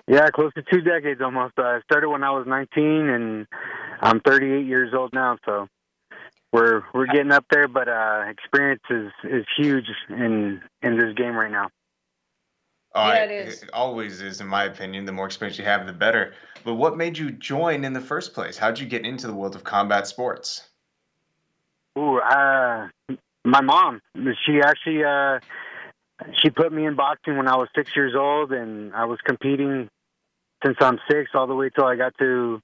Yeah, 0.08 0.30
close 0.32 0.52
to 0.56 0.64
two 0.64 0.82
decades 0.82 1.22
almost. 1.22 1.54
I 1.58 1.80
started 1.86 2.10
when 2.10 2.24
I 2.24 2.32
was 2.32 2.46
19, 2.48 2.84
and 3.10 3.48
I'm 4.02 4.20
38 4.20 4.66
years 4.66 4.94
old 4.94 5.14
now. 5.14 5.38
So 5.46 5.70
we're 6.52 6.84
we're 6.94 7.06
getting 7.08 7.32
up 7.32 7.46
there, 7.52 7.68
but 7.68 7.88
uh, 7.88 8.24
experience 8.30 8.82
is 8.90 9.12
is 9.24 9.46
huge 9.58 9.86
in 10.10 10.62
in 10.82 10.98
this 10.98 11.14
game 11.16 11.36
right 11.36 11.52
now. 11.52 11.70
Oh, 12.96 13.08
Yeah, 13.08 13.14
I- 13.14 13.18
it 13.24 13.32
is. 13.32 13.66
always 13.72 14.22
is, 14.22 14.42
in 14.42 14.48
my 14.48 14.64
opinion. 14.64 15.06
The 15.06 15.12
more 15.12 15.28
experience 15.28 15.58
you 15.60 15.66
have, 15.66 15.86
the 15.86 15.94
better. 15.94 16.34
But 16.64 16.74
what 16.76 16.98
made 16.98 17.18
you 17.18 17.32
join 17.32 17.84
in 17.86 17.94
the 17.94 18.02
first 18.02 18.34
place? 18.34 18.58
How'd 18.58 18.80
you 18.80 18.88
get 18.88 19.06
into 19.06 19.28
the 19.28 19.34
world 19.34 19.56
of 19.56 19.64
combat 19.64 20.08
sports? 20.08 20.68
Ooh, 21.98 22.18
uh, 22.20 22.88
my 23.46 23.62
mom. 23.62 24.02
She 24.16 24.60
actually 24.62 25.04
uh, 25.04 25.40
she 26.42 26.50
put 26.50 26.74
me 26.74 26.86
in 26.86 26.96
boxing 26.96 27.38
when 27.38 27.48
I 27.48 27.56
was 27.58 27.70
six 27.76 27.96
years 27.96 28.16
old, 28.16 28.52
and 28.52 28.94
I 28.96 29.06
was 29.06 29.20
competing 29.24 29.90
since 30.66 30.78
I'm 30.82 31.00
six 31.10 31.32
all 31.36 31.48
the 31.48 31.56
way 31.56 31.70
till 31.70 31.86
I 31.86 31.96
got 31.96 32.18
to 32.20 32.62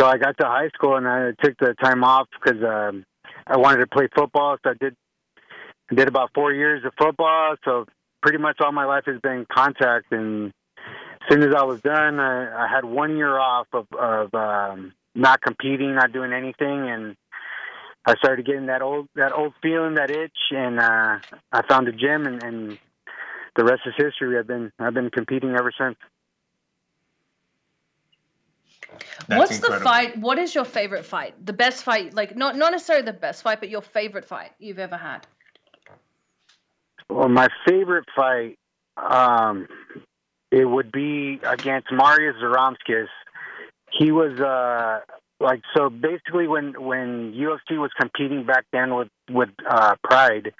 till 0.00 0.08
I 0.08 0.16
got 0.16 0.38
to 0.38 0.46
high 0.46 0.68
school, 0.74 0.96
and 0.96 1.06
I 1.06 1.32
took 1.42 1.58
the 1.58 1.74
time 1.82 2.04
off 2.04 2.26
because 2.32 2.62
um, 2.62 3.04
I 3.46 3.58
wanted 3.58 3.78
to 3.80 3.86
play 3.86 4.08
football. 4.14 4.56
So 4.62 4.70
I 4.70 4.74
did 4.80 4.96
I 5.90 5.94
did 5.94 6.08
about 6.08 6.30
four 6.34 6.52
years 6.52 6.84
of 6.86 6.92
football. 6.98 7.56
So 7.64 7.84
pretty 8.22 8.38
much 8.38 8.58
all 8.60 8.72
my 8.72 8.86
life 8.86 9.04
has 9.06 9.20
been 9.20 9.46
contact, 9.52 10.06
and 10.10 10.52
as 10.78 11.28
soon 11.30 11.42
as 11.42 11.54
I 11.54 11.64
was 11.64 11.82
done, 11.82 12.18
I, 12.18 12.64
I 12.64 12.68
had 12.68 12.84
one 12.84 13.16
year 13.18 13.38
off 13.38 13.66
of, 13.74 13.86
of 13.92 14.34
um, 14.34 14.92
not 15.14 15.42
competing, 15.42 15.94
not 15.94 16.12
doing 16.12 16.32
anything, 16.32 16.88
and 16.88 17.16
I 18.06 18.14
started 18.16 18.46
getting 18.46 18.66
that 18.66 18.80
old 18.80 19.06
that 19.16 19.32
old 19.32 19.52
feeling, 19.60 19.96
that 19.96 20.10
itch, 20.10 20.38
and 20.50 20.80
uh, 20.80 21.18
I 21.52 21.62
found 21.68 21.88
a 21.88 21.92
gym, 21.92 22.26
and, 22.26 22.42
and 22.42 22.78
the 23.54 23.64
rest 23.64 23.82
is 23.84 23.92
history. 23.98 24.38
I've 24.38 24.46
been 24.46 24.72
I've 24.78 24.94
been 24.94 25.10
competing 25.10 25.50
ever 25.50 25.72
since. 25.78 25.96
That's 29.28 29.38
What's 29.38 29.56
incredible. 29.56 29.78
the 29.78 29.84
fight? 29.84 30.18
What 30.18 30.38
is 30.38 30.54
your 30.54 30.64
favorite 30.64 31.04
fight? 31.04 31.34
The 31.44 31.52
best 31.52 31.84
fight, 31.84 32.14
like 32.14 32.36
not 32.36 32.56
not 32.56 32.72
necessarily 32.72 33.04
the 33.04 33.12
best 33.12 33.42
fight, 33.42 33.60
but 33.60 33.68
your 33.68 33.82
favorite 33.82 34.24
fight 34.24 34.52
you've 34.58 34.78
ever 34.78 34.96
had. 34.96 35.26
Well, 37.08 37.28
my 37.28 37.48
favorite 37.66 38.06
fight, 38.14 38.58
um, 38.96 39.66
it 40.50 40.64
would 40.64 40.92
be 40.92 41.40
against 41.42 41.88
Marius 41.90 42.36
Zaromskis. 42.42 43.08
He 43.98 44.12
was 44.12 44.38
uh, 44.40 45.00
like 45.40 45.62
so 45.76 45.90
basically 45.90 46.46
when 46.46 46.80
when 46.80 47.32
UFC 47.32 47.78
was 47.78 47.90
competing 47.98 48.44
back 48.44 48.64
then 48.72 48.94
with 48.94 49.08
with 49.30 49.50
uh, 49.68 49.96
Pride 50.04 50.52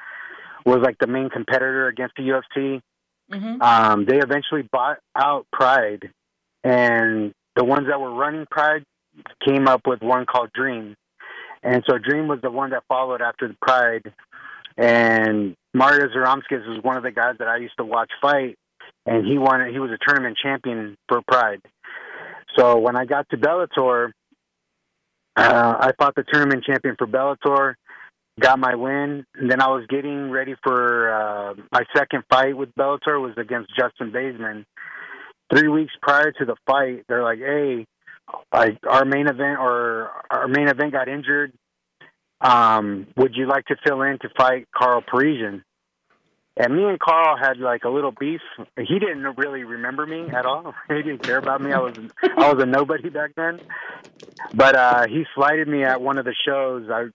was 0.64 0.78
like 0.82 0.98
the 0.98 1.06
main 1.06 1.30
competitor 1.30 1.86
against 1.88 2.14
the 2.16 2.22
UFC. 2.22 2.82
Mm-hmm. 3.30 3.62
um, 3.62 4.06
they 4.06 4.18
eventually 4.18 4.62
bought 4.72 4.98
out 5.14 5.46
Pride, 5.52 6.10
and 6.64 7.32
the 7.56 7.64
ones 7.64 7.86
that 7.88 8.00
were 8.00 8.12
running 8.12 8.46
Pride 8.50 8.84
came 9.46 9.68
up 9.68 9.82
with 9.86 10.02
one 10.02 10.26
called 10.26 10.50
Dream, 10.52 10.96
and 11.62 11.82
so 11.88 11.98
Dream 11.98 12.28
was 12.28 12.40
the 12.42 12.50
one 12.50 12.70
that 12.70 12.84
followed 12.88 13.20
after 13.20 13.48
the 13.48 13.56
Pride, 13.60 14.12
and 14.76 15.54
Mario 15.74 16.08
Zaromskis 16.08 16.66
was 16.66 16.82
one 16.82 16.96
of 16.96 17.02
the 17.02 17.10
guys 17.10 17.36
that 17.38 17.48
I 17.48 17.56
used 17.56 17.76
to 17.78 17.84
watch 17.84 18.10
fight, 18.20 18.56
and 19.06 19.26
he 19.26 19.38
won. 19.38 19.68
He 19.72 19.78
was 19.78 19.90
a 19.90 19.98
tournament 20.06 20.38
champion 20.42 20.96
for 21.08 21.22
Pride. 21.26 21.60
So 22.56 22.78
when 22.78 22.96
I 22.96 23.04
got 23.04 23.28
to 23.30 23.36
Bellator, 23.36 24.10
uh, 25.36 25.76
I 25.80 25.92
fought 25.98 26.14
the 26.16 26.24
tournament 26.24 26.64
champion 26.64 26.96
for 26.98 27.06
Bellator 27.06 27.74
got 28.40 28.58
my 28.58 28.74
win. 28.74 29.24
And 29.34 29.50
then 29.50 29.60
I 29.60 29.68
was 29.68 29.86
getting 29.88 30.30
ready 30.30 30.54
for 30.62 31.12
uh, 31.12 31.54
my 31.70 31.82
second 31.96 32.24
fight 32.30 32.56
with 32.56 32.74
Bellator 32.74 33.20
was 33.20 33.34
against 33.36 33.70
Justin 33.76 34.10
Baesman. 34.10 34.64
Three 35.50 35.68
weeks 35.68 35.92
prior 36.00 36.32
to 36.32 36.44
the 36.44 36.56
fight, 36.66 37.04
they're 37.08 37.22
like, 37.22 37.38
"Hey, 37.38 37.86
like 38.52 38.78
our 38.86 39.04
main 39.04 39.26
event 39.26 39.58
or 39.58 40.10
our 40.30 40.48
main 40.48 40.68
event 40.68 40.92
got 40.92 41.08
injured. 41.08 41.52
Um, 42.40 43.08
would 43.16 43.34
you 43.34 43.46
like 43.46 43.66
to 43.66 43.76
fill 43.84 44.02
in 44.02 44.18
to 44.20 44.28
fight 44.36 44.68
Karo 44.76 45.00
Parisyan?" 45.00 45.62
And 46.56 46.76
me 46.76 46.84
and 46.84 47.00
Karo 47.00 47.36
had 47.36 47.58
like 47.58 47.84
a 47.84 47.88
little 47.88 48.12
beef. 48.12 48.40
He 48.76 48.98
didn't 48.98 49.22
really 49.38 49.64
remember 49.64 50.04
me 50.06 50.28
at 50.28 50.44
all. 50.44 50.74
He 50.88 50.96
didn't 50.96 51.22
care 51.22 51.38
about 51.38 51.60
me. 51.60 51.72
I 51.72 51.78
was 51.78 51.96
I 52.22 52.52
was 52.52 52.62
a 52.62 52.66
nobody 52.66 53.08
back 53.08 53.30
then. 53.36 53.60
But 54.54 54.76
uh, 54.76 55.06
he 55.08 55.24
slighted 55.34 55.68
me 55.68 55.84
at 55.84 56.00
one 56.00 56.18
of 56.18 56.24
the 56.24 56.34
shows. 56.46 56.88
I 56.90 57.06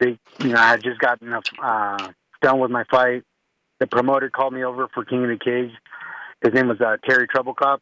they, 0.00 0.18
you 0.40 0.48
know, 0.52 0.58
I 0.58 0.68
had 0.68 0.82
just 0.82 0.98
gotten 0.98 1.32
a, 1.32 1.40
uh, 1.62 2.08
done 2.42 2.58
with 2.58 2.70
my 2.70 2.84
fight. 2.90 3.22
The 3.80 3.86
promoter 3.86 4.30
called 4.30 4.52
me 4.52 4.64
over 4.64 4.88
for 4.94 5.04
King 5.04 5.24
of 5.24 5.30
the 5.30 5.44
Cage. 5.44 5.72
His 6.42 6.54
name 6.54 6.68
was 6.68 6.80
uh, 6.80 6.96
Terry 7.06 7.26
Trebilcock. 7.28 7.78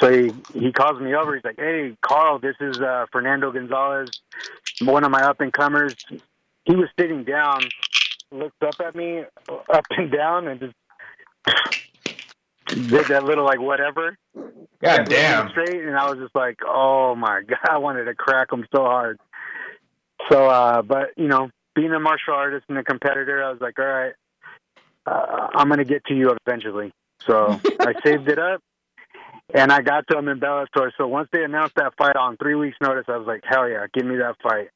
So 0.00 0.10
he 0.10 0.32
he 0.52 0.72
calls 0.72 1.00
me 1.00 1.14
over. 1.14 1.34
He's 1.34 1.44
like, 1.44 1.58
"Hey, 1.58 1.96
Karo, 2.02 2.38
this 2.38 2.56
is 2.60 2.76
uh, 2.80 3.06
Fernando 3.12 3.52
Gonzalez, 3.52 4.10
one 4.80 5.04
of 5.04 5.10
my 5.10 5.22
up 5.22 5.40
and 5.40 5.52
comers." 5.52 5.94
He 6.64 6.74
was 6.74 6.88
sitting 6.98 7.24
down, 7.24 7.62
looked 8.32 8.62
up 8.62 8.74
at 8.80 8.94
me, 8.94 9.22
up 9.48 9.84
and 9.90 10.10
down, 10.10 10.48
and 10.48 10.60
just 10.60 10.74
did 12.66 13.06
that 13.08 13.24
little 13.24 13.44
like 13.44 13.60
whatever. 13.60 14.16
God 14.80 15.08
damn. 15.08 15.50
Straight, 15.50 15.82
and 15.82 15.96
I 15.96 16.10
was 16.10 16.18
just 16.18 16.34
like, 16.34 16.58
"Oh 16.66 17.14
my 17.14 17.42
god!" 17.46 17.58
I 17.70 17.78
wanted 17.78 18.04
to 18.04 18.14
crack 18.14 18.52
him 18.52 18.66
so 18.74 18.82
hard. 18.82 19.18
So, 20.30 20.48
uh, 20.48 20.82
but 20.82 21.10
you 21.16 21.28
know, 21.28 21.50
being 21.74 21.92
a 21.92 22.00
martial 22.00 22.34
artist 22.34 22.64
and 22.68 22.78
a 22.78 22.84
competitor, 22.84 23.42
I 23.42 23.50
was 23.50 23.60
like, 23.60 23.78
"All 23.78 23.84
right, 23.84 24.14
uh, 25.06 25.48
I'm 25.54 25.68
gonna 25.68 25.84
get 25.84 26.04
to 26.06 26.14
you 26.14 26.36
eventually." 26.46 26.92
So 27.26 27.60
I 27.80 27.94
saved 28.04 28.28
it 28.28 28.38
up, 28.38 28.60
and 29.52 29.70
I 29.70 29.82
got 29.82 30.06
to 30.08 30.18
him 30.18 30.28
in 30.28 30.40
Bellator. 30.40 30.90
So 30.96 31.06
once 31.06 31.28
they 31.32 31.44
announced 31.44 31.74
that 31.76 31.94
fight 31.98 32.16
on 32.16 32.36
three 32.36 32.54
weeks' 32.54 32.78
notice, 32.80 33.04
I 33.08 33.16
was 33.16 33.26
like, 33.26 33.42
"Hell 33.44 33.68
yeah, 33.68 33.86
give 33.92 34.06
me 34.06 34.16
that 34.16 34.36
fight!" 34.42 34.70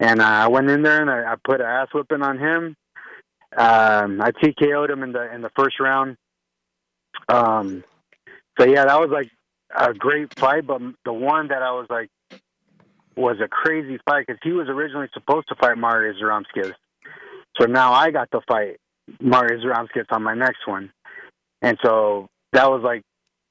And 0.00 0.20
uh, 0.20 0.24
I 0.24 0.48
went 0.48 0.70
in 0.70 0.82
there 0.82 1.00
and 1.00 1.10
I, 1.10 1.32
I 1.32 1.36
put 1.42 1.60
an 1.60 1.66
ass 1.66 1.88
whipping 1.94 2.22
on 2.22 2.38
him. 2.38 2.76
Um, 3.56 4.20
I 4.20 4.32
TKO'd 4.32 4.90
him 4.90 5.02
in 5.02 5.12
the 5.12 5.32
in 5.32 5.42
the 5.42 5.50
first 5.56 5.78
round. 5.78 6.16
Um, 7.28 7.84
so 8.58 8.66
yeah, 8.66 8.84
that 8.84 9.00
was 9.00 9.10
like 9.10 9.30
a 9.76 9.94
great 9.94 10.36
fight, 10.38 10.66
but 10.66 10.80
the 11.04 11.12
one 11.12 11.48
that 11.48 11.62
I 11.62 11.70
was 11.70 11.86
like 11.88 12.10
was 13.16 13.36
a 13.40 13.46
crazy 13.46 13.98
fight 14.04 14.26
because 14.26 14.40
he 14.42 14.50
was 14.50 14.68
originally 14.68 15.08
supposed 15.14 15.48
to 15.48 15.54
fight 15.54 15.78
Marius 15.78 16.20
Zaromskis. 16.20 16.72
So 17.60 17.66
now 17.66 17.92
I 17.92 18.10
got 18.10 18.30
to 18.32 18.40
fight 18.48 18.78
Marius 19.20 19.64
Zaromskis 19.64 20.06
on 20.10 20.24
my 20.24 20.34
next 20.34 20.66
one, 20.66 20.92
and 21.62 21.78
so 21.84 22.28
that 22.52 22.68
was 22.68 22.82
like 22.82 23.02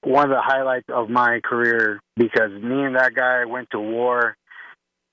one 0.05 0.25
of 0.25 0.29
the 0.29 0.41
highlights 0.41 0.87
of 0.89 1.09
my 1.09 1.39
career 1.43 2.01
because 2.15 2.51
me 2.51 2.83
and 2.83 2.95
that 2.95 3.13
guy 3.15 3.45
went 3.45 3.69
to 3.71 3.79
war. 3.79 4.35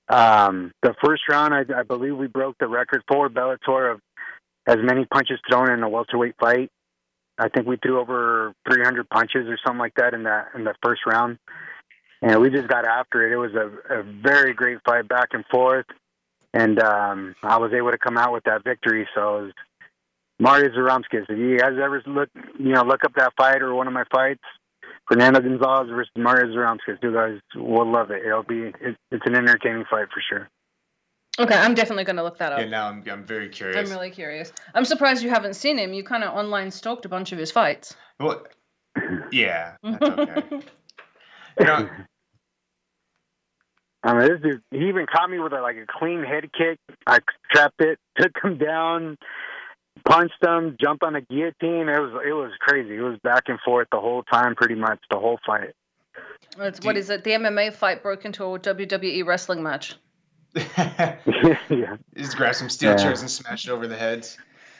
Um, 0.09 0.71
the 0.81 0.93
first 1.03 1.23
round, 1.29 1.53
I, 1.53 1.79
I 1.79 1.83
believe 1.83 2.17
we 2.17 2.27
broke 2.27 2.57
the 2.59 2.67
record 2.67 3.03
for 3.07 3.29
Bellator 3.29 3.93
of 3.93 4.01
as 4.67 4.77
many 4.81 5.05
punches 5.05 5.39
thrown 5.49 5.71
in 5.71 5.83
a 5.83 5.89
welterweight 5.89 6.35
fight. 6.39 6.69
I 7.37 7.49
think 7.49 7.65
we 7.65 7.77
threw 7.77 7.99
over 7.99 8.53
300 8.69 9.09
punches 9.09 9.47
or 9.47 9.57
something 9.65 9.79
like 9.79 9.95
that 9.95 10.13
in 10.13 10.23
that 10.23 10.49
in 10.53 10.63
the 10.63 10.75
first 10.83 11.01
round, 11.07 11.39
and 12.21 12.39
we 12.39 12.49
just 12.49 12.67
got 12.67 12.85
after 12.85 13.25
it. 13.25 13.33
It 13.33 13.37
was 13.37 13.53
a, 13.55 13.99
a 13.99 14.03
very 14.03 14.53
great 14.53 14.79
fight, 14.85 15.07
back 15.07 15.29
and 15.31 15.43
forth, 15.49 15.85
and 16.53 16.79
um, 16.83 17.35
I 17.41 17.57
was 17.57 17.71
able 17.73 17.91
to 17.91 17.97
come 17.97 18.17
out 18.17 18.33
with 18.33 18.43
that 18.43 18.63
victory. 18.63 19.07
So, 19.15 19.37
it 19.37 19.41
was 19.43 19.53
Mario 20.41 20.69
Zaromskis, 20.69 21.29
if 21.29 21.37
you 21.37 21.59
guys 21.59 21.73
ever 21.81 22.01
look, 22.07 22.29
you 22.59 22.73
know, 22.73 22.83
look 22.83 23.05
up 23.05 23.13
that 23.15 23.33
fight 23.37 23.61
or 23.61 23.75
one 23.75 23.85
of 23.85 23.93
my 23.93 24.05
fights, 24.11 24.41
Fernando 25.07 25.41
Gonzalez 25.41 25.89
versus 25.89 26.11
Mario 26.15 26.47
Zaromskis, 26.55 27.01
you 27.01 27.13
guys 27.13 27.39
will 27.55 27.91
love 27.91 28.11
it. 28.11 28.25
It'll 28.25 28.43
be 28.43 28.71
it, 28.81 28.97
it's 29.11 29.25
an 29.25 29.35
entertaining 29.35 29.85
fight 29.89 30.07
for 30.13 30.21
sure. 30.29 30.49
Okay, 31.39 31.55
I'm 31.55 31.73
definitely 31.73 32.03
gonna 32.03 32.23
look 32.23 32.37
that 32.39 32.53
up. 32.53 32.59
Yeah, 32.59 32.65
now 32.65 32.87
I'm, 32.87 33.03
I'm 33.09 33.25
very 33.25 33.49
curious. 33.49 33.77
I'm 33.77 33.95
really 33.95 34.11
curious. 34.11 34.51
I'm 34.73 34.85
surprised 34.85 35.23
you 35.23 35.29
haven't 35.29 35.55
seen 35.55 35.77
him. 35.77 35.93
You 35.93 36.03
kind 36.03 36.23
of 36.23 36.33
online 36.33 36.71
stalked 36.71 37.05
a 37.05 37.09
bunch 37.09 37.31
of 37.31 37.37
his 37.37 37.51
fights. 37.51 37.95
Well, 38.19 38.45
yeah, 39.31 39.75
that's 39.83 40.03
okay. 40.03 40.59
you 41.59 41.65
know, 41.65 41.89
I 44.03 44.13
mean, 44.13 44.27
this 44.27 44.41
dude, 44.41 44.61
he 44.71 44.87
even 44.87 45.05
caught 45.05 45.29
me 45.29 45.39
with 45.39 45.53
a, 45.53 45.61
like 45.61 45.77
a 45.77 45.85
clean 45.87 46.23
head 46.23 46.49
kick. 46.57 46.79
I 47.05 47.19
trapped 47.51 47.81
it, 47.81 47.99
took 48.17 48.31
him 48.43 48.57
down, 48.57 49.17
punched 50.05 50.43
him, 50.43 50.77
jumped 50.79 51.03
on 51.03 51.15
a 51.15 51.21
guillotine. 51.21 51.89
It 51.89 51.99
was 51.99 52.11
it 52.25 52.33
was 52.33 52.51
crazy. 52.59 52.95
It 52.97 53.01
was 53.01 53.17
back 53.23 53.43
and 53.47 53.59
forth 53.61 53.87
the 53.91 53.99
whole 53.99 54.23
time, 54.23 54.55
pretty 54.55 54.75
much 54.75 54.99
the 55.09 55.17
whole 55.19 55.39
fight. 55.45 55.73
It's, 56.59 56.79
Do 56.79 56.87
what 56.87 56.95
you- 56.95 56.99
is 57.01 57.09
it? 57.09 57.23
The 57.23 57.31
MMA 57.31 57.73
fight 57.73 58.03
broke 58.03 58.25
into 58.25 58.43
a 58.43 58.59
WWE 58.59 59.25
wrestling 59.25 59.63
match. 59.63 59.95
yeah. 60.55 61.97
Just 62.15 62.35
grab 62.35 62.55
some 62.55 62.69
steel 62.69 62.91
Yeah. 62.91 62.97
chairs 62.97 63.21
and 63.21 63.29
smash 63.31 63.65
it 63.65 63.71
over 63.71 63.87
the 63.87 63.95
heads. 63.95 64.37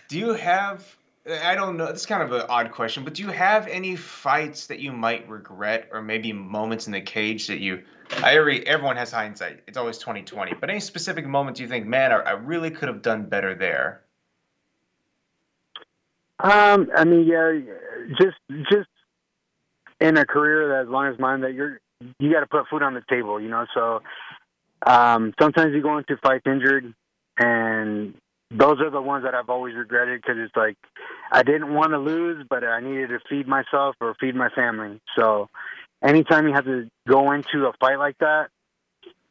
Do 0.09 0.19
you 0.19 0.33
have? 0.33 0.85
I 1.29 1.53
don't 1.55 1.77
know. 1.77 1.85
It's 1.85 2.05
kind 2.07 2.23
of 2.23 2.31
an 2.31 2.41
odd 2.49 2.71
question, 2.71 3.03
but 3.03 3.13
do 3.13 3.21
you 3.21 3.29
have 3.29 3.67
any 3.67 3.95
fights 3.95 4.67
that 4.67 4.79
you 4.79 4.91
might 4.91 5.29
regret, 5.29 5.87
or 5.91 6.01
maybe 6.01 6.33
moments 6.33 6.87
in 6.87 6.93
the 6.93 7.01
cage 7.01 7.47
that 7.47 7.59
you? 7.59 7.83
I 8.23 8.35
every 8.35 8.65
everyone 8.67 8.97
has 8.97 9.11
hindsight. 9.11 9.61
It's 9.67 9.77
always 9.77 9.97
twenty 9.99 10.23
twenty. 10.23 10.53
But 10.59 10.69
any 10.69 10.79
specific 10.79 11.25
moments 11.25 11.59
you 11.59 11.67
think, 11.67 11.85
man, 11.85 12.11
I, 12.11 12.15
I 12.17 12.31
really 12.31 12.71
could 12.71 12.89
have 12.89 13.01
done 13.01 13.25
better 13.27 13.53
there. 13.55 14.01
Um, 16.41 16.89
I 16.95 17.03
mean, 17.05 17.27
yeah, 17.27 17.59
just 18.19 18.37
just 18.71 18.89
in 19.99 20.17
a 20.17 20.25
career 20.25 20.69
that 20.69 20.87
as 20.87 20.89
long 20.89 21.07
as 21.07 21.19
mine, 21.19 21.41
that 21.41 21.53
you're 21.53 21.79
you 22.19 22.31
got 22.31 22.39
to 22.39 22.47
put 22.47 22.67
food 22.67 22.81
on 22.81 22.93
the 22.95 23.03
table, 23.09 23.39
you 23.39 23.49
know. 23.49 23.65
So 23.73 24.01
um, 24.85 25.33
sometimes 25.39 25.73
you 25.75 25.81
go 25.81 25.97
into 25.97 26.17
fights 26.17 26.45
injured, 26.47 26.93
and 27.37 28.15
those 28.49 28.81
are 28.81 28.89
the 28.89 29.01
ones 29.01 29.23
that 29.23 29.35
I've 29.35 29.49
always 29.49 29.75
regretted 29.75 30.21
because 30.21 30.37
it's 30.39 30.55
like 30.55 30.77
I 31.31 31.43
didn't 31.43 31.73
want 31.73 31.91
to 31.91 31.99
lose, 31.99 32.45
but 32.49 32.63
I 32.63 32.79
needed 32.79 33.09
to 33.09 33.19
feed 33.29 33.47
myself 33.47 33.95
or 34.01 34.15
feed 34.19 34.35
my 34.35 34.49
family. 34.49 34.99
So 35.15 35.47
anytime 36.03 36.47
you 36.47 36.53
have 36.53 36.65
to 36.65 36.89
go 37.07 37.31
into 37.31 37.67
a 37.67 37.73
fight 37.79 37.97
like 37.97 38.17
that, 38.19 38.49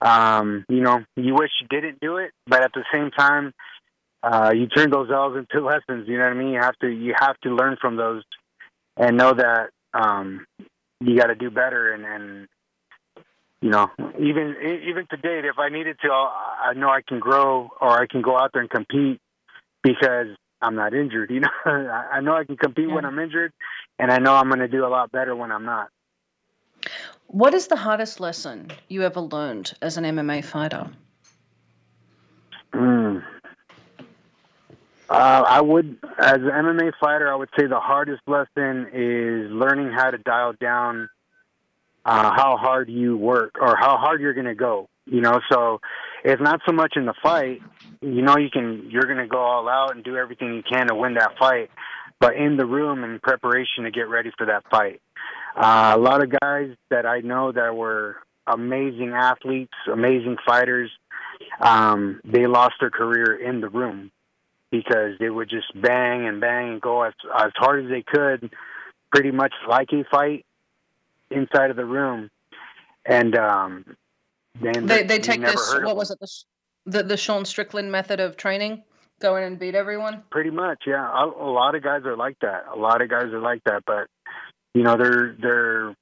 um, 0.01 0.65
you 0.69 0.81
know, 0.81 1.05
you 1.17 1.35
wish 1.35 1.51
you 1.61 1.67
didn't 1.69 2.01
do 2.01 2.19
it, 2.19 2.31
but 2.47 2.63
at 2.63 2.73
the 2.73 2.85
same 2.93 3.11
time 3.11 3.53
uh, 4.23 4.53
you 4.55 4.67
turn 4.67 4.91
those 4.91 5.11
L's 5.11 5.37
into 5.37 5.65
lessons. 5.65 6.09
You 6.09 6.19
know 6.19 6.25
what 6.25 6.33
I 6.33 6.35
mean? 6.35 6.53
You 6.53 6.61
have 6.61 6.79
to 6.79 6.89
you 6.89 7.15
have 7.19 7.39
to 7.41 7.55
learn 7.55 7.77
from 7.81 7.97
those 7.97 8.23
and 8.97 9.17
know 9.17 9.33
that 9.33 9.71
um, 9.95 10.47
you 11.01 11.17
got 11.17 11.27
to 11.27 11.35
do 11.35 11.51
better. 11.51 11.93
And, 11.93 12.05
and 12.05 12.49
you 13.61 13.71
know, 13.71 13.91
even 14.19 14.57
even 14.89 15.07
to 15.11 15.17
date, 15.17 15.45
if 15.45 15.59
I 15.59 15.69
needed 15.69 15.99
to, 16.03 16.09
I'll, 16.09 16.33
I 16.63 16.75
know 16.75 16.89
I 16.89 17.01
can 17.07 17.19
grow 17.19 17.71
or 17.81 17.91
I 17.91 18.07
can 18.07 18.23
go 18.23 18.39
out 18.39 18.53
there 18.53 18.63
and 18.63 18.71
compete 18.71 19.21
because 19.83 20.29
I'm 20.63 20.75
not 20.75 20.95
injured. 20.95 21.31
You 21.35 21.41
know, 21.41 21.49
I 21.65 22.19
I 22.19 22.21
know 22.21 22.37
I 22.37 22.45
can 22.45 22.57
compete 22.57 22.91
when 22.91 23.05
I'm 23.05 23.19
injured, 23.19 23.53
and 23.99 24.11
I 24.11 24.19
know 24.19 24.35
I'm 24.35 24.49
going 24.49 24.61
to 24.61 24.69
do 24.69 24.87
a 24.87 24.89
lot 24.89 25.11
better 25.13 25.35
when 25.35 25.53
I'm 25.53 25.65
not. 25.65 25.89
What 27.27 27.55
is 27.55 27.69
the 27.69 27.77
hardest 27.77 28.19
lesson 28.19 28.73
you 28.89 29.03
ever 29.03 29.21
learned 29.21 29.73
as 29.81 29.97
an 29.97 30.05
MMA 30.05 30.45
fighter? 30.45 30.91
Mm. 32.73 33.23
Uh, 35.11 35.43
I 35.45 35.61
would, 35.61 35.99
as 36.21 36.37
an 36.37 36.43
MMA 36.43 36.93
fighter, 37.01 37.33
I 37.33 37.35
would 37.35 37.49
say 37.59 37.67
the 37.67 37.81
hardest 37.81 38.23
lesson 38.29 38.87
is 38.93 39.51
learning 39.51 39.91
how 39.91 40.13
to 40.13 40.19
dial 40.19 40.53
down 40.61 41.09
uh, 42.05 42.31
how 42.31 42.57
hard 42.57 42.89
you 42.89 43.17
work 43.17 43.57
or 43.61 43.77
how 43.77 43.97
hard 43.97 44.21
you're 44.21 44.35
going 44.35 44.47
to 44.47 44.55
go. 44.55 44.89
You 45.07 45.21
know, 45.21 45.41
so 45.51 45.81
it's 46.25 46.41
not 46.41 46.61
so 46.65 46.73
much 46.73 46.93
in 46.95 47.07
the 47.07 47.15
fight. 47.21 47.61
You 48.01 48.23
know, 48.23 48.37
you 48.39 48.51
can 48.51 48.89
you're 48.89 49.03
going 49.03 49.19
to 49.19 49.27
go 49.27 49.41
all 49.41 49.69
out 49.69 49.97
and 49.97 50.05
do 50.05 50.17
everything 50.17 50.55
you 50.55 50.63
can 50.63 50.87
to 50.87 50.95
win 50.95 51.15
that 51.15 51.33
fight, 51.39 51.71
but 52.21 52.37
in 52.37 52.57
the 52.57 52.65
room 52.65 53.03
in 53.03 53.19
preparation 53.19 53.85
to 53.85 53.91
get 53.91 54.09
ready 54.09 54.31
for 54.39 54.47
that 54.47 54.63
fight. 54.71 55.01
Uh, 55.57 55.95
a 55.97 55.99
lot 55.99 56.23
of 56.23 56.31
guys 56.41 56.71
that 56.91 57.05
I 57.05 57.21
know 57.21 57.51
that 57.51 57.75
were 57.75 58.17
amazing 58.47 59.11
athletes, 59.11 59.75
amazing 59.93 60.37
fighters, 60.47 60.91
um, 61.61 62.21
they 62.25 62.47
lost 62.47 62.75
their 62.79 62.91
career 62.91 63.35
in 63.35 63.61
the 63.61 63.69
room 63.69 64.13
because 64.71 65.19
they 65.19 65.29
would 65.29 65.51
just 65.51 65.69
bang 65.81 66.27
and 66.27 66.41
bang 66.41 66.73
and 66.73 66.81
go 66.81 67.03
as 67.03 67.15
as 67.39 67.53
hard 67.57 67.85
as 67.85 67.91
they 67.91 68.03
could, 68.03 68.51
pretty 69.13 69.31
much 69.31 69.53
like 69.69 69.89
a 69.93 70.05
fight 70.11 70.45
inside 71.31 71.71
of 71.71 71.77
the 71.77 71.85
room, 71.85 72.31
and 73.05 73.37
um, 73.37 73.85
then 74.61 74.87
They 74.87 75.03
they 75.03 75.19
take 75.19 75.41
this. 75.41 75.75
What 75.83 75.97
was 75.97 76.11
it? 76.11 76.19
The, 76.21 76.29
the 76.87 77.03
the 77.03 77.17
Sean 77.17 77.45
Strickland 77.45 77.91
method 77.91 78.21
of 78.21 78.37
training, 78.37 78.83
go 79.21 79.37
in 79.37 79.45
and 79.45 79.59
beat 79.59 79.75
everyone. 79.75 80.23
Pretty 80.31 80.51
much, 80.51 80.83
yeah. 80.87 81.07
A, 81.07 81.27
a 81.27 81.51
lot 81.51 81.75
of 81.75 81.83
guys 81.83 82.03
are 82.05 82.17
like 82.17 82.39
that. 82.41 82.65
A 82.73 82.77
lot 82.77 83.03
of 83.03 83.09
guys 83.09 83.33
are 83.33 83.41
like 83.41 83.63
that, 83.65 83.85
but 83.87 84.09
you 84.75 84.83
know, 84.83 84.97
they're 84.97 85.37
they're 85.41 85.97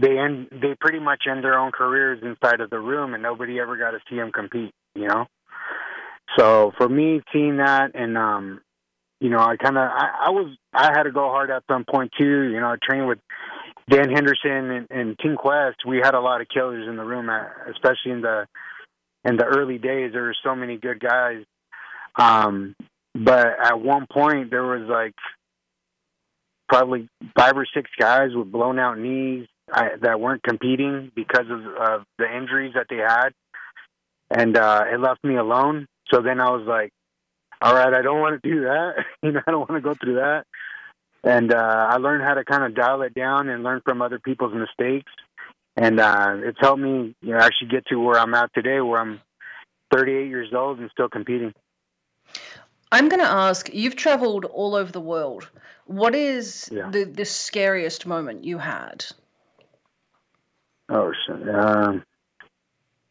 they 0.00 0.18
end 0.18 0.48
they 0.50 0.74
pretty 0.80 1.00
much 1.00 1.24
end 1.30 1.44
their 1.44 1.58
own 1.58 1.72
careers 1.72 2.20
inside 2.22 2.60
of 2.60 2.70
the 2.70 2.78
room, 2.78 3.14
and 3.14 3.22
nobody 3.22 3.60
ever 3.60 3.76
got 3.76 3.92
to 3.92 3.98
see 4.08 4.16
them 4.16 4.32
compete. 4.32 4.72
You 4.94 5.08
know, 5.08 5.26
so 6.38 6.72
for 6.76 6.88
me, 6.88 7.22
seeing 7.32 7.58
that, 7.58 7.92
and 7.94 8.16
um, 8.16 8.60
you 9.20 9.30
know, 9.30 9.38
I 9.38 9.56
kind 9.56 9.76
of 9.76 9.82
I, 9.82 10.26
I 10.26 10.30
was 10.30 10.56
I 10.72 10.92
had 10.94 11.04
to 11.04 11.12
go 11.12 11.28
hard 11.28 11.50
at 11.50 11.64
some 11.70 11.84
point 11.84 12.12
too. 12.18 12.42
You 12.42 12.60
know, 12.60 12.68
I 12.68 12.76
trained 12.82 13.08
with 13.08 13.18
Dan 13.88 14.10
Henderson 14.10 14.70
and, 14.70 14.86
and 14.90 15.18
Team 15.18 15.36
Quest. 15.36 15.78
We 15.86 15.98
had 15.98 16.14
a 16.14 16.20
lot 16.20 16.40
of 16.40 16.48
killers 16.48 16.88
in 16.88 16.96
the 16.96 17.04
room, 17.04 17.28
uh, 17.28 17.44
especially 17.70 18.12
in 18.12 18.20
the 18.22 18.46
in 19.24 19.36
the 19.36 19.44
early 19.44 19.78
days. 19.78 20.12
There 20.12 20.22
were 20.22 20.36
so 20.42 20.54
many 20.54 20.76
good 20.76 21.00
guys. 21.00 21.44
Um, 22.16 22.74
but 23.14 23.46
at 23.62 23.80
one 23.80 24.06
point, 24.10 24.50
there 24.50 24.64
was 24.64 24.88
like 24.88 25.14
probably 26.68 27.08
five 27.36 27.56
or 27.56 27.66
six 27.74 27.90
guys 27.98 28.30
with 28.34 28.50
blown 28.50 28.78
out 28.78 28.98
knees 28.98 29.46
I, 29.70 29.90
that 30.00 30.20
weren't 30.20 30.42
competing 30.42 31.12
because 31.14 31.46
of, 31.50 32.04
the 32.18 32.36
injuries 32.36 32.72
that 32.74 32.86
they 32.88 32.96
had, 32.96 33.30
and 34.30 34.56
uh, 34.56 34.84
it 34.92 34.98
left 35.00 35.22
me 35.24 35.36
alone. 35.36 35.86
So 36.12 36.20
then 36.20 36.40
I 36.40 36.50
was 36.50 36.66
like, 36.66 36.92
"All 37.60 37.74
right, 37.74 37.92
I 37.94 38.02
don't 38.02 38.20
want 38.20 38.42
to 38.42 38.48
do 38.48 38.62
that. 38.62 39.04
you 39.22 39.32
know, 39.32 39.40
I 39.46 39.50
don't 39.50 39.68
want 39.68 39.82
to 39.82 39.88
go 39.88 39.94
through 39.94 40.16
that." 40.16 40.44
And 41.24 41.52
uh, 41.52 41.86
I 41.90 41.96
learned 41.98 42.22
how 42.24 42.34
to 42.34 42.44
kind 42.44 42.64
of 42.64 42.74
dial 42.74 43.02
it 43.02 43.14
down 43.14 43.48
and 43.48 43.62
learn 43.62 43.80
from 43.84 44.02
other 44.02 44.18
people's 44.18 44.54
mistakes, 44.54 45.10
and 45.76 46.00
uh, 46.00 46.34
it's 46.38 46.58
helped 46.60 46.82
me, 46.82 47.14
you 47.22 47.30
know, 47.32 47.38
actually 47.38 47.68
get 47.68 47.86
to 47.86 47.96
where 47.96 48.18
I'm 48.18 48.34
at 48.34 48.52
today, 48.54 48.80
where 48.80 49.00
I'm 49.00 49.20
38 49.92 50.28
years 50.28 50.52
old 50.52 50.80
and 50.80 50.90
still 50.90 51.08
competing. 51.08 51.54
I'm 52.90 53.08
going 53.08 53.20
to 53.20 53.26
ask. 53.30 53.70
You've 53.72 53.96
traveled 53.96 54.44
all 54.44 54.74
over 54.74 54.90
the 54.92 55.00
world. 55.00 55.48
What 55.86 56.14
is 56.14 56.68
Yeah. 56.72 56.90
the 56.90 57.04
the 57.04 57.24
scariest 57.24 58.04
moment 58.06 58.44
you 58.44 58.58
had? 58.58 59.04
Oh 60.88 61.12
shit. 61.26 61.48
Um, 61.48 62.04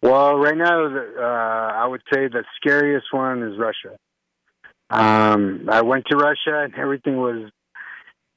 well, 0.01 0.37
right 0.37 0.57
now, 0.57 0.85
uh, 0.85 1.73
I 1.73 1.87
would 1.87 2.01
say 2.11 2.27
the 2.27 2.43
scariest 2.55 3.07
one 3.11 3.43
is 3.43 3.57
Russia. 3.57 3.97
Um, 4.89 5.69
I 5.71 5.81
went 5.81 6.05
to 6.07 6.17
Russia 6.17 6.63
and 6.63 6.75
everything 6.75 7.17
was, 7.17 7.49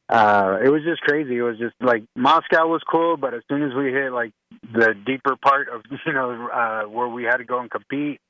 uh, 0.08 0.58
it 0.62 0.68
was 0.68 0.82
just 0.84 1.00
crazy. 1.00 1.36
It 1.36 1.42
was 1.42 1.58
just 1.58 1.74
like 1.80 2.04
Moscow 2.14 2.68
was 2.68 2.82
cool, 2.88 3.16
but 3.16 3.34
as 3.34 3.42
soon 3.48 3.62
as 3.62 3.74
we 3.74 3.92
hit 3.92 4.12
like 4.12 4.32
the 4.72 4.94
deeper 5.06 5.36
part 5.36 5.68
of 5.68 5.82
you 6.06 6.12
know 6.12 6.48
uh, 6.52 6.82
where 6.82 7.08
we 7.08 7.24
had 7.24 7.38
to 7.38 7.44
go 7.44 7.58
and 7.58 7.70
compete, 7.70 8.20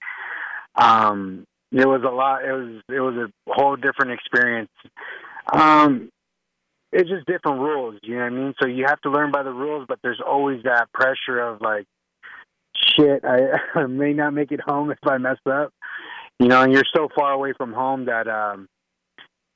um, 0.76 1.44
it 1.72 1.86
was 1.86 2.02
a 2.02 2.14
lot. 2.14 2.44
It 2.44 2.52
was 2.52 2.82
it 2.88 3.00
was 3.00 3.28
a 3.28 3.52
whole 3.52 3.76
different 3.76 4.12
experience. 4.12 4.70
Um, 5.52 6.10
it's 6.94 7.10
just 7.10 7.26
different 7.26 7.60
rules, 7.60 7.98
you 8.04 8.14
know 8.14 8.20
what 8.20 8.26
I 8.26 8.30
mean? 8.30 8.54
So 8.62 8.68
you 8.68 8.84
have 8.86 9.00
to 9.00 9.10
learn 9.10 9.32
by 9.32 9.42
the 9.42 9.52
rules, 9.52 9.84
but 9.88 9.98
there's 10.02 10.20
always 10.24 10.62
that 10.62 10.92
pressure 10.92 11.40
of 11.40 11.60
like, 11.60 11.86
shit, 12.96 13.24
I, 13.24 13.58
I 13.80 13.86
may 13.86 14.12
not 14.12 14.34
make 14.34 14.52
it 14.52 14.60
home 14.60 14.90
if 14.90 14.98
I 15.04 15.18
mess 15.18 15.38
up, 15.46 15.72
you 16.38 16.48
know. 16.48 16.62
And 16.62 16.72
you're 16.72 16.84
so 16.94 17.08
far 17.14 17.32
away 17.32 17.52
from 17.56 17.72
home 17.72 18.06
that 18.06 18.28
um, 18.28 18.68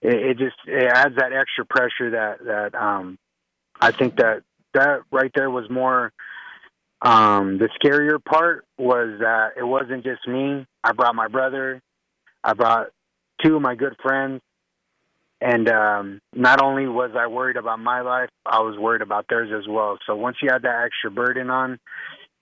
it, 0.03 0.15
it 0.15 0.39
just 0.39 0.57
it 0.67 0.91
adds 0.93 1.17
that 1.17 1.33
extra 1.33 1.65
pressure 1.65 2.11
that 2.11 2.45
that 2.45 2.75
um, 2.75 3.19
I 3.81 3.93
think 3.93 4.17
that 4.17 4.43
that 4.75 5.03
right 5.11 5.31
there 5.35 5.51
was 5.51 5.69
more. 5.71 6.13
Um, 7.01 7.59
the 7.59 7.69
scarier 7.81 8.19
part 8.23 8.65
was 8.77 9.21
that 9.21 9.51
it 9.57 9.63
wasn't 9.63 10.03
just 10.03 10.27
me. 10.27 10.67
I 10.83 10.91
brought 10.91 11.15
my 11.15 11.29
brother. 11.29 11.81
I 12.43 12.55
brought 12.55 12.89
two 13.41 13.55
of 13.55 13.63
my 13.63 13.77
good 13.77 13.95
friends. 14.03 14.41
And 15.41 15.69
um, 15.69 16.21
not 16.35 16.61
only 16.61 16.89
was 16.89 17.13
I 17.17 17.29
worried 17.29 17.57
about 17.57 17.79
my 17.79 18.01
life, 18.01 18.31
I 18.45 18.61
was 18.61 18.77
worried 18.77 19.03
about 19.03 19.27
theirs 19.29 19.51
as 19.57 19.69
well. 19.69 19.99
So 20.07 20.17
once 20.17 20.39
you 20.43 20.51
add 20.51 20.63
that 20.63 20.85
extra 20.85 21.11
burden 21.11 21.49
on, 21.51 21.79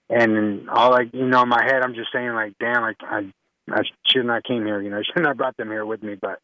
and 0.09 0.69
all 0.71 0.91
like 0.91 1.13
you 1.13 1.27
know, 1.27 1.43
in 1.43 1.49
my 1.49 1.63
head, 1.65 1.83
I'm 1.83 1.95
just 1.95 2.13
saying 2.13 2.33
like, 2.33 2.55
damn, 2.59 2.83
like 2.83 2.97
I, 3.01 3.33
I 3.71 3.83
should 4.07 4.27
not 4.27 4.45
came 4.45 4.65
here. 4.65 4.81
You 4.81 4.91
know, 4.91 4.99
I 5.01 5.03
should 5.03 5.23
not 5.23 5.31
have 5.31 5.37
brought 5.37 5.57
them 5.57 5.71
here 5.71 5.87
with 5.87 6.03
me. 6.03 6.17
But 6.21 6.39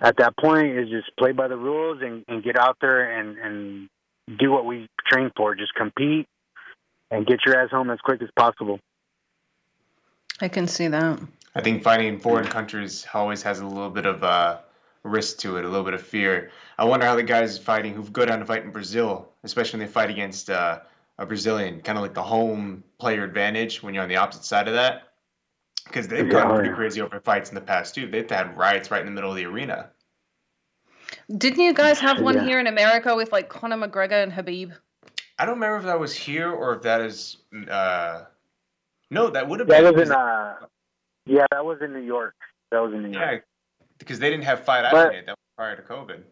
at 0.00 0.16
that 0.18 0.36
point, 0.36 0.78
is 0.78 0.88
just 0.88 1.10
play 1.18 1.32
by 1.32 1.48
the 1.48 1.56
rules 1.56 2.00
and, 2.02 2.24
and 2.28 2.42
get 2.42 2.58
out 2.58 2.78
there 2.80 3.18
and 3.18 3.38
and 3.38 3.88
do 4.38 4.50
what 4.50 4.64
we 4.64 4.88
train 5.06 5.30
for. 5.36 5.54
Just 5.54 5.74
compete 5.74 6.26
and 7.10 7.26
get 7.26 7.40
your 7.46 7.58
ass 7.58 7.70
home 7.70 7.90
as 7.90 7.98
quick 8.00 8.22
as 8.22 8.28
possible. 8.36 8.80
I 10.40 10.48
can 10.48 10.66
see 10.66 10.88
that. 10.88 11.20
I 11.54 11.60
think 11.60 11.82
fighting 11.82 12.06
in 12.06 12.20
foreign 12.20 12.46
countries 12.46 13.06
always 13.12 13.42
has 13.42 13.60
a 13.60 13.66
little 13.66 13.90
bit 13.90 14.06
of 14.06 14.22
uh, 14.22 14.58
risk 15.02 15.38
to 15.38 15.56
it, 15.56 15.64
a 15.64 15.68
little 15.68 15.84
bit 15.84 15.94
of 15.94 16.02
fear. 16.02 16.50
I 16.76 16.84
wonder 16.84 17.06
how 17.06 17.16
the 17.16 17.22
guys 17.22 17.58
fighting 17.58 17.94
who've 17.94 18.12
go 18.12 18.24
down 18.24 18.38
to 18.38 18.44
fight 18.44 18.62
in 18.62 18.70
Brazil, 18.70 19.28
especially 19.42 19.80
when 19.80 19.86
they 19.86 19.92
fight 19.92 20.10
against 20.10 20.50
uh, 20.50 20.80
a 21.18 21.26
Brazilian, 21.26 21.80
kind 21.80 21.98
of 21.98 22.02
like 22.02 22.14
the 22.14 22.22
home 22.22 22.84
player 22.98 23.24
advantage 23.24 23.82
when 23.82 23.94
you're 23.94 24.02
on 24.02 24.08
the 24.08 24.16
opposite 24.16 24.44
side 24.44 24.68
of 24.68 24.74
that. 24.74 25.02
Because 25.84 26.06
they've 26.08 26.26
Yeah, 26.26 26.32
gone 26.32 26.50
oh, 26.52 26.54
pretty 26.56 26.74
crazy 26.74 27.00
over 27.00 27.18
fights 27.20 27.48
in 27.48 27.54
the 27.54 27.60
past 27.60 27.94
too. 27.94 28.06
They've 28.08 28.28
had 28.28 28.56
riots 28.56 28.90
right 28.90 29.00
in 29.00 29.06
the 29.06 29.12
middle 29.12 29.30
of 29.30 29.36
the 29.36 29.46
arena. 29.46 29.90
Didn't 31.34 31.60
you 31.60 31.72
guys 31.74 31.98
have 32.00 32.20
one 32.20 32.36
Yeah. 32.36 32.44
here 32.44 32.60
in 32.60 32.66
America 32.66 33.14
with 33.16 33.32
like 33.32 33.48
Conor 33.48 33.76
McGregor 33.76 34.22
and 34.22 34.32
Habib? 34.32 34.72
I 35.38 35.44
don't 35.46 35.54
remember 35.54 35.78
if 35.78 35.84
that 35.84 35.98
was 35.98 36.14
here 36.14 36.50
or 36.50 36.74
if 36.76 36.82
that 36.82 37.00
is 37.00 37.38
uh, 37.70 38.24
No, 39.10 39.30
that 39.30 39.48
would 39.48 39.60
have 39.60 39.68
been. 39.68 39.82
That 39.84 39.90
been. 39.92 40.00
was 40.00 40.08
in 40.10 40.14
uh, 40.14 40.54
yeah, 41.26 41.46
that 41.50 41.64
was 41.64 41.78
in 41.80 41.92
New 41.92 42.00
York. 42.02 42.34
That 42.70 42.80
was 42.80 42.92
in 42.92 43.02
New 43.02 43.10
York. 43.18 43.44
yeah, 43.80 43.86
because 43.98 44.18
they 44.18 44.28
didn't 44.30 44.44
have 44.44 44.64
fight 44.64 44.84
But- 44.90 45.12
That 45.12 45.26
was 45.28 45.36
prior 45.56 45.76
to 45.76 45.82
COVID. 45.82 46.22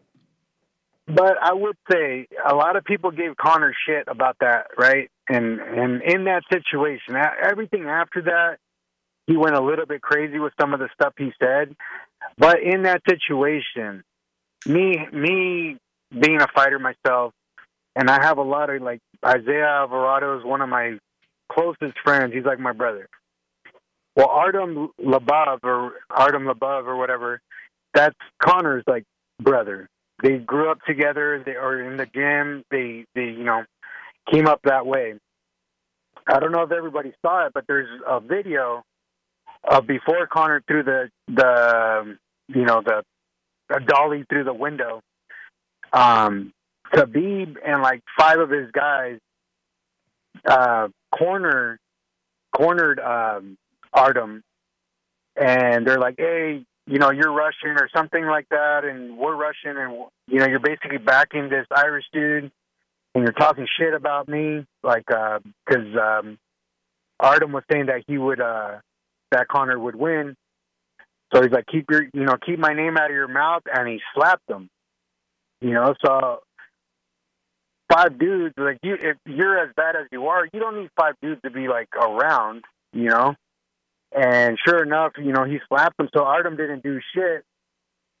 But 1.07 1.37
I 1.41 1.53
would 1.53 1.77
say 1.89 2.27
a 2.45 2.53
lot 2.53 2.75
of 2.75 2.83
people 2.83 3.11
gave 3.11 3.37
Conor 3.37 3.73
shit 3.87 4.05
about 4.07 4.37
that, 4.41 4.67
right? 4.77 5.09
And 5.29 5.59
and 5.59 6.01
in 6.01 6.25
that 6.25 6.43
situation, 6.51 7.15
everything 7.41 7.85
after 7.85 8.23
that, 8.23 8.57
he 9.25 9.37
went 9.37 9.55
a 9.55 9.61
little 9.61 9.85
bit 9.85 10.01
crazy 10.01 10.37
with 10.37 10.53
some 10.59 10.73
of 10.73 10.79
the 10.79 10.89
stuff 10.93 11.13
he 11.17 11.31
said. 11.39 11.75
But 12.37 12.61
in 12.61 12.83
that 12.83 13.03
situation, 13.09 14.03
me 14.65 14.97
me 15.13 15.77
being 16.11 16.41
a 16.41 16.47
fighter 16.53 16.79
myself, 16.79 17.33
and 17.95 18.09
I 18.09 18.21
have 18.25 18.37
a 18.37 18.43
lot 18.43 18.69
of 18.69 18.81
like 18.81 18.99
Isaiah 19.25 19.81
Alvarado 19.81 20.39
is 20.39 20.45
one 20.45 20.61
of 20.61 20.67
my 20.67 20.97
closest 21.49 21.97
friends. 22.03 22.33
He's 22.33 22.45
like 22.45 22.59
my 22.59 22.73
brother. 22.73 23.07
Well, 24.17 24.29
Artem 24.29 24.89
Labov 24.99 25.59
or 25.63 25.93
Artem 26.09 26.43
Labov 26.43 26.85
or 26.85 26.97
whatever, 26.97 27.39
that's 27.93 28.15
Conor's 28.43 28.83
like 28.87 29.05
brother 29.41 29.87
they 30.21 30.37
grew 30.37 30.71
up 30.71 30.79
together. 30.87 31.41
They 31.45 31.55
are 31.55 31.79
in 31.81 31.97
the 31.97 32.05
gym. 32.05 32.63
They 32.71 33.05
they 33.15 33.25
you 33.25 33.43
know 33.43 33.63
came 34.31 34.47
up 34.47 34.61
that 34.63 34.85
way. 34.85 35.15
I 36.27 36.39
don't 36.39 36.51
know 36.51 36.63
if 36.63 36.71
everybody 36.71 37.13
saw 37.21 37.45
it, 37.45 37.53
but 37.53 37.65
there's 37.67 38.01
a 38.05 38.19
video 38.19 38.83
of 39.63 39.87
before 39.87 40.27
Conor 40.27 40.61
threw 40.67 40.83
the 40.83 41.09
the 41.27 42.17
you 42.47 42.65
know 42.65 42.81
the 42.81 43.03
dolly 43.85 44.25
through 44.29 44.43
the 44.43 44.53
window. 44.53 45.01
Um, 45.93 46.53
Khabib 46.93 47.57
and 47.65 47.81
like 47.81 48.01
five 48.17 48.39
of 48.39 48.49
his 48.49 48.71
guys 48.71 49.19
uh, 50.45 50.87
corner 51.17 51.79
cornered 52.55 52.99
um, 52.99 53.57
Artem, 53.93 54.43
and 55.35 55.85
they're 55.85 55.99
like, 55.99 56.15
"Hey, 56.17 56.63
you 56.87 56.99
know, 56.99 57.11
you're 57.11 57.31
Russian 57.31 57.71
or 57.71 57.89
something 57.93 58.25
like 58.25 58.47
that, 58.49 58.85
and 58.85 59.17
we're 59.17 59.35
Russian, 59.35 59.77
and 59.77 60.05
you 60.27 60.39
know, 60.39 60.47
you're 60.47 60.59
basically 60.59 60.97
backing 60.97 61.49
this 61.49 61.67
Irish 61.75 62.05
dude, 62.13 62.49
and 63.13 63.23
you're 63.23 63.33
talking 63.33 63.67
shit 63.77 63.93
about 63.93 64.29
me, 64.29 64.65
like, 64.83 65.05
because 65.05 65.95
um, 66.01 66.37
Artem 67.19 67.51
was 67.51 67.63
saying 67.69 67.87
that 67.87 68.03
he 68.07 68.17
would, 68.17 68.39
uh, 68.39 68.77
that 69.31 69.47
Conor 69.49 69.77
would 69.77 69.95
win. 69.95 70.35
So 71.33 71.41
he's 71.41 71.51
like, 71.51 71.65
keep 71.69 71.91
your, 71.91 72.03
you 72.13 72.23
know, 72.23 72.37
keep 72.43 72.57
my 72.57 72.73
name 72.73 72.95
out 72.95 73.09
of 73.09 73.15
your 73.15 73.27
mouth, 73.27 73.63
and 73.71 73.87
he 73.87 73.99
slapped 74.15 74.49
him. 74.49 74.69
You 75.59 75.73
know, 75.73 75.93
so 76.05 76.39
five 77.91 78.17
dudes, 78.17 78.53
like 78.57 78.77
you, 78.81 78.93
if 78.93 79.17
you're 79.25 79.59
as 79.59 79.73
bad 79.75 79.95
as 79.95 80.05
you 80.11 80.27
are, 80.27 80.45
you 80.53 80.59
don't 80.59 80.79
need 80.79 80.89
five 80.95 81.15
dudes 81.21 81.41
to 81.41 81.49
be 81.49 81.67
like 81.67 81.89
around, 81.95 82.63
you 82.93 83.09
know. 83.09 83.35
And 84.15 84.57
sure 84.65 84.83
enough, 84.83 85.13
you 85.17 85.31
know, 85.33 85.43
he 85.43 85.59
slapped 85.67 85.99
him. 85.99 86.09
So 86.15 86.23
Artem 86.23 86.55
didn't 86.55 86.83
do 86.83 86.99
shit, 87.13 87.43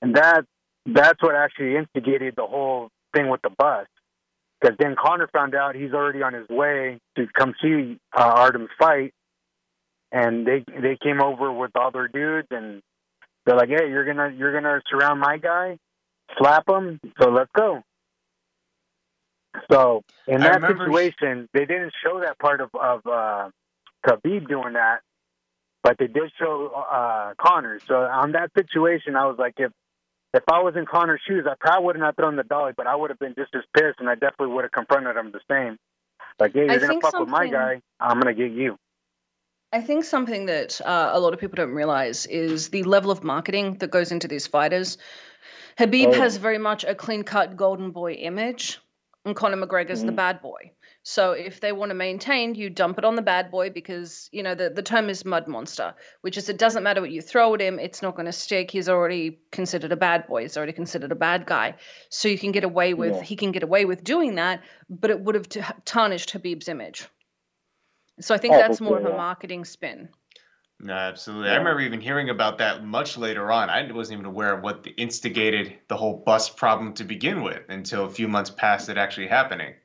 and 0.01 0.15
that 0.15 0.45
that's 0.85 1.21
what 1.21 1.35
actually 1.35 1.75
instigated 1.75 2.35
the 2.35 2.45
whole 2.45 2.89
thing 3.13 3.29
with 3.29 3.41
the 3.41 3.49
bus. 3.49 3.87
Because 4.59 4.75
then 4.79 4.95
Conor 4.99 5.29
found 5.31 5.53
out 5.55 5.75
he's 5.75 5.93
already 5.93 6.23
on 6.23 6.33
his 6.33 6.47
way 6.49 6.99
to 7.15 7.27
come 7.37 7.53
see 7.61 7.99
uh, 8.15 8.21
Artem's 8.21 8.69
fight, 8.79 9.13
and 10.11 10.45
they 10.45 10.63
they 10.67 10.97
came 11.01 11.21
over 11.21 11.51
with 11.51 11.71
all 11.75 11.91
their 11.91 12.07
dudes, 12.07 12.47
and 12.51 12.81
they're 13.45 13.55
like, 13.55 13.69
"Hey, 13.69 13.89
you're 13.89 14.05
gonna 14.05 14.33
you're 14.35 14.53
gonna 14.53 14.81
surround 14.89 15.19
my 15.19 15.37
guy, 15.37 15.77
slap 16.37 16.67
him, 16.67 16.99
so 17.21 17.29
let's 17.29 17.51
go." 17.55 17.83
So 19.71 20.03
in 20.27 20.41
that 20.41 20.61
situation, 20.61 21.49
they 21.53 21.65
didn't 21.65 21.93
show 22.03 22.19
that 22.21 22.39
part 22.39 22.61
of 22.61 22.69
of 22.73 23.05
uh, 23.05 23.49
Khabib 24.05 24.47
doing 24.47 24.73
that, 24.73 25.01
but 25.83 25.97
they 25.97 26.07
did 26.07 26.31
show 26.39 26.67
uh, 26.91 27.33
Conor. 27.37 27.79
So 27.87 27.95
on 27.95 28.33
that 28.33 28.51
situation, 28.57 29.15
I 29.15 29.25
was 29.27 29.37
like, 29.37 29.55
if 29.57 29.71
if 30.33 30.43
I 30.51 30.61
was 30.61 30.75
in 30.75 30.85
Conor's 30.85 31.21
shoes, 31.27 31.45
I 31.49 31.55
probably 31.59 31.85
would 31.85 31.95
have 31.95 32.01
not 32.01 32.15
thrown 32.17 32.35
the 32.35 32.43
dolly, 32.43 32.73
but 32.75 32.85
I 32.85 32.95
would 32.95 33.09
have 33.09 33.19
been 33.19 33.33
just 33.35 33.55
as 33.55 33.63
pissed, 33.75 33.99
and 33.99 34.09
I 34.09 34.15
definitely 34.15 34.47
would 34.53 34.65
have 34.65 34.71
confronted 34.71 35.15
him 35.15 35.31
the 35.31 35.39
same. 35.49 35.77
Like, 36.39 36.53
hey, 36.53 36.65
you're 36.65 36.79
gonna 36.79 36.99
fuck 36.99 37.17
with 37.19 37.29
my 37.29 37.47
guy, 37.47 37.81
I'm 37.99 38.19
gonna 38.19 38.33
get 38.33 38.51
you. 38.51 38.77
I 39.73 39.81
think 39.81 40.03
something 40.03 40.45
that 40.45 40.79
uh, 40.81 41.11
a 41.13 41.19
lot 41.19 41.33
of 41.33 41.39
people 41.39 41.55
don't 41.55 41.71
realize 41.73 42.25
is 42.25 42.69
the 42.69 42.83
level 42.83 43.11
of 43.11 43.23
marketing 43.23 43.75
that 43.79 43.89
goes 43.91 44.11
into 44.11 44.27
these 44.27 44.47
fighters. 44.47 44.97
Habib 45.77 46.09
Oh. 46.09 46.13
has 46.13 46.37
very 46.37 46.57
much 46.57 46.83
a 46.83 46.93
clean 46.95 47.23
cut 47.23 47.55
golden 47.55 47.91
boy 47.91 48.13
image, 48.13 48.79
and 49.25 49.35
Conor 49.35 49.57
McGregor's 49.65 50.03
the 50.03 50.11
Mhm. 50.11 50.15
bad 50.15 50.41
boy. 50.41 50.71
So 51.09 51.31
if 51.31 51.61
they 51.61 51.71
want 51.71 51.91
to 51.91 51.95
maintain, 51.95 52.53
you 52.55 52.69
dump 52.69 52.97
it 52.97 53.05
on 53.05 53.15
the 53.15 53.21
bad 53.21 53.49
boy 53.49 53.69
because 53.69 54.27
you 54.33 54.43
know 54.43 54.55
the, 54.55 54.69
the 54.69 54.81
term 54.81 55.07
is 55.07 55.23
mud 55.23 55.47
monster, 55.47 55.95
which 56.19 56.35
is 56.35 56.49
it 56.49 56.57
doesn't 56.57 56.83
matter 56.83 56.99
what 56.99 57.11
you 57.11 57.21
throw 57.21 57.53
at 57.53 57.61
him, 57.61 57.79
it's 57.79 58.01
not 58.01 58.15
going 58.17 58.25
to 58.25 58.33
stick. 58.33 58.71
He's 58.71 58.89
already 58.89 59.39
considered 59.49 59.93
a 59.93 59.95
bad 59.95 60.27
boy. 60.27 60.41
He's 60.41 60.57
already 60.57 60.73
considered 60.73 61.13
a 61.13 61.15
bad 61.15 61.45
guy. 61.45 61.75
So 62.09 62.27
you 62.27 62.37
can 62.37 62.51
get 62.51 62.65
away 62.65 62.93
with 62.93 63.15
Yeah. 63.15 63.23
he 63.23 63.37
can 63.37 63.53
get 63.53 63.63
away 63.63 63.85
with 63.85 64.03
doing 64.03 64.35
that, 64.35 64.63
but 64.89 65.09
it 65.09 65.21
would 65.21 65.35
have 65.35 65.47
t- 65.47 65.61
tarnished 65.85 66.31
Habib's 66.31 66.67
image. 66.67 67.07
So 68.19 68.35
I 68.35 68.37
think 68.37 68.55
Oh, 68.55 68.57
that's 68.57 68.79
for 68.79 68.83
more 68.83 68.97
of 68.97 69.05
a 69.05 69.15
marketing 69.15 69.63
spin. 69.63 70.09
No, 70.77 70.93
absolutely. 70.93 71.51
I 71.51 71.55
remember 71.55 71.79
even 71.79 72.01
hearing 72.01 72.29
about 72.29 72.57
that 72.57 72.83
much 72.83 73.17
later 73.17 73.49
on. 73.49 73.69
I 73.69 73.89
wasn't 73.93 74.19
even 74.19 74.25
aware 74.25 74.57
of 74.57 74.61
what 74.61 74.85
instigated 74.97 75.73
the 75.87 75.95
whole 75.95 76.21
bus 76.25 76.49
problem 76.49 76.95
to 76.95 77.05
begin 77.05 77.43
with 77.43 77.61
until 77.69 78.03
a 78.03 78.09
few 78.09 78.27
months 78.27 78.49
past 78.49 78.89
it 78.89 78.97
actually 78.97 79.27
happening. 79.27 79.75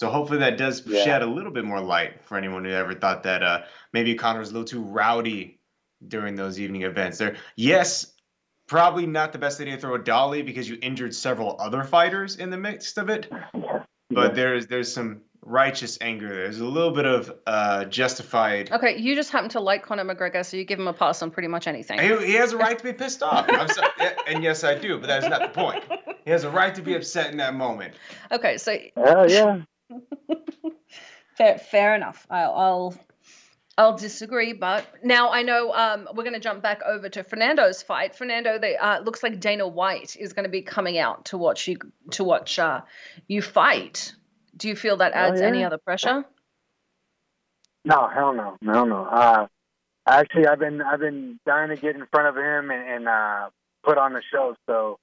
So 0.00 0.08
hopefully 0.08 0.38
that 0.38 0.56
does 0.56 0.86
Yeah. 0.86 1.04
shed 1.04 1.20
a 1.20 1.26
little 1.26 1.52
bit 1.52 1.66
more 1.66 1.78
light 1.78 2.24
for 2.24 2.38
anyone 2.38 2.64
who 2.64 2.70
ever 2.70 2.94
thought 2.94 3.24
that 3.24 3.42
uh, 3.42 3.64
maybe 3.92 4.14
Conor 4.14 4.38
was 4.38 4.48
a 4.48 4.54
little 4.54 4.66
too 4.66 4.80
rowdy 4.80 5.58
during 6.08 6.36
those 6.36 6.58
evening 6.58 6.84
events. 6.84 7.18
There, 7.18 7.36
yes, 7.54 8.14
probably 8.66 9.04
not 9.04 9.32
the 9.34 9.38
best 9.38 9.60
idea 9.60 9.74
to 9.74 9.80
throw 9.82 9.96
a 9.96 9.98
dolly 9.98 10.40
because 10.40 10.66
you 10.66 10.78
injured 10.80 11.14
several 11.14 11.54
other 11.60 11.84
fighters 11.84 12.36
in 12.36 12.48
the 12.48 12.56
midst 12.56 12.96
of 12.96 13.10
it. 13.10 13.30
But 14.08 14.34
there's 14.34 14.68
there's 14.68 14.90
some 14.90 15.20
righteous 15.42 15.98
anger. 16.00 16.28
There's 16.28 16.60
a 16.60 16.64
little 16.64 16.92
bit 16.92 17.04
of 17.04 17.34
uh, 17.46 17.84
justified. 17.84 18.72
Okay, 18.72 18.96
you 18.96 19.14
just 19.14 19.30
happen 19.30 19.50
to 19.50 19.60
like 19.60 19.82
Conor 19.82 20.06
McGregor, 20.06 20.46
so 20.46 20.56
you 20.56 20.64
give 20.64 20.78
him 20.78 20.88
a 20.88 20.94
pass 20.94 21.20
on 21.20 21.30
pretty 21.30 21.48
much 21.48 21.66
anything. 21.66 22.00
He, 22.00 22.26
he 22.26 22.32
has 22.36 22.54
a 22.54 22.56
right 22.56 22.78
to 22.78 22.84
be 22.84 22.94
pissed 22.94 23.22
off. 23.22 23.44
I'm 23.50 23.68
so, 23.68 23.82
yeah, 23.98 24.14
and 24.26 24.42
yes, 24.42 24.64
I 24.64 24.76
do, 24.76 24.98
but 24.98 25.08
that's 25.08 25.28
not 25.28 25.42
the 25.42 25.60
point. 25.60 25.84
He 26.24 26.30
has 26.30 26.44
a 26.44 26.50
right 26.50 26.74
to 26.74 26.80
be 26.80 26.94
upset 26.94 27.30
in 27.30 27.36
that 27.36 27.54
moment. 27.54 27.92
Okay, 28.32 28.56
so 28.56 28.76
Oh 28.96 29.26
yeah, 29.26 29.62
fair, 31.36 31.58
fair 31.58 31.94
enough. 31.94 32.26
I'll, 32.30 32.52
I'll 32.54 32.94
I'll 33.78 33.96
disagree, 33.96 34.52
but 34.52 34.86
now 35.02 35.30
I 35.30 35.42
know 35.42 35.72
um, 35.72 36.06
we're 36.14 36.24
going 36.24 36.34
to 36.34 36.40
jump 36.40 36.62
back 36.62 36.82
over 36.86 37.08
to 37.08 37.24
Fernando's 37.24 37.82
fight. 37.82 38.14
Fernando, 38.14 38.58
they 38.58 38.76
uh, 38.76 39.00
looks 39.00 39.22
like 39.22 39.40
Dana 39.40 39.66
White 39.66 40.16
is 40.18 40.34
going 40.34 40.44
to 40.44 40.50
be 40.50 40.60
coming 40.60 40.98
out 40.98 41.26
to 41.26 41.38
watch 41.38 41.66
you 41.66 41.78
to 42.10 42.24
watch 42.24 42.58
uh, 42.58 42.82
you 43.26 43.40
fight. 43.40 44.12
Do 44.54 44.68
you 44.68 44.76
feel 44.76 44.98
that 44.98 45.12
Oh, 45.14 45.18
adds 45.18 45.40
any 45.40 45.64
other 45.64 45.78
pressure? 45.78 46.24
no, 47.84 48.08
hell 48.08 48.34
no, 48.34 48.56
hell 48.62 48.84
no. 48.86 49.04
Uh, 49.04 49.46
actually, 50.06 50.46
I've 50.46 50.58
been 50.58 50.82
I've 50.82 51.00
been 51.00 51.40
dying 51.46 51.70
to 51.70 51.76
get 51.76 51.96
in 51.96 52.06
front 52.12 52.28
of 52.28 52.36
him 52.36 52.70
and, 52.70 52.88
and 52.88 53.08
uh, 53.08 53.48
put 53.82 53.96
on 53.96 54.12
the 54.12 54.22
show. 54.30 54.54
So 54.66 54.98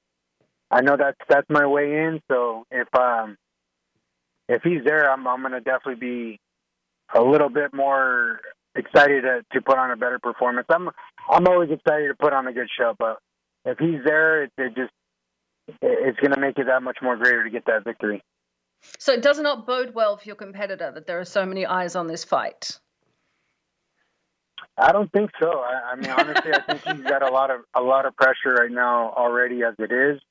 I 0.69 0.81
know 0.81 0.97
that's 0.97 1.17
that's 1.27 1.49
my 1.49 1.65
way 1.65 1.85
in. 2.03 2.21
So 2.29 2.65
if 2.69 2.93
um 2.93 3.37
if 4.47 4.63
he's 4.63 4.83
there, 4.83 5.11
I'm 5.11 5.27
I'm 5.27 5.41
gonna 5.41 5.61
definitely 5.61 5.95
be 5.95 6.39
a 7.13 7.21
little 7.21 7.49
bit 7.49 7.73
more 7.73 8.39
excited 8.75 9.23
to, 9.23 9.43
to 9.53 9.61
put 9.61 9.77
on 9.77 9.91
a 9.91 9.97
better 9.97 10.19
performance. 10.19 10.67
I'm 10.69 10.89
I'm 11.29 11.47
always 11.47 11.69
excited 11.71 12.07
to 12.07 12.15
put 12.15 12.33
on 12.33 12.47
a 12.47 12.53
good 12.53 12.69
show, 12.77 12.95
but 12.97 13.17
if 13.65 13.77
he's 13.79 14.03
there, 14.05 14.43
it, 14.43 14.51
it 14.57 14.75
just 14.75 14.91
it's 15.81 16.19
gonna 16.19 16.39
make 16.39 16.57
it 16.57 16.67
that 16.67 16.83
much 16.83 16.97
more 17.01 17.17
greater 17.17 17.43
to 17.43 17.49
get 17.49 17.65
that 17.65 17.83
victory. 17.83 18.23
So 18.99 19.13
it 19.13 19.21
does 19.21 19.39
not 19.39 19.65
bode 19.65 19.93
well 19.93 20.17
for 20.17 20.25
your 20.25 20.35
competitor 20.35 20.91
that 20.93 21.07
there 21.07 21.19
are 21.19 21.25
so 21.25 21.45
many 21.45 21.65
eyes 21.65 21.95
on 21.95 22.07
this 22.07 22.23
fight. 22.23 22.79
I 24.77 24.91
don't 24.91 25.11
think 25.11 25.31
so. 25.41 25.49
I, 25.49 25.91
I 25.91 25.95
mean, 25.95 26.11
honestly, 26.11 26.51
I 26.53 26.61
think 26.61 26.81
he's 26.83 27.09
got 27.09 27.23
a 27.23 27.31
lot 27.31 27.49
of 27.49 27.61
a 27.75 27.81
lot 27.81 28.05
of 28.05 28.15
pressure 28.15 28.53
right 28.53 28.71
now 28.71 29.11
already 29.17 29.63
as 29.63 29.73
it 29.79 29.91
is, 29.91 30.21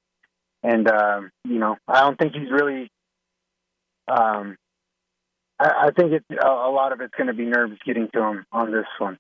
and 0.63 0.89
um, 0.89 1.31
you 1.45 1.59
know, 1.59 1.77
I 1.89 2.01
don't 2.01 2.19
think 2.19 2.35
he's 2.35 2.51
really. 2.51 2.91
Um, 4.09 4.57
I, 5.59 5.87
I 5.87 5.91
think 5.97 6.13
it's 6.13 6.27
a, 6.31 6.47
a 6.47 6.71
lot 6.71 6.93
of 6.93 7.01
it's 7.01 7.15
going 7.17 7.29
to 7.29 7.33
be 7.33 7.45
nerves 7.45 7.77
getting 7.85 8.09
to 8.13 8.23
him 8.23 8.47
on 8.53 8.71
this 8.73 8.87
one. 8.99 9.19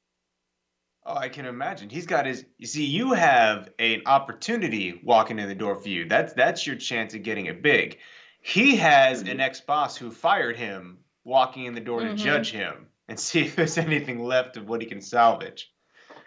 Oh, 1.05 1.15
I 1.15 1.29
can 1.29 1.47
imagine. 1.47 1.89
He's 1.89 2.07
got 2.07 2.27
his. 2.27 2.45
You 2.59 2.67
see, 2.67 2.85
you 2.85 3.13
have 3.13 3.69
an 3.79 4.03
opportunity 4.07 5.01
walking 5.05 5.39
in 5.39 5.49
the 5.49 5.55
door 5.55 5.77
for 5.77 5.89
you. 5.89 6.07
That's 6.09 6.33
that's 6.33 6.67
your 6.67 6.77
chance 6.77 7.15
of 7.15 7.23
getting 7.23 7.47
it 7.47 7.63
big. 7.63 7.99
He 8.43 8.77
has 8.77 9.23
an 9.23 9.41
ex-boss 9.41 9.97
who 9.97 10.11
fired 10.11 10.57
him 10.57 10.99
walking 11.25 11.65
in 11.65 11.75
the 11.75 11.81
door 11.81 12.01
Mhm. 12.01 12.11
to 12.11 12.15
judge 12.17 12.51
him 12.51 12.87
and 13.09 13.19
see 13.27 13.41
if 13.43 13.57
there's 13.57 13.79
anything 13.79 14.23
left 14.23 14.57
of 14.57 14.69
what 14.69 14.81
he 14.81 14.87
can 14.87 15.01
salvage. 15.01 15.73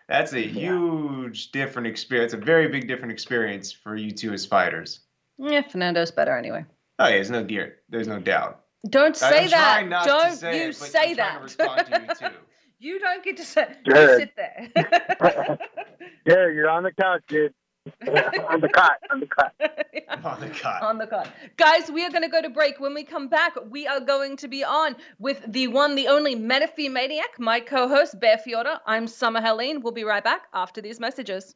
That's 0.07 0.33
a 0.33 0.41
huge 0.41 1.51
different 1.51 1.87
experience. 1.87 2.33
A 2.33 2.37
very 2.37 2.67
big 2.67 2.87
different 2.87 3.11
experience 3.11 3.71
for 3.71 3.95
you 3.95 4.11
two 4.11 4.33
as 4.33 4.45
fighters. 4.45 5.01
Yeah, 5.37 5.61
Fernando's 5.61 6.11
better 6.11 6.35
anyway. 6.37 6.65
Oh, 6.99 7.07
yeah, 7.07 7.15
there's 7.15 7.31
no 7.31 7.43
dear, 7.43 7.77
there's 7.89 8.07
no 8.07 8.19
doubt. 8.19 8.61
Don't 8.89 9.15
say 9.15 9.45
I'm 9.45 9.49
that. 9.49 9.87
not 9.87 10.05
Don't 10.05 10.33
say 10.33 10.63
you 10.63 10.69
it, 10.69 10.77
but 10.79 10.89
say 10.89 11.11
I'm 11.11 11.15
that. 11.17 11.47
to 11.47 11.55
to 11.57 12.01
you 12.01 12.29
too. 12.29 12.35
You 12.81 12.97
don't 12.97 13.21
get 13.25 13.35
to 13.35 13.43
sit, 13.43 13.77
Good. 13.83 14.19
sit 14.19 14.35
there. 14.37 15.57
Yeah, 16.25 16.47
you're 16.47 16.69
on 16.69 16.83
the 16.83 16.91
couch, 16.93 17.23
dude. 17.27 17.53
on 18.07 18.61
the 18.61 18.69
cot, 18.69 18.97
on 19.11 19.19
the 19.19 19.25
cot. 19.25 19.53
On 20.23 20.39
the 20.39 20.49
cot. 20.49 20.81
on 20.83 20.97
the 20.97 21.07
card. 21.07 21.27
Guys, 21.57 21.89
we 21.91 22.05
are 22.05 22.09
going 22.09 22.21
to 22.23 22.29
go 22.29 22.41
to 22.41 22.49
break. 22.49 22.79
When 22.79 22.93
we 22.93 23.03
come 23.03 23.27
back, 23.29 23.53
we 23.69 23.87
are 23.87 23.99
going 23.99 24.37
to 24.37 24.47
be 24.47 24.63
on 24.63 24.95
with 25.17 25.41
the 25.51 25.67
one, 25.67 25.95
the 25.95 26.07
only 26.07 26.35
Menifee 26.35 26.87
Maniac, 26.89 27.39
my 27.39 27.59
co-host, 27.59 28.19
Bear 28.19 28.37
Fiora. 28.37 28.79
I'm 28.85 29.07
Summer 29.07 29.41
Helene. 29.41 29.81
We'll 29.81 29.93
be 29.93 30.03
right 30.03 30.23
back 30.23 30.43
after 30.53 30.81
these 30.81 30.99
messages. 30.99 31.55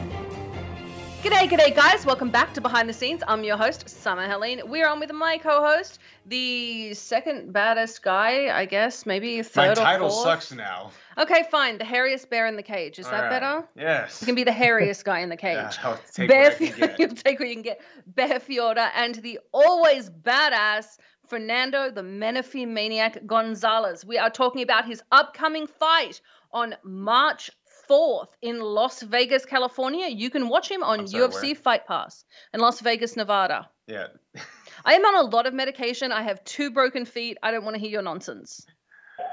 G'day, 1.21 1.47
g'day, 1.47 1.75
guys. 1.75 2.03
Welcome 2.03 2.29
back 2.31 2.51
to 2.55 2.61
Behind 2.61 2.89
the 2.89 2.93
Scenes. 2.93 3.21
I'm 3.27 3.43
your 3.43 3.55
host, 3.55 3.87
Summer 3.87 4.27
Helene. 4.27 4.61
We're 4.65 4.87
on 4.87 4.99
with 4.99 5.11
my 5.13 5.37
co-host, 5.37 5.99
the 6.25 6.95
second 6.95 7.53
baddest 7.53 8.01
guy, 8.01 8.49
I 8.57 8.65
guess, 8.65 9.05
maybe 9.05 9.37
My 9.37 9.43
third 9.43 9.77
or 9.77 9.81
title 9.81 10.09
fourth. 10.09 10.23
sucks 10.23 10.51
now. 10.51 10.89
Okay, 11.19 11.43
fine. 11.51 11.77
The 11.77 11.83
hairiest 11.83 12.31
bear 12.31 12.47
in 12.47 12.55
the 12.55 12.63
cage. 12.63 12.97
Is 12.97 13.05
that 13.05 13.13
All 13.13 13.21
right. 13.21 13.29
better? 13.29 13.67
Yes. 13.75 14.19
You 14.21 14.25
can 14.25 14.33
be 14.33 14.43
the 14.43 14.51
hairiest 14.51 15.03
guy 15.03 15.19
in 15.19 15.29
the 15.29 15.37
cage. 15.47 15.57
Yeah, 15.57 15.71
I'll 15.83 15.99
take 16.11 16.27
bear 16.27 16.49
what 16.49 16.53
I 16.61 16.67
can 16.67 16.79
get. 16.79 16.99
You'll 16.99 17.09
take 17.09 17.39
what 17.39 17.47
you 17.49 17.53
can 17.55 17.61
get. 17.63 17.81
Bear 18.07 18.39
Fiora 18.39 18.89
and 18.95 19.13
the 19.15 19.39
always 19.51 20.09
badass 20.09 20.97
Fernando 21.27 21.91
the 21.91 22.01
Menifee 22.03 22.65
Maniac 22.65 23.27
Gonzalez. 23.27 24.03
We 24.03 24.17
are 24.17 24.31
talking 24.31 24.63
about 24.63 24.85
his 24.85 25.03
upcoming 25.11 25.67
fight 25.67 26.19
on 26.51 26.75
March 26.83 27.51
4th 27.91 28.29
in 28.41 28.59
Las 28.59 29.01
Vegas, 29.01 29.45
California. 29.45 30.07
You 30.07 30.29
can 30.29 30.47
watch 30.47 30.69
him 30.69 30.83
on 30.83 31.07
sorry, 31.07 31.27
UFC 31.27 31.43
where? 31.43 31.55
Fight 31.55 31.87
Pass 31.87 32.23
in 32.53 32.61
Las 32.61 32.79
Vegas, 32.79 33.17
Nevada. 33.17 33.69
Yeah. 33.87 34.07
I 34.85 34.93
am 34.93 35.05
on 35.05 35.25
a 35.25 35.29
lot 35.29 35.45
of 35.45 35.53
medication. 35.53 36.11
I 36.11 36.23
have 36.23 36.43
two 36.43 36.71
broken 36.71 37.05
feet. 37.05 37.37
I 37.43 37.51
don't 37.51 37.65
want 37.65 37.75
to 37.75 37.81
hear 37.81 37.89
your 37.89 38.01
nonsense. 38.01 38.65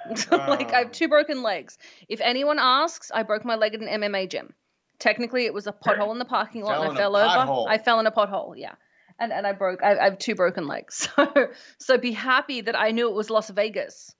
like 0.30 0.72
I 0.72 0.80
have 0.80 0.92
two 0.92 1.04
um. 1.04 1.10
broken 1.10 1.42
legs. 1.42 1.78
If 2.08 2.20
anyone 2.20 2.58
asks, 2.58 3.10
I 3.14 3.22
broke 3.22 3.44
my 3.44 3.54
leg 3.54 3.74
at 3.74 3.80
an 3.80 3.88
MMA 3.88 4.30
gym. 4.30 4.52
Technically, 4.98 5.46
it 5.46 5.54
was 5.54 5.66
a 5.66 5.72
pothole 5.72 6.10
in 6.10 6.18
the 6.18 6.24
parking 6.24 6.62
lot, 6.62 6.74
Fell 6.74 6.82
and 6.82 6.92
I 6.92 7.00
fell 7.00 7.16
over. 7.16 7.28
pothole. 7.28 7.68
I 7.68 7.78
fell 7.78 8.00
in 8.00 8.06
a 8.06 8.10
pothole. 8.10 8.54
Yeah, 8.56 8.74
and 9.18 9.32
and 9.32 9.46
I 9.46 9.52
broke. 9.52 9.82
I, 9.82 9.96
I 9.96 10.04
have 10.04 10.18
two 10.18 10.34
broken 10.34 10.66
legs. 10.66 11.08
So 11.18 11.48
so 11.78 11.98
be 11.98 12.12
happy 12.12 12.62
that 12.62 12.76
I 12.76 12.90
knew 12.90 13.08
it 13.08 13.14
was 13.14 13.30
Las 13.30 13.48
Vegas. 13.48 14.12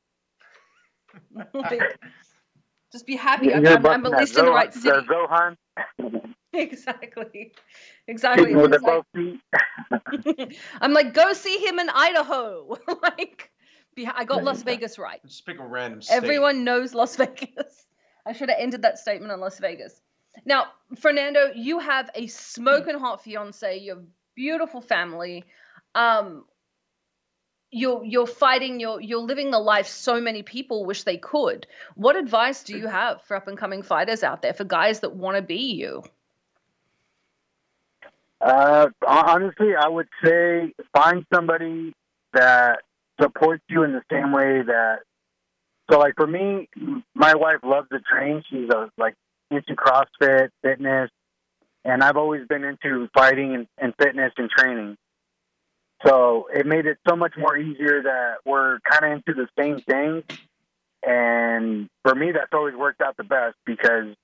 Like, 1.52 1.98
just 2.92 3.06
be 3.06 3.16
happy. 3.16 3.52
I'm, 3.52 3.66
I'm, 3.66 3.86
I'm 3.86 4.06
at 4.06 4.18
least 4.18 4.34
that 4.34 4.40
in 4.40 4.46
the 4.46 4.52
right 4.52 4.72
city. 4.72 4.88
Zohan, 4.88 5.56
Exactly. 6.52 7.52
Exactly. 8.06 8.54
with 8.54 8.70
the 8.70 8.78
like- 8.80 9.04
feet. 9.14 10.56
I'm 10.80 10.92
like, 10.92 11.14
go 11.14 11.32
see 11.32 11.58
him 11.58 11.78
in 11.78 11.88
Idaho. 11.90 12.76
like, 13.02 13.50
be, 13.94 14.06
I 14.06 14.24
got 14.24 14.44
Las 14.44 14.62
Vegas 14.62 14.98
right. 14.98 15.20
Just 15.26 15.44
pick 15.46 15.58
a 15.60 15.66
random 15.66 16.02
state. 16.02 16.16
Everyone 16.16 16.64
knows 16.64 16.94
Las 16.94 17.16
Vegas. 17.16 17.86
I 18.26 18.32
should 18.32 18.48
have 18.50 18.58
ended 18.60 18.82
that 18.82 18.98
statement 18.98 19.32
on 19.32 19.40
Las 19.40 19.58
Vegas. 19.58 20.00
Now, 20.44 20.66
Fernando, 20.98 21.50
you 21.54 21.78
have 21.80 22.10
a 22.14 22.26
smoking 22.28 22.98
hot 22.98 23.22
fiance. 23.24 23.78
You 23.78 23.96
have 23.96 24.04
beautiful 24.34 24.80
family. 24.80 25.44
Um, 25.94 26.44
you're 27.70 28.04
you're 28.04 28.26
fighting. 28.26 28.80
You're 28.80 29.00
you're 29.00 29.20
living 29.20 29.50
the 29.50 29.58
life 29.58 29.86
so 29.86 30.20
many 30.20 30.42
people 30.42 30.84
wish 30.84 31.02
they 31.02 31.16
could. 31.16 31.66
What 31.94 32.16
advice 32.16 32.62
do 32.62 32.76
you 32.76 32.86
have 32.86 33.22
for 33.22 33.36
up 33.36 33.48
and 33.48 33.58
coming 33.58 33.82
fighters 33.82 34.22
out 34.22 34.42
there 34.42 34.54
for 34.54 34.64
guys 34.64 35.00
that 35.00 35.14
want 35.14 35.36
to 35.36 35.42
be 35.42 35.74
you? 35.74 36.02
Uh, 38.40 38.88
honestly, 39.06 39.74
I 39.78 39.88
would 39.88 40.08
say 40.24 40.72
find 40.94 41.26
somebody 41.34 41.92
that 42.32 42.80
supports 43.20 43.64
you 43.68 43.82
in 43.82 43.92
the 43.92 44.02
same 44.10 44.32
way 44.32 44.62
that. 44.62 45.00
So, 45.90 45.98
like 45.98 46.14
for 46.16 46.26
me, 46.26 46.68
my 47.14 47.34
wife 47.34 47.60
loves 47.62 47.88
to 47.88 48.00
train. 48.00 48.42
She's 48.50 48.68
a, 48.68 48.90
like 48.98 49.14
into 49.50 49.74
CrossFit, 49.74 50.50
fitness, 50.62 51.10
and 51.84 52.02
I've 52.02 52.18
always 52.18 52.46
been 52.46 52.62
into 52.62 53.08
fighting 53.14 53.54
and, 53.54 53.66
and 53.78 53.94
fitness 53.98 54.32
and 54.36 54.50
training. 54.50 54.96
So 56.06 56.48
it 56.54 56.66
made 56.66 56.86
it 56.86 56.98
so 57.08 57.16
much 57.16 57.34
more 57.36 57.56
easier 57.56 58.02
that 58.02 58.36
we're 58.44 58.78
kind 58.88 59.04
of 59.04 59.12
into 59.18 59.34
the 59.34 59.48
same 59.58 59.80
thing. 59.80 60.22
And 61.02 61.88
for 62.04 62.14
me, 62.14 62.32
that's 62.32 62.52
always 62.52 62.74
worked 62.74 63.00
out 63.00 63.16
the 63.16 63.24
best 63.24 63.56
because 63.64 64.14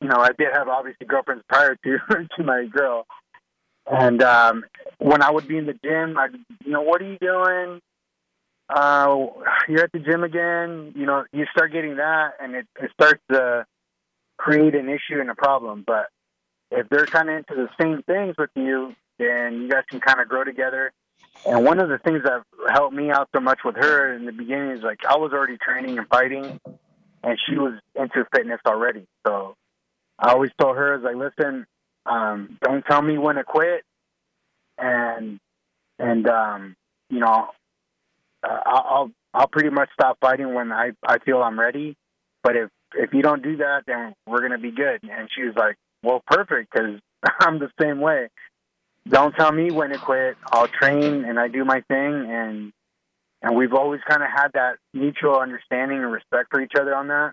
you 0.00 0.08
know, 0.08 0.16
I 0.16 0.32
did 0.36 0.48
have 0.52 0.68
obviously 0.68 1.06
girlfriends 1.06 1.44
prior 1.48 1.76
to 1.76 1.98
to 2.36 2.42
my 2.44 2.66
girl, 2.66 3.06
and 3.90 4.22
um, 4.22 4.64
when 4.98 5.22
I 5.22 5.30
would 5.30 5.48
be 5.48 5.56
in 5.56 5.66
the 5.66 5.78
gym, 5.82 6.18
I, 6.18 6.28
you 6.64 6.72
know, 6.72 6.82
what 6.82 7.00
are 7.00 7.10
you 7.10 7.18
doing? 7.18 7.80
Uh, 8.68 9.26
you're 9.68 9.84
at 9.84 9.92
the 9.92 9.98
gym 9.98 10.24
again. 10.24 10.92
You 10.94 11.06
know, 11.06 11.24
you 11.32 11.46
start 11.52 11.72
getting 11.72 11.96
that, 11.96 12.32
and 12.40 12.54
it, 12.54 12.66
it 12.80 12.90
starts 12.92 13.22
to 13.30 13.66
create 14.36 14.74
an 14.74 14.88
issue 14.88 15.20
and 15.20 15.30
a 15.30 15.34
problem. 15.34 15.84
But 15.86 16.08
if 16.70 16.88
they're 16.88 17.06
kind 17.06 17.30
of 17.30 17.36
into 17.36 17.54
the 17.54 17.68
same 17.80 18.02
things 18.02 18.36
with 18.38 18.50
you, 18.54 18.94
then 19.18 19.62
you 19.62 19.68
guys 19.68 19.84
can 19.88 20.00
kind 20.00 20.20
of 20.20 20.28
grow 20.28 20.44
together. 20.44 20.92
And 21.46 21.64
one 21.64 21.78
of 21.80 21.88
the 21.88 21.98
things 21.98 22.22
that 22.24 22.42
helped 22.72 22.94
me 22.94 23.10
out 23.10 23.28
so 23.34 23.40
much 23.40 23.60
with 23.64 23.76
her 23.76 24.14
in 24.14 24.24
the 24.24 24.32
beginning 24.32 24.70
is 24.70 24.82
like 24.82 25.00
I 25.08 25.16
was 25.16 25.32
already 25.32 25.58
training 25.58 25.98
and 25.98 26.08
fighting, 26.08 26.58
and 27.22 27.38
she 27.46 27.56
was 27.58 27.74
into 27.94 28.24
fitness 28.34 28.60
already. 28.66 29.04
So 29.26 29.54
I 30.18 30.32
always 30.32 30.50
told 30.58 30.76
her, 30.76 30.94
I 30.94 30.96
was 30.96 31.04
like, 31.04 31.16
listen, 31.16 31.66
um, 32.06 32.58
don't 32.62 32.82
tell 32.86 33.02
me 33.02 33.18
when 33.18 33.36
to 33.36 33.44
quit, 33.44 33.82
and 34.78 35.38
and 35.98 36.26
um, 36.28 36.76
you 37.10 37.20
know, 37.20 37.48
uh, 38.42 38.60
I'll 38.66 38.86
I'll- 38.88 39.10
I'll 39.36 39.48
pretty 39.48 39.70
much 39.70 39.88
stop 39.92 40.18
fighting 40.20 40.54
when 40.54 40.70
I 40.70 40.92
I 41.04 41.18
feel 41.18 41.42
I'm 41.42 41.58
ready. 41.58 41.96
But 42.44 42.54
if 42.54 42.70
if 42.94 43.12
you 43.12 43.20
don't 43.20 43.42
do 43.42 43.56
that, 43.56 43.82
then 43.86 44.14
we're 44.28 44.42
gonna 44.42 44.58
be 44.58 44.70
good. 44.70 45.00
And 45.02 45.28
she 45.34 45.42
was 45.42 45.56
like, 45.56 45.74
well, 46.04 46.22
perfect, 46.24 46.72
because 46.72 47.00
I'm 47.40 47.58
the 47.58 47.68
same 47.80 48.00
way. 48.00 48.28
Don't 49.08 49.34
tell 49.34 49.52
me 49.52 49.70
when 49.70 49.90
to 49.90 49.98
quit. 49.98 50.36
I'll 50.50 50.68
train 50.68 51.24
and 51.24 51.38
I 51.38 51.48
do 51.48 51.64
my 51.64 51.82
thing, 51.82 52.26
and 52.28 52.72
and 53.42 53.56
we've 53.56 53.74
always 53.74 54.00
kind 54.08 54.22
of 54.22 54.30
had 54.34 54.48
that 54.54 54.76
mutual 54.94 55.38
understanding 55.38 55.98
and 55.98 56.10
respect 56.10 56.48
for 56.50 56.62
each 56.62 56.72
other 56.78 56.94
on 56.94 57.08
that. 57.08 57.32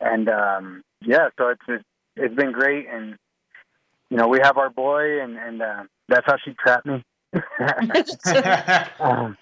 And 0.00 0.28
um, 0.28 0.82
yeah, 1.00 1.28
so 1.38 1.48
it's 1.48 1.62
it's, 1.68 1.84
it's 2.16 2.34
been 2.34 2.52
great, 2.52 2.86
and 2.92 3.16
you 4.10 4.18
know 4.18 4.28
we 4.28 4.40
have 4.42 4.58
our 4.58 4.68
boy, 4.68 5.22
and 5.22 5.38
and 5.38 5.62
uh, 5.62 5.84
that's 6.08 6.26
how 6.26 6.36
she 6.44 6.52
trapped 6.52 6.86
me. 6.86 7.02
um, 9.00 9.38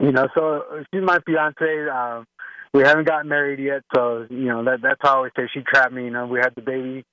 you 0.00 0.12
know, 0.12 0.28
so 0.34 0.84
she's 0.92 1.02
my 1.02 1.20
fiance. 1.24 1.88
Um, 1.88 2.26
we 2.74 2.82
haven't 2.82 3.06
gotten 3.06 3.28
married 3.28 3.60
yet, 3.60 3.82
so 3.94 4.26
you 4.28 4.46
know 4.46 4.64
that 4.64 4.82
that's 4.82 5.00
how 5.00 5.10
I 5.10 5.16
always 5.16 5.32
say 5.36 5.48
she 5.52 5.60
trapped 5.60 5.92
me. 5.92 6.04
You 6.04 6.10
know, 6.10 6.26
we 6.26 6.40
had 6.40 6.54
the 6.54 6.62
baby, 6.62 7.04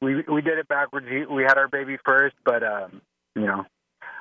we 0.00 0.22
we 0.32 0.42
did 0.42 0.58
it 0.58 0.68
backwards. 0.68 1.06
We 1.08 1.42
had 1.42 1.58
our 1.58 1.68
baby 1.68 1.96
first, 2.04 2.36
but 2.44 2.62
um, 2.62 3.02
you 3.34 3.46
know, 3.46 3.64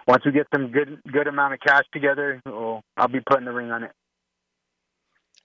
once 0.08 0.24
we 0.26 0.32
get 0.32 0.48
some 0.54 0.72
good 0.72 1.02
good 1.12 1.28
amount 1.28 1.54
of 1.54 1.60
cash 1.60 1.86
together, 1.94 2.42
well, 2.46 2.82
I'll 2.96 3.08
be 3.08 3.20
putting 3.20 3.46
the 3.46 3.54
ring 3.54 3.72
on 3.72 3.84
it. 3.84 3.92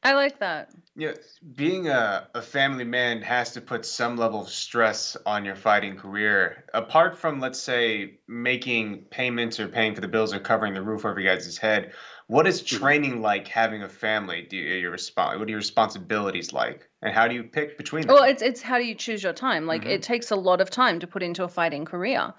I 0.02 0.14
like 0.14 0.38
that. 0.40 0.70
Yeah, 0.94 1.12
being 1.54 1.88
a, 1.88 2.28
a 2.34 2.42
family 2.42 2.84
man 2.84 3.22
has 3.22 3.52
to 3.52 3.60
put 3.62 3.86
some 3.86 4.16
level 4.16 4.42
of 4.42 4.50
stress 4.50 5.16
on 5.24 5.44
your 5.44 5.56
fighting 5.56 5.96
career. 5.96 6.64
Apart 6.74 7.16
from, 7.16 7.40
let's 7.40 7.58
say, 7.58 8.18
making 8.28 9.04
payments 9.10 9.58
or 9.58 9.68
paying 9.68 9.94
for 9.94 10.02
the 10.02 10.08
bills 10.08 10.34
or 10.34 10.38
covering 10.38 10.74
the 10.74 10.82
roof 10.82 11.06
over 11.06 11.18
your 11.18 11.34
guys' 11.34 11.56
head, 11.56 11.92
what 12.26 12.46
is 12.46 12.62
Mm-hmm. 12.62 12.76
training 12.76 13.22
like 13.22 13.48
having 13.48 13.82
a 13.82 13.88
family? 13.88 14.42
Do 14.42 14.56
you, 14.56 14.74
your 14.74 14.92
respons- 14.92 15.38
What 15.38 15.48
are 15.48 15.50
your 15.50 15.58
responsibilities 15.58 16.52
like, 16.52 16.88
and 17.00 17.14
how 17.14 17.26
do 17.26 17.34
you 17.34 17.44
pick 17.44 17.78
between 17.78 18.06
them? 18.06 18.14
Well, 18.14 18.24
it's 18.24 18.42
it's 18.42 18.60
how 18.60 18.76
do 18.78 18.84
you 18.84 18.94
choose 18.94 19.22
your 19.22 19.32
time? 19.32 19.66
Like 19.66 19.82
Mhm. 19.82 19.92
it 19.92 20.02
takes 20.02 20.30
a 20.30 20.36
lot 20.36 20.60
of 20.60 20.68
time 20.68 21.00
to 21.00 21.06
put 21.06 21.22
into 21.22 21.44
a 21.44 21.48
fighting 21.48 21.86
career. 21.86 22.34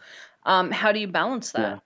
Um, 0.45 0.69
how 0.69 0.91
do 0.91 0.99
you 0.99 1.07
balance 1.07 1.51
that? 1.53 1.81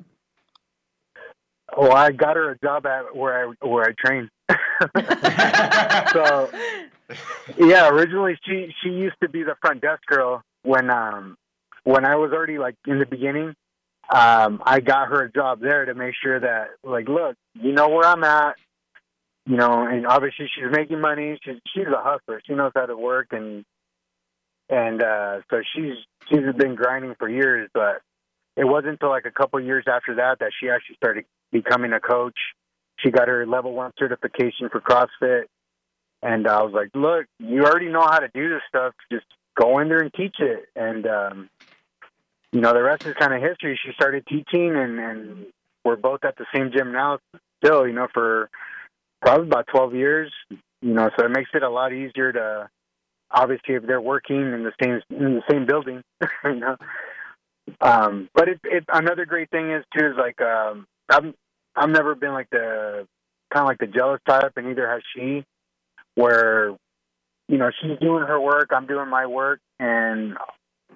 Well, 1.78 1.94
I 1.94 2.12
got 2.12 2.36
her 2.36 2.52
a 2.52 2.58
job 2.60 2.86
at 2.86 3.16
where 3.16 3.48
I 3.50 3.66
where 3.66 3.84
I 3.86 3.94
train. 4.06 4.30
so 6.14 6.50
yeah, 7.58 7.90
originally 7.90 8.38
she 8.46 8.74
she 8.82 8.90
used 8.90 9.16
to 9.22 9.30
be 9.30 9.44
the 9.44 9.56
front 9.62 9.82
desk 9.82 10.06
girl 10.06 10.42
when 10.64 10.90
um 10.90 11.38
when 11.84 12.06
I 12.06 12.16
was 12.16 12.32
already 12.32 12.58
like 12.58 12.76
in 12.86 13.00
the 13.00 13.06
beginning. 13.06 13.56
Um, 14.10 14.62
I 14.66 14.80
got 14.80 15.10
her 15.10 15.24
a 15.24 15.32
job 15.32 15.60
there 15.60 15.86
to 15.86 15.94
make 15.94 16.16
sure 16.22 16.40
that 16.40 16.70
like, 16.84 17.10
look, 17.10 17.36
you 17.56 17.74
know 17.74 17.90
where 17.90 18.06
I'm 18.06 18.24
at, 18.24 18.56
you 19.46 19.58
know, 19.58 19.86
and 19.86 20.06
obviously 20.08 20.50
she's 20.54 20.72
making 20.72 21.02
money. 21.02 21.40
She's 21.44 21.58
she's 21.74 21.88
a 21.88 22.02
hustler. 22.02 22.42
She 22.46 22.54
knows 22.54 22.72
how 22.76 22.86
to 22.86 22.96
work 22.96 23.28
and 23.32 23.66
and 24.70 25.02
uh 25.02 25.40
so 25.50 25.62
she's 25.74 25.96
she's 26.30 26.54
been 26.56 26.76
grinding 26.76 27.16
for 27.18 27.30
years, 27.30 27.70
but 27.74 28.02
it 28.56 28.66
wasn't 28.66 28.94
until 28.94 29.10
like 29.10 29.26
a 29.26 29.32
couple 29.32 29.60
years 29.60 29.86
after 29.88 30.16
that 30.16 30.40
that 30.40 30.52
she 30.60 30.70
actually 30.70 30.96
started 30.96 31.26
becoming 31.52 31.94
a 31.94 32.00
coach. 32.00 32.38
She 33.00 33.12
got 33.12 33.28
her 33.28 33.46
level 33.46 33.74
one 33.74 33.92
certification 33.98 34.70
for 34.70 34.82
CrossFit. 34.82 35.46
And 36.24 36.48
I 36.48 36.64
was 36.64 36.74
like, 36.74 36.90
look, 36.96 37.26
you 37.40 37.64
already 37.64 37.90
know 37.90 38.02
how 38.02 38.20
to 38.20 38.30
do 38.34 38.50
this 38.50 38.62
stuff. 38.68 38.94
Just 39.12 39.26
go 39.60 39.80
in 39.80 39.90
there 39.90 40.00
and 40.00 40.14
teach 40.14 40.36
it. 40.40 40.66
And, 40.76 41.06
um, 41.06 41.50
you 42.52 42.62
know, 42.62 42.74
the 42.74 42.82
rest 42.82 43.06
is 43.06 43.14
kind 43.20 43.34
of 43.34 43.42
history. 43.42 43.80
She 43.84 43.92
started 43.94 44.26
teaching, 44.26 44.76
and, 44.76 45.00
and 45.00 45.46
we're 45.86 45.96
both 45.96 46.24
at 46.24 46.36
the 46.38 46.46
same 46.54 46.72
gym 46.76 46.92
now 46.92 47.20
still, 47.64 47.88
you 47.88 47.94
know, 47.94 48.08
for 48.14 48.50
probably 49.22 49.48
about 49.48 49.68
12 49.68 49.96
years. 49.96 50.34
You 50.82 50.94
know, 50.94 51.10
so 51.18 51.26
it 51.26 51.32
makes 51.32 51.50
it 51.54 51.64
a 51.64 51.70
lot 51.70 51.94
easier 51.94 52.32
to, 52.32 52.70
obviously, 53.32 53.76
if 53.76 53.84
they're 53.86 54.02
working 54.02 54.42
in 54.42 54.64
the 54.64 54.74
same 54.82 55.02
in 55.10 55.36
the 55.36 55.44
same 55.50 55.66
building, 55.66 56.04
you 56.44 56.56
know. 56.56 56.78
Um, 57.82 58.30
but 58.34 58.48
it, 58.48 58.60
it 58.64 58.86
another 58.94 59.26
great 59.26 59.50
thing 59.50 59.72
is 59.72 59.84
too 59.98 60.06
is 60.06 60.16
like 60.18 60.40
um, 60.40 60.86
I'm 61.10 61.34
I've 61.78 61.90
never 61.90 62.16
been 62.16 62.34
like 62.34 62.50
the 62.50 63.08
kind 63.54 63.64
of 63.64 63.68
like 63.68 63.78
the 63.78 63.88
jealous 63.88 64.20
type, 64.28 64.54
and 64.56 64.68
neither 64.68 64.90
has 64.90 65.02
she. 65.16 65.46
Where 66.16 66.70
you 67.48 67.58
know 67.58 67.70
she's 67.80 68.00
doing 68.00 68.26
her 68.26 68.42
work, 68.42 68.72
I'm 68.72 68.88
doing 68.88 69.10
my 69.10 69.28
work, 69.28 69.60
and 69.80 70.36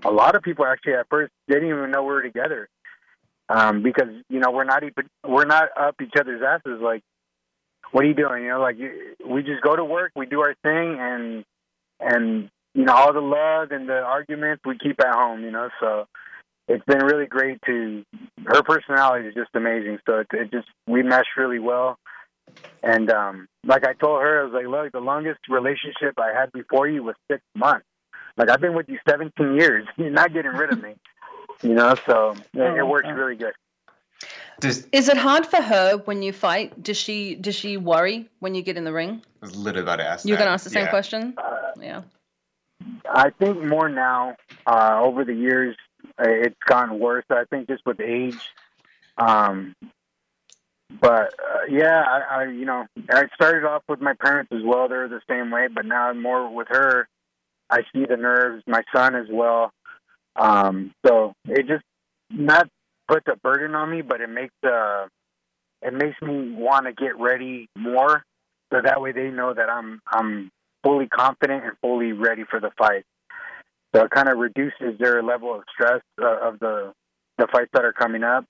a 0.04 0.12
lot 0.12 0.36
of 0.36 0.42
people 0.42 0.66
actually 0.66 0.94
at 0.94 1.08
first 1.10 1.32
didn't 1.48 1.70
even 1.70 1.92
know 1.92 2.02
we 2.02 2.14
were 2.14 2.24
together 2.24 2.68
um, 3.50 3.84
because 3.84 4.10
you 4.30 4.40
know 4.40 4.52
we're 4.52 4.64
not 4.64 4.84
even 4.84 5.08
we're 5.28 5.46
not 5.46 5.70
up 5.80 5.96
each 6.02 6.14
other's 6.20 6.42
asses. 6.42 6.80
Like, 6.82 7.04
what 7.92 8.06
are 8.06 8.08
you 8.08 8.14
doing? 8.14 8.44
You 8.44 8.50
know, 8.50 8.62
like 8.62 8.78
you, 8.78 9.16
we 9.28 9.44
just 9.44 9.62
go 9.62 9.76
to 9.76 9.84
work, 9.84 10.12
we 10.16 10.26
do 10.26 10.42
our 10.42 10.56
thing, 10.64 10.98
and 11.00 11.46
and 12.00 12.50
you 12.74 12.86
know 12.86 12.94
all 12.94 13.14
the 13.14 13.20
love 13.20 13.72
and 13.72 13.88
the 13.88 14.00
arguments 14.00 14.64
we 14.66 14.78
keep 14.78 15.00
at 15.00 15.14
home. 15.14 15.44
You 15.44 15.52
know, 15.52 15.70
so 15.80 16.08
it's 16.74 16.86
been 16.86 17.04
really 17.04 17.26
great 17.26 17.60
to 17.66 18.04
her 18.46 18.62
personality 18.64 19.28
is 19.30 19.34
just 19.36 19.50
amazing 19.56 19.98
so 20.06 20.20
it, 20.20 20.28
it 20.34 20.52
just 20.52 20.68
we 20.88 21.04
mesh 21.04 21.26
really 21.38 21.60
well 21.60 21.98
and 22.84 23.12
um 23.12 23.48
like 23.66 23.86
i 23.86 23.94
told 23.94 24.22
her 24.22 24.42
i 24.42 24.44
was 24.44 24.54
like 24.54 24.68
look 24.68 24.92
the 24.92 25.00
longest 25.00 25.40
relationship 25.50 26.14
i 26.18 26.32
had 26.38 26.52
before 26.52 26.88
you 26.88 27.04
was 27.04 27.16
six 27.30 27.42
months 27.56 27.86
like 28.38 28.50
i've 28.50 28.62
been 28.62 28.76
with 28.76 28.88
you 28.90 28.98
17 29.08 29.56
years 29.56 29.86
you're 29.98 30.10
not 30.10 30.34
getting 30.34 30.52
rid 30.52 30.72
of 30.72 30.82
me 30.82 30.94
you 31.62 31.74
know 31.74 31.94
so 32.08 32.32
it, 32.54 32.60
Oh, 32.60 32.76
it 32.82 32.88
works 32.88 33.08
really 33.14 33.36
good 33.36 33.54
This 34.60 34.88
Is 34.92 35.10
it 35.10 35.18
hard 35.18 35.46
for 35.48 35.62
her 35.62 35.98
when 36.06 36.22
you 36.22 36.32
fight? 36.34 36.68
Does 36.88 36.98
she 37.06 37.34
does 37.46 37.56
she 37.56 37.78
worry 37.78 38.30
when 38.40 38.54
you 38.56 38.62
get 38.62 38.78
in 38.78 38.84
the 38.90 38.94
ring? 38.94 39.14
I 39.42 39.46
was 39.48 39.56
literally 39.56 39.82
about 39.88 39.98
to 39.98 40.06
ask. 40.06 40.28
You're 40.28 40.38
that. 40.38 40.44
gonna 40.44 40.54
ask 40.58 40.64
the 40.64 40.70
same 40.70 40.86
Yeah. 40.86 40.90
question. 40.98 41.22
uh, 41.38 41.72
Yeah. 41.90 42.02
I 43.10 43.32
think 43.40 43.64
more 43.76 43.90
now. 43.90 44.36
Uh, 44.68 45.00
over 45.02 45.26
the 45.26 45.34
years, 45.34 45.76
it's 46.22 46.64
gotten 46.66 47.00
worse. 47.00 47.26
I 47.30 47.44
think 47.50 47.68
just 47.68 47.86
with 47.86 48.00
age. 48.00 48.40
Um, 49.18 49.76
but 51.00 51.34
uh, 51.40 51.66
yeah, 51.70 52.04
I, 52.06 52.42
I 52.42 52.44
you 52.46 52.66
know 52.66 52.86
I 53.10 53.24
started 53.36 53.66
off 53.66 53.84
with 53.88 54.02
my 54.02 54.14
parents 54.14 54.52
as 54.54 54.62
well. 54.64 54.88
They're 54.88 55.08
the 55.08 55.22
same 55.30 55.52
way, 55.52 55.68
but 55.74 55.86
now 55.86 56.12
more 56.14 56.54
with 56.54 56.68
her. 56.70 57.08
I 57.70 57.82
see 57.94 58.06
the 58.06 58.18
nerves. 58.18 58.64
My 58.68 58.84
son 58.94 59.16
as 59.16 59.28
well. 59.30 59.72
Um, 60.36 60.94
so 61.06 61.34
it 61.48 61.68
just 61.68 61.84
not 62.30 62.68
puts 63.08 63.28
a 63.28 63.36
burden 63.38 63.76
on 63.76 63.90
me, 63.90 64.02
but 64.02 64.22
it 64.22 64.30
makes 64.30 64.54
uh, 64.64 65.08
it 65.82 65.94
makes 65.94 66.22
me 66.22 66.54
want 66.54 66.86
to 66.86 66.94
get 66.94 67.18
ready 67.18 67.68
more. 67.78 68.24
So 68.72 68.82
that 68.82 69.02
way 69.02 69.12
they 69.12 69.30
know 69.30 69.54
that 69.54 69.70
I'm 69.70 70.02
I'm 70.08 70.52
fully 70.84 71.08
confident 71.08 71.64
and 71.64 71.74
fully 71.82 72.12
ready 72.12 72.44
for 72.50 72.60
the 72.60 72.72
fight. 72.78 73.04
So 73.94 74.06
it 74.06 74.12
kind 74.12 74.30
of 74.30 74.38
reduces 74.38 74.98
their 75.00 75.22
level 75.22 75.54
of 75.54 75.64
stress 75.74 76.02
uh, 76.22 76.48
of 76.48 76.60
the 76.60 76.94
the 77.38 77.48
fights 77.52 77.70
that 77.74 77.84
are 77.84 77.94
coming 77.94 78.24
up. 78.24 78.46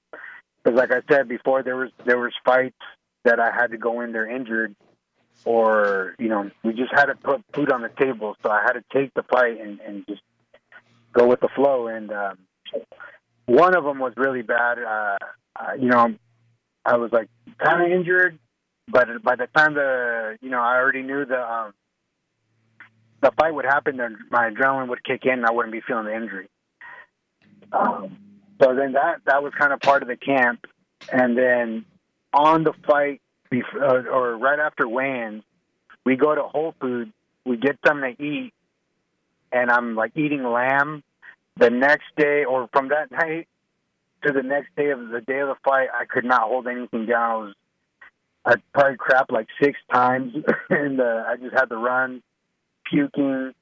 Because 0.64 0.78
like 0.78 0.92
I 0.92 1.02
said 1.12 1.28
before, 1.28 1.64
there 1.64 1.78
was 1.78 1.89
there 2.06 2.20
was 2.20 2.34
fights 2.46 2.78
that 3.24 3.39
I 3.39 3.52
had 3.52 3.72
to 3.72 3.78
go 3.78 4.02
in 4.02 4.12
there 4.12 4.30
injured, 4.30 4.76
or 5.46 6.16
you 6.20 6.30
know 6.30 6.52
we 6.64 6.74
just 6.74 6.92
had 6.94 7.06
to 7.06 7.16
put 7.16 7.44
food 7.54 7.72
on 7.72 7.82
the 7.82 7.89
table. 7.89 8.36
So 8.44 8.52
I 8.52 8.62
had 8.62 8.74
to 8.74 8.84
take 8.94 9.14
the 9.14 9.24
fight 9.24 9.60
and, 9.60 9.80
and 9.80 10.06
just 10.08 10.22
go 11.14 11.28
with 11.28 11.39
the 11.39 11.50
flow. 11.56 11.88
And 11.88 12.12
um, 12.12 12.38
one 13.46 13.76
of 13.76 13.84
them 13.84 14.00
was 14.00 14.14
really 14.18 14.44
bad. 14.44 14.78
Uh, 14.80 15.18
uh, 15.60 15.74
you 15.80 15.88
know, 15.88 16.14
I 16.86 16.98
was 16.98 17.12
like 17.12 17.30
kind 17.58 17.84
of 17.84 17.92
injured, 17.92 18.38
but 18.88 19.08
by 19.24 19.36
the 19.36 19.48
time 19.56 19.74
the 19.74 20.38
you 20.42 20.50
know 20.50 20.60
I 20.60 20.78
already 20.78 21.02
knew 21.02 21.26
the 21.26 21.42
um, 21.42 21.74
the 23.22 23.32
fight 23.38 23.53
would 23.53 23.65
happen, 23.65 23.97
then 23.97 24.17
my 24.30 24.49
adrenaline 24.49 24.89
would 24.89 25.03
kick 25.03 25.26
in, 25.26 25.34
and 25.34 25.45
I 25.45 25.51
wouldn't 25.51 25.74
be 25.74 25.82
feeling 25.82 26.05
the 26.05 26.15
injury. 26.15 26.49
Um, 27.72 28.17
so 28.61 28.76
then 28.76 28.93
that 28.93 29.22
that 29.26 29.43
was 29.43 29.53
kind 29.57 29.74
of 29.74 29.80
part 29.80 30.01
of 30.01 30.07
the 30.07 30.17
camp, 30.17 30.65
and 31.11 31.38
then 31.38 31.86
on 32.34 32.63
the 32.63 32.74
fight, 32.86 33.22
bef- 33.51 33.76
uh, 33.76 34.09
or 34.09 34.38
right 34.38 34.59
after 34.59 34.88
weigh-ins, 34.88 35.43
we 36.05 36.15
go 36.15 36.36
to 36.36 36.43
Whole 36.43 36.76
Foods, 36.80 37.11
we 37.45 37.57
get 37.57 37.78
something 37.86 38.15
to 38.15 38.24
eat, 38.24 38.53
and 39.51 39.72
I'm 39.72 39.95
like 39.95 40.11
eating 40.15 40.43
lamb. 40.43 41.03
The 41.57 41.69
next 41.69 42.05
day, 42.15 42.45
or 42.45 42.69
from 42.74 42.89
that 42.89 43.11
night 43.11 43.47
to 44.24 44.32
the 44.32 44.41
next 44.41 44.76
day 44.76 44.89
of 44.91 45.09
the 45.09 45.22
day 45.22 45.39
of 45.39 45.49
the 45.49 45.57
fight, 45.63 45.89
I 45.93 46.05
could 46.05 46.26
not 46.26 46.41
hold 46.41 46.67
anything 46.67 47.05
down. 47.05 47.32
I 47.32 47.36
was 47.36 47.53
I 48.43 48.55
probably 48.74 48.97
crap 48.97 49.32
like 49.32 49.47
six 49.61 49.78
times, 49.93 50.34
and 50.69 50.99
uh, 50.99 51.24
I 51.28 51.36
just 51.38 51.53
had 51.53 51.65
to 51.65 51.78
run, 51.78 52.22
puking, 52.92 53.54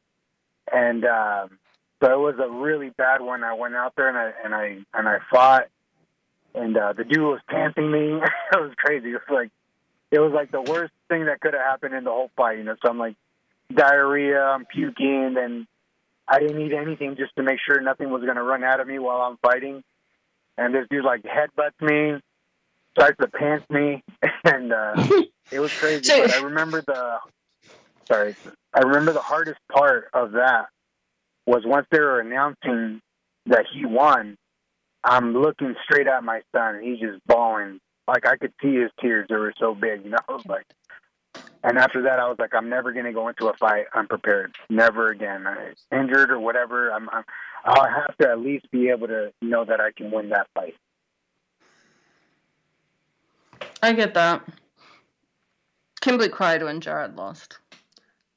and 0.72 1.06
um, 1.06 1.60
so 2.02 2.12
it 2.12 2.18
was 2.20 2.36
a 2.40 2.50
really 2.50 2.90
bad 2.90 3.22
one. 3.22 3.44
I 3.44 3.54
went 3.54 3.76
out 3.76 3.94
there 3.96 4.08
and 4.10 4.18
I 4.18 4.32
and 4.44 4.54
I 4.56 4.78
and 4.98 5.08
I 5.08 5.20
fought, 5.32 5.68
and 6.56 6.76
uh, 6.78 6.94
the 6.94 7.04
dude 7.04 7.20
was 7.20 7.40
panting 7.48 7.92
me. 7.92 8.20
it 8.54 8.60
was 8.60 8.74
crazy. 8.78 9.10
It 9.10 9.14
was 9.14 9.22
like 9.30 9.52
it 10.12 10.20
was 10.20 10.32
like 10.34 10.52
the 10.52 10.62
worst 10.62 10.94
thing 11.08 11.26
that 11.26 11.40
could 11.42 11.54
have 11.54 11.62
happened 11.64 11.94
in 11.94 12.04
the 12.04 12.10
whole 12.12 12.32
fight. 12.36 12.58
You 12.58 12.64
know, 12.64 12.76
so 12.84 12.90
I'm 12.90 12.98
like 12.98 13.16
diarrhea, 13.74 14.42
I'm 14.42 14.66
puking, 14.66 15.36
and 15.38 15.68
I 16.28 16.40
didn't 16.40 16.62
eat 16.62 16.74
anything 16.74 17.16
just 17.16 17.36
to 17.36 17.44
make 17.44 17.60
sure 17.66 17.80
nothing 17.82 18.10
was 18.10 18.24
going 18.24 18.36
to 18.38 18.44
run 18.44 18.64
out 18.64 18.80
of 18.80 18.88
me 18.88 19.00
while 19.00 19.22
I'm 19.22 19.38
fighting. 19.38 19.84
And 20.58 20.74
this 20.74 20.88
dude 20.90 21.06
like 21.06 21.24
headbutts 21.24 21.80
me, 21.82 22.20
starts 22.98 23.18
to 23.20 23.28
pants 23.28 23.66
me, 23.70 24.04
and 24.44 24.74
uh, 24.74 24.94
it 25.52 25.60
was 25.60 25.72
crazy. 25.74 26.04
So- 26.04 26.22
but 26.22 26.34
I 26.36 26.42
remember 26.44 26.82
the 26.82 27.18
sorry, 28.08 28.36
I 28.74 28.82
remember 28.82 29.14
the 29.14 29.22
hardest 29.22 29.60
part 29.72 30.10
of 30.14 30.34
that 30.34 30.68
was 31.46 31.64
once 31.66 31.88
they 31.92 32.00
were 32.00 32.20
announcing 32.20 33.02
that 33.48 33.66
he 33.74 33.86
won. 33.86 34.38
I'm 35.04 35.34
looking 35.34 35.76
straight 35.84 36.08
at 36.08 36.24
my 36.24 36.42
son, 36.56 36.76
and 36.76 36.84
he's 36.84 37.00
just 37.00 37.26
bawling. 37.26 37.80
Like 38.08 38.28
I 38.28 38.38
could 38.38 38.54
see 38.62 38.76
his 38.76 38.92
tears; 39.00 39.28
they 39.30 39.36
were 39.36 39.54
so 39.60 39.74
big, 39.74 40.04
you 40.06 40.12
know. 40.12 40.18
Like, 40.46 40.66
and 41.64 41.78
after 41.78 42.04
that, 42.04 42.20
I 42.20 42.28
was 42.28 42.38
like, 42.38 42.54
I'm 42.54 42.70
never 42.70 42.92
gonna 42.92 43.14
go 43.14 43.28
into 43.28 43.48
a 43.48 43.54
fight 43.54 43.86
unprepared. 43.96 44.56
Never 44.70 45.10
again. 45.10 45.48
I, 45.48 45.74
injured 45.96 46.32
or 46.32 46.40
whatever, 46.40 46.92
I'm, 46.92 47.10
I'm. 47.10 47.24
I'll 47.66 47.90
have 47.90 48.16
to 48.18 48.30
at 48.30 48.40
least 48.40 48.70
be 48.72 48.90
able 48.90 49.08
to 49.08 49.34
know 49.42 49.66
that 49.66 49.82
I 49.82 49.92
can 49.92 50.12
win 50.12 50.30
that 50.30 50.48
fight. 50.54 50.76
I 53.82 53.94
get 53.94 54.14
that. 54.14 54.44
Kimberly 56.02 56.30
cried 56.30 56.64
when 56.64 56.80
Jared 56.80 57.16
lost. 57.16 57.60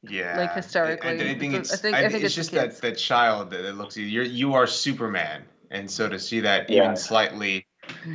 Yeah, 0.08 0.36
Like, 0.36 0.54
hysterically. 0.54 1.10
I, 1.10 1.30
I 1.30 1.38
think 1.38 1.54
It's 1.54 1.70
it's. 1.72 1.72
a- 1.72 1.74
I 1.74 1.76
think- 1.80 1.94
I 1.94 1.98
I 1.98 2.00
think 2.02 2.12
think 2.12 2.24
it's 2.24 2.30
it's 2.30 2.34
just 2.34 2.50
that 2.52 2.80
that 2.82 2.98
child 2.98 3.50
that, 3.50 3.62
that 3.62 3.76
looks. 3.76 3.96
You're 3.96 4.24
you 4.24 4.54
are 4.54 4.66
Superman, 4.66 5.42
and 5.70 5.88
so 5.90 6.08
to 6.08 6.18
see 6.18 6.40
that 6.40 6.68
Yeah. 6.68 6.82
even 6.84 6.96
slightly, 6.96 7.66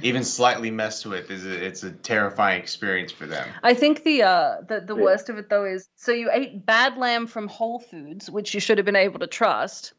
even 0.01 0.23
slightly 0.25 0.69
messed 0.69 1.05
with 1.05 1.31
is 1.31 1.45
a, 1.45 1.65
it's 1.65 1.83
a 1.83 1.91
terrifying 1.91 2.61
experience 2.61 3.13
for 3.13 3.25
them. 3.25 3.47
I 3.63 3.73
think 3.73 4.03
the 4.03 4.23
uh 4.23 4.57
the, 4.67 4.81
the 4.81 4.95
Yeah. 4.97 5.01
worst 5.03 5.29
of 5.29 5.37
it 5.37 5.49
though 5.49 5.63
is 5.63 5.87
so 5.95 6.11
you 6.11 6.29
ate 6.31 6.65
bad 6.65 6.97
lamb 6.97 7.25
from 7.25 7.47
Whole 7.47 7.79
Foods, 7.79 8.29
which 8.29 8.53
you 8.53 8.59
should 8.59 8.77
have 8.79 8.85
been 8.85 8.97
able 8.97 9.19
to 9.19 9.27
trust. 9.27 9.93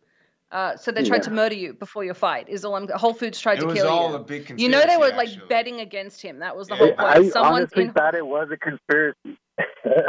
Uh, 0.50 0.76
so 0.78 0.90
they 0.92 1.04
tried 1.04 1.22
to 1.22 1.30
murder 1.30 1.54
you 1.54 1.74
before 1.74 2.04
your 2.04 2.14
fight. 2.14 2.48
Is 2.48 2.64
all 2.64 2.74
I'm. 2.74 2.88
Whole 2.88 3.12
Foods 3.12 3.38
tried 3.38 3.58
It 3.58 3.60
to 3.62 3.66
was 3.66 3.74
kill 3.74 3.88
all 3.88 4.10
you. 4.10 4.16
a 4.16 4.18
big 4.18 4.46
conspiracy. 4.46 4.62
you 4.62 4.68
know 4.70 4.82
they 4.86 4.96
were 4.96 5.08
like 5.16 5.28
actually. 5.28 5.46
betting 5.48 5.80
against 5.80 6.22
him. 6.22 6.38
That 6.38 6.54
was 6.56 6.68
the 6.68 6.74
Yeah. 6.74 6.78
whole 6.78 6.88
point. 6.94 7.00
I 7.00 7.14
Someone's 7.28 7.36
honestly 7.36 7.84
in. 7.84 7.92
thought 7.92 8.14
it 8.14 8.26
was 8.26 8.48
a 8.50 8.56
conspiracy. 8.58 9.38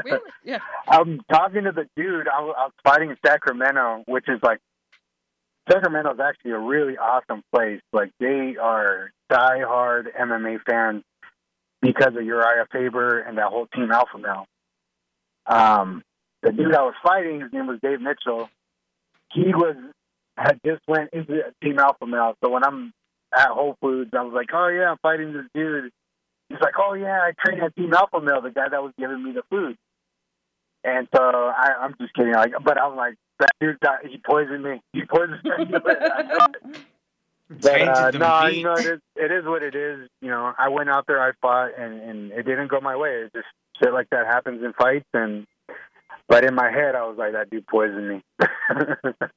Really? 0.05 0.19
Yeah. 0.43 0.59
I'm 0.88 1.21
talking 1.32 1.63
to 1.63 1.71
the 1.71 1.88
dude. 1.95 2.27
I 2.27 2.41
was, 2.41 2.71
fighting 2.84 3.09
in 3.09 3.17
Sacramento, 3.25 4.03
which 4.07 4.25
is 4.27 4.39
like 4.41 4.59
Sacramento 5.69 6.13
is 6.13 6.19
actually 6.19 6.51
a 6.51 6.59
really 6.59 6.97
awesome 6.97 7.43
place. 7.53 7.82
Like 7.93 8.11
they 8.19 8.55
are 8.61 9.11
diehard 9.32 10.05
MMA 10.19 10.59
fans 10.67 11.03
because 11.82 12.15
of 12.15 12.23
Uriah 12.23 12.67
Faber 12.71 13.19
and 13.19 13.38
that 13.38 13.47
whole 13.47 13.67
team 13.67 13.91
Alpha 13.91 14.17
Male. 14.17 14.45
Um, 15.45 16.03
the 16.41 16.51
dude 16.51 16.75
I 16.75 16.84
was 16.84 16.95
fighting, 17.03 17.41
his 17.41 17.51
name 17.53 17.67
was 17.67 17.80
Dave 17.82 18.01
Mitchell. 18.01 18.49
He 19.32 19.53
was 19.53 19.75
had 20.38 20.59
just 20.65 20.82
went 20.88 21.09
into 21.11 21.41
Team 21.61 21.80
Alpha 21.80 22.05
Male. 22.05 22.36
So 22.43 22.49
when 22.49 22.63
I'm 22.63 22.93
at 23.36 23.49
Whole 23.49 23.75
Foods, 23.82 24.11
I 24.17 24.23
was 24.23 24.34
like, 24.34 24.49
"Oh 24.53 24.67
yeah, 24.69 24.91
I'm 24.91 24.97
fighting 25.01 25.34
this 25.34 25.45
dude." 25.53 25.91
He's 26.49 26.59
like, 26.59 26.73
"Oh 26.77 26.93
yeah, 26.93 27.21
I 27.21 27.31
trained 27.43 27.61
at 27.63 27.75
Team 27.75 27.93
Alpha 27.93 28.19
Male, 28.19 28.41
the 28.41 28.51
guy 28.51 28.69
that 28.69 28.83
was 28.83 28.93
giving 28.97 29.23
me 29.23 29.31
the 29.31 29.43
food." 29.49 29.77
And 30.83 31.07
so 31.15 31.21
I, 31.21 31.73
I'm 31.81 31.95
just 31.99 32.13
kidding, 32.13 32.33
like, 32.33 32.53
but 32.63 32.79
I'm 32.79 32.95
like, 32.95 33.15
that 33.39 33.49
dude, 33.59 33.79
got, 33.81 34.05
he 34.05 34.17
poisoned 34.17 34.63
me. 34.63 34.81
He 34.93 35.03
poisoned 35.03 35.43
me. 35.43 35.51
I 35.51 35.63
know 35.63 35.81
it. 35.85 36.79
But, 37.49 37.81
uh, 37.81 38.11
no, 38.15 38.45
meat. 38.45 38.57
you 38.57 38.63
know, 38.63 38.73
it 38.73 38.85
is, 38.85 38.99
it 39.15 39.31
is 39.31 39.45
what 39.45 39.61
it 39.61 39.75
is. 39.75 40.07
You 40.21 40.29
know, 40.29 40.53
I 40.57 40.69
went 40.69 40.89
out 40.89 41.05
there, 41.07 41.21
I 41.21 41.31
fought, 41.41 41.71
and, 41.77 42.01
and 42.01 42.31
it 42.31 42.43
didn't 42.43 42.67
go 42.67 42.79
my 42.79 42.95
way. 42.95 43.23
It 43.25 43.33
just 43.33 43.47
shit 43.81 43.91
like 43.91 44.09
that 44.11 44.25
happens 44.27 44.63
in 44.63 44.71
fights, 44.73 45.07
and 45.13 45.47
but 46.27 46.45
in 46.45 46.53
my 46.53 46.71
head, 46.71 46.95
I 46.95 47.05
was 47.07 47.17
like, 47.17 47.33
that 47.33 47.49
dude 47.49 47.67
poisoned 47.67 48.07
me. 48.07 48.23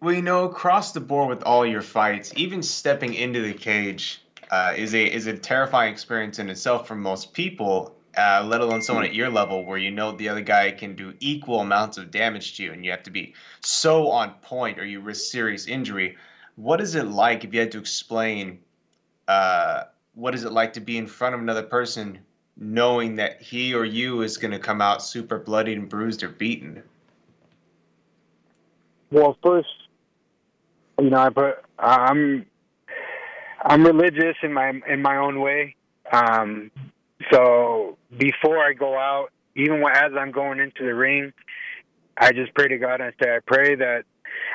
Well, 0.00 0.14
you 0.14 0.22
know, 0.22 0.44
across 0.44 0.92
the 0.92 1.00
board 1.00 1.28
with 1.28 1.44
all 1.44 1.64
your 1.64 1.82
fights, 1.82 2.32
even 2.34 2.62
stepping 2.62 3.14
into 3.14 3.42
the 3.42 3.52
cage 3.52 4.20
uh, 4.50 4.74
is 4.76 4.94
a 4.94 5.04
is 5.04 5.26
a 5.26 5.36
terrifying 5.36 5.92
experience 5.92 6.38
in 6.38 6.48
itself 6.48 6.86
for 6.86 6.94
most 6.94 7.32
people. 7.32 7.94
Uh, 8.16 8.44
let 8.44 8.60
alone 8.60 8.82
someone 8.82 9.04
at 9.04 9.14
your 9.14 9.28
level, 9.28 9.64
where 9.64 9.78
you 9.78 9.90
know 9.90 10.10
the 10.12 10.28
other 10.28 10.40
guy 10.40 10.70
can 10.72 10.96
do 10.96 11.14
equal 11.20 11.60
amounts 11.60 11.98
of 11.98 12.10
damage 12.10 12.56
to 12.56 12.64
you, 12.64 12.72
and 12.72 12.84
you 12.84 12.90
have 12.90 13.02
to 13.02 13.10
be 13.10 13.34
so 13.60 14.08
on 14.08 14.30
point, 14.42 14.78
or 14.78 14.84
you 14.84 15.00
risk 15.00 15.30
serious 15.30 15.68
injury. 15.68 16.16
What 16.56 16.80
is 16.80 16.94
it 16.96 17.06
like 17.06 17.44
if 17.44 17.54
you 17.54 17.60
had 17.60 17.70
to 17.72 17.78
explain? 17.78 18.58
Uh, 19.28 19.84
what 20.14 20.34
is 20.34 20.42
it 20.42 20.50
like 20.50 20.72
to 20.72 20.80
be 20.80 20.98
in 20.98 21.06
front 21.06 21.34
of 21.34 21.40
another 21.40 21.62
person, 21.62 22.18
knowing 22.56 23.14
that 23.16 23.40
he 23.40 23.72
or 23.74 23.84
you 23.84 24.22
is 24.22 24.36
going 24.36 24.50
to 24.50 24.58
come 24.58 24.80
out 24.80 25.02
super 25.02 25.38
bloodied 25.38 25.78
and 25.78 25.88
bruised 25.88 26.24
or 26.24 26.28
beaten? 26.28 26.82
Well, 29.12 29.36
first, 29.42 29.68
you 30.98 31.10
know, 31.10 31.18
I 31.18 31.52
I'm 31.78 32.46
I'm 33.64 33.84
religious 33.84 34.36
in 34.42 34.52
my 34.52 34.72
in 34.88 35.02
my 35.02 35.16
own 35.16 35.40
way. 35.40 35.74
Um, 36.12 36.70
so 37.32 37.98
before 38.16 38.58
I 38.58 38.72
go 38.72 38.96
out, 38.96 39.28
even 39.56 39.82
as 39.82 40.12
I'm 40.18 40.30
going 40.30 40.60
into 40.60 40.84
the 40.84 40.94
ring, 40.94 41.32
I 42.16 42.32
just 42.32 42.54
pray 42.54 42.68
to 42.68 42.78
God 42.78 43.00
and 43.00 43.04
I 43.04 43.24
say, 43.24 43.30
I 43.34 43.40
pray 43.44 43.74
that 43.74 44.04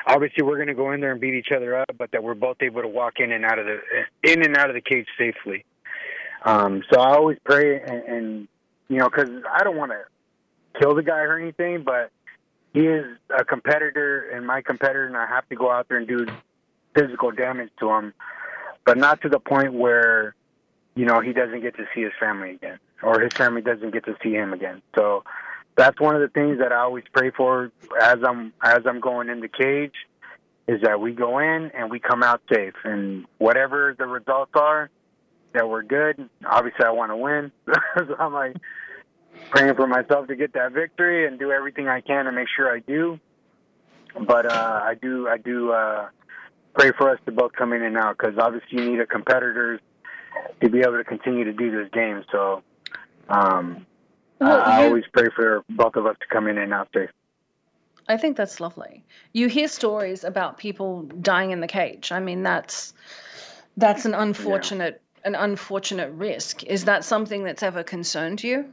obviously 0.06 0.42
we're 0.42 0.56
going 0.56 0.68
to 0.68 0.74
go 0.74 0.92
in 0.92 1.00
there 1.00 1.12
and 1.12 1.20
beat 1.20 1.34
each 1.34 1.52
other 1.54 1.76
up, 1.76 1.90
but 1.98 2.10
that 2.12 2.22
we're 2.22 2.34
both 2.34 2.56
able 2.60 2.82
to 2.82 2.88
walk 2.88 3.14
in 3.18 3.32
and 3.32 3.44
out 3.44 3.58
of 3.58 3.66
the 3.66 4.32
in 4.32 4.42
and 4.42 4.56
out 4.56 4.68
of 4.68 4.74
the 4.74 4.80
cage 4.80 5.06
safely. 5.18 5.64
Um, 6.44 6.82
so 6.92 7.00
I 7.00 7.14
always 7.14 7.38
pray 7.44 7.80
and, 7.80 8.02
and 8.02 8.48
you 8.88 8.98
know, 8.98 9.08
because 9.08 9.30
I 9.52 9.64
don't 9.64 9.76
want 9.76 9.92
to 9.92 10.80
kill 10.80 10.94
the 10.94 11.02
guy 11.02 11.20
or 11.20 11.38
anything, 11.38 11.84
but 11.84 12.10
he 12.72 12.80
is 12.80 13.04
a 13.36 13.44
competitor 13.44 14.30
and 14.30 14.46
my 14.46 14.60
competitor, 14.60 15.06
and 15.06 15.16
I 15.16 15.26
have 15.26 15.48
to 15.48 15.54
go 15.54 15.70
out 15.70 15.88
there 15.88 15.98
and 15.98 16.08
do 16.08 16.26
physical 16.94 17.30
damage 17.30 17.70
to 17.80 17.90
him, 17.90 18.14
but 18.84 18.98
not 18.98 19.20
to 19.22 19.28
the 19.28 19.38
point 19.38 19.72
where, 19.72 20.34
you 20.94 21.04
know, 21.04 21.20
he 21.20 21.32
doesn't 21.32 21.60
get 21.60 21.76
to 21.76 21.84
see 21.94 22.02
his 22.02 22.12
family 22.20 22.52
again, 22.52 22.78
or 23.02 23.20
his 23.20 23.32
family 23.32 23.62
doesn't 23.62 23.92
get 23.92 24.04
to 24.04 24.16
see 24.22 24.32
him 24.32 24.52
again. 24.52 24.82
So 24.94 25.24
that's 25.76 26.00
one 26.00 26.14
of 26.14 26.20
the 26.20 26.28
things 26.28 26.58
that 26.58 26.72
I 26.72 26.76
always 26.76 27.04
pray 27.12 27.30
for 27.30 27.72
as 28.00 28.18
I'm 28.26 28.52
as 28.62 28.80
I'm 28.86 29.00
going 29.00 29.28
in 29.28 29.40
the 29.40 29.48
cage, 29.48 29.94
is 30.68 30.80
that 30.82 31.00
we 31.00 31.12
go 31.12 31.38
in 31.38 31.70
and 31.74 31.90
we 31.90 31.98
come 31.98 32.22
out 32.22 32.42
safe, 32.52 32.74
and 32.84 33.26
whatever 33.38 33.94
the 33.98 34.06
results 34.06 34.52
are, 34.54 34.90
that 35.52 35.68
we're 35.68 35.82
good. 35.82 36.28
Obviously, 36.44 36.84
I 36.84 36.90
want 36.90 37.10
to 37.10 37.16
win, 37.16 37.52
so 37.96 38.16
I'm 38.18 38.32
like 38.32 38.56
praying 39.50 39.74
for 39.74 39.86
myself 39.86 40.28
to 40.28 40.36
get 40.36 40.52
that 40.54 40.72
victory 40.72 41.26
and 41.26 41.38
do 41.38 41.50
everything 41.50 41.88
I 41.88 42.00
can 42.00 42.26
to 42.26 42.32
make 42.32 42.48
sure 42.54 42.72
I 42.72 42.80
do. 42.80 43.18
But 44.26 44.46
uh, 44.46 44.80
I 44.84 44.94
do, 44.94 45.28
I 45.28 45.38
do 45.38 45.72
uh, 45.72 46.08
pray 46.74 46.92
for 46.96 47.10
us 47.10 47.18
to 47.26 47.32
both 47.32 47.52
come 47.52 47.72
in 47.72 47.82
and 47.82 47.96
out 47.96 48.16
because 48.18 48.36
obviously 48.38 48.78
you 48.78 48.90
need 48.90 49.00
a 49.00 49.06
competitor 49.06 49.80
to 50.60 50.68
be 50.68 50.80
able 50.80 50.98
to 50.98 51.04
continue 51.04 51.44
to 51.44 51.52
do 51.52 51.70
this 51.70 51.90
game. 51.92 52.24
So 52.30 52.62
um, 53.28 53.86
Well, 54.40 54.60
I, 54.60 54.82
I 54.82 54.86
always 54.86 55.04
pray 55.12 55.28
for 55.34 55.64
both 55.68 55.96
of 55.96 56.06
us 56.06 56.16
to 56.20 56.26
come 56.32 56.48
in 56.48 56.58
and 56.58 56.72
out 56.72 56.88
safe. 56.94 57.10
I 58.06 58.16
think 58.18 58.36
that's 58.36 58.60
lovely. 58.60 59.04
You 59.32 59.48
hear 59.48 59.68
stories 59.68 60.24
about 60.24 60.58
people 60.58 61.02
dying 61.02 61.52
in 61.52 61.60
the 61.60 61.66
cage. 61.66 62.12
I 62.12 62.20
mean, 62.20 62.42
that's 62.42 62.92
that's 63.76 64.04
an 64.04 64.14
unfortunate 64.14 65.00
an 65.24 65.34
unfortunate 65.34 66.10
risk. 66.12 66.64
Is 66.64 66.84
that 66.84 67.04
something 67.04 67.44
that's 67.44 67.62
ever 67.62 67.82
concerned 67.82 68.42
you? 68.42 68.66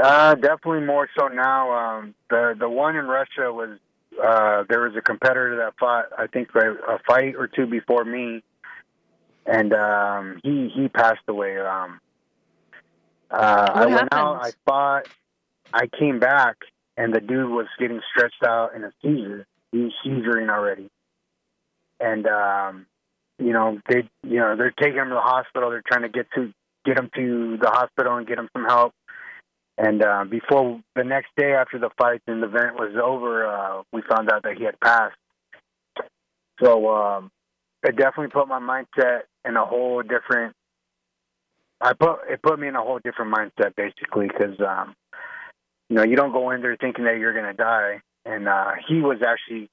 Uh, 0.00 0.36
definitely 0.36 0.86
more 0.86 1.08
so 1.18 1.26
now. 1.26 1.72
Um, 1.72 2.14
the 2.30 2.54
the 2.56 2.68
one 2.68 2.94
in 2.94 3.06
Russia 3.06 3.52
was 3.52 3.78
uh, 4.22 4.64
there 4.68 4.80
was 4.80 4.94
a 4.96 5.00
competitor 5.00 5.56
that 5.56 5.74
fought 5.78 6.06
I 6.16 6.26
think 6.26 6.48
a, 6.54 6.72
a 6.94 6.98
fight 7.06 7.34
or 7.36 7.46
two 7.46 7.66
before 7.66 8.04
me, 8.04 8.42
and 9.46 9.72
um, 9.72 10.40
he 10.42 10.70
he 10.74 10.88
passed 10.88 11.22
away. 11.28 11.58
Um, 11.58 12.00
uh, 13.30 13.70
I 13.74 13.86
went 13.86 14.12
out, 14.12 14.44
I 14.44 14.52
fought, 14.66 15.08
I 15.72 15.86
came 15.86 16.18
back, 16.18 16.56
and 16.96 17.14
the 17.14 17.20
dude 17.20 17.50
was 17.50 17.66
getting 17.78 18.00
stretched 18.10 18.42
out 18.44 18.74
in 18.74 18.84
a 18.84 18.92
seizure. 19.00 19.46
He 19.70 19.78
was 19.78 19.92
seizuring 20.04 20.50
already, 20.50 20.90
and 21.98 22.26
um, 22.26 22.86
you 23.38 23.52
know 23.52 23.80
they 23.88 24.08
you 24.22 24.38
know 24.38 24.56
they're 24.56 24.74
taking 24.78 24.98
him 24.98 25.08
to 25.08 25.14
the 25.14 25.20
hospital. 25.20 25.70
They're 25.70 25.82
trying 25.86 26.02
to 26.02 26.10
get 26.10 26.26
to 26.34 26.52
get 26.84 26.98
him 26.98 27.10
to 27.16 27.56
the 27.60 27.70
hospital 27.70 28.16
and 28.16 28.26
get 28.26 28.38
him 28.38 28.48
some 28.52 28.64
help. 28.64 28.92
And 29.78 30.02
uh, 30.02 30.24
before 30.28 30.80
the 30.94 31.04
next 31.04 31.28
day 31.36 31.54
after 31.54 31.78
the 31.78 31.90
fight 31.98 32.20
and 32.26 32.42
the 32.42 32.46
event 32.46 32.74
was 32.74 32.94
over, 33.02 33.46
uh, 33.46 33.82
we 33.92 34.02
found 34.08 34.30
out 34.30 34.42
that 34.42 34.56
he 34.58 34.64
had 34.64 34.78
passed. 34.80 35.16
So 36.62 36.94
um, 36.94 37.30
it 37.82 37.96
definitely 37.96 38.28
put 38.28 38.48
my 38.48 38.60
mindset 38.60 39.22
in 39.46 39.56
a 39.56 39.64
whole 39.64 40.02
different. 40.02 40.54
I 41.80 41.94
put 41.94 42.20
it 42.28 42.42
put 42.42 42.60
me 42.60 42.68
in 42.68 42.76
a 42.76 42.82
whole 42.82 43.00
different 43.02 43.34
mindset 43.34 43.74
basically 43.74 44.28
because 44.28 44.60
um, 44.60 44.94
you 45.88 45.96
know 45.96 46.04
you 46.04 46.16
don't 46.16 46.32
go 46.32 46.50
in 46.50 46.62
there 46.62 46.76
thinking 46.76 47.04
that 47.04 47.18
you're 47.18 47.34
gonna 47.34 47.54
die, 47.54 48.02
and 48.24 48.46
uh, 48.46 48.72
he 48.86 49.00
was 49.00 49.18
actually 49.26 49.68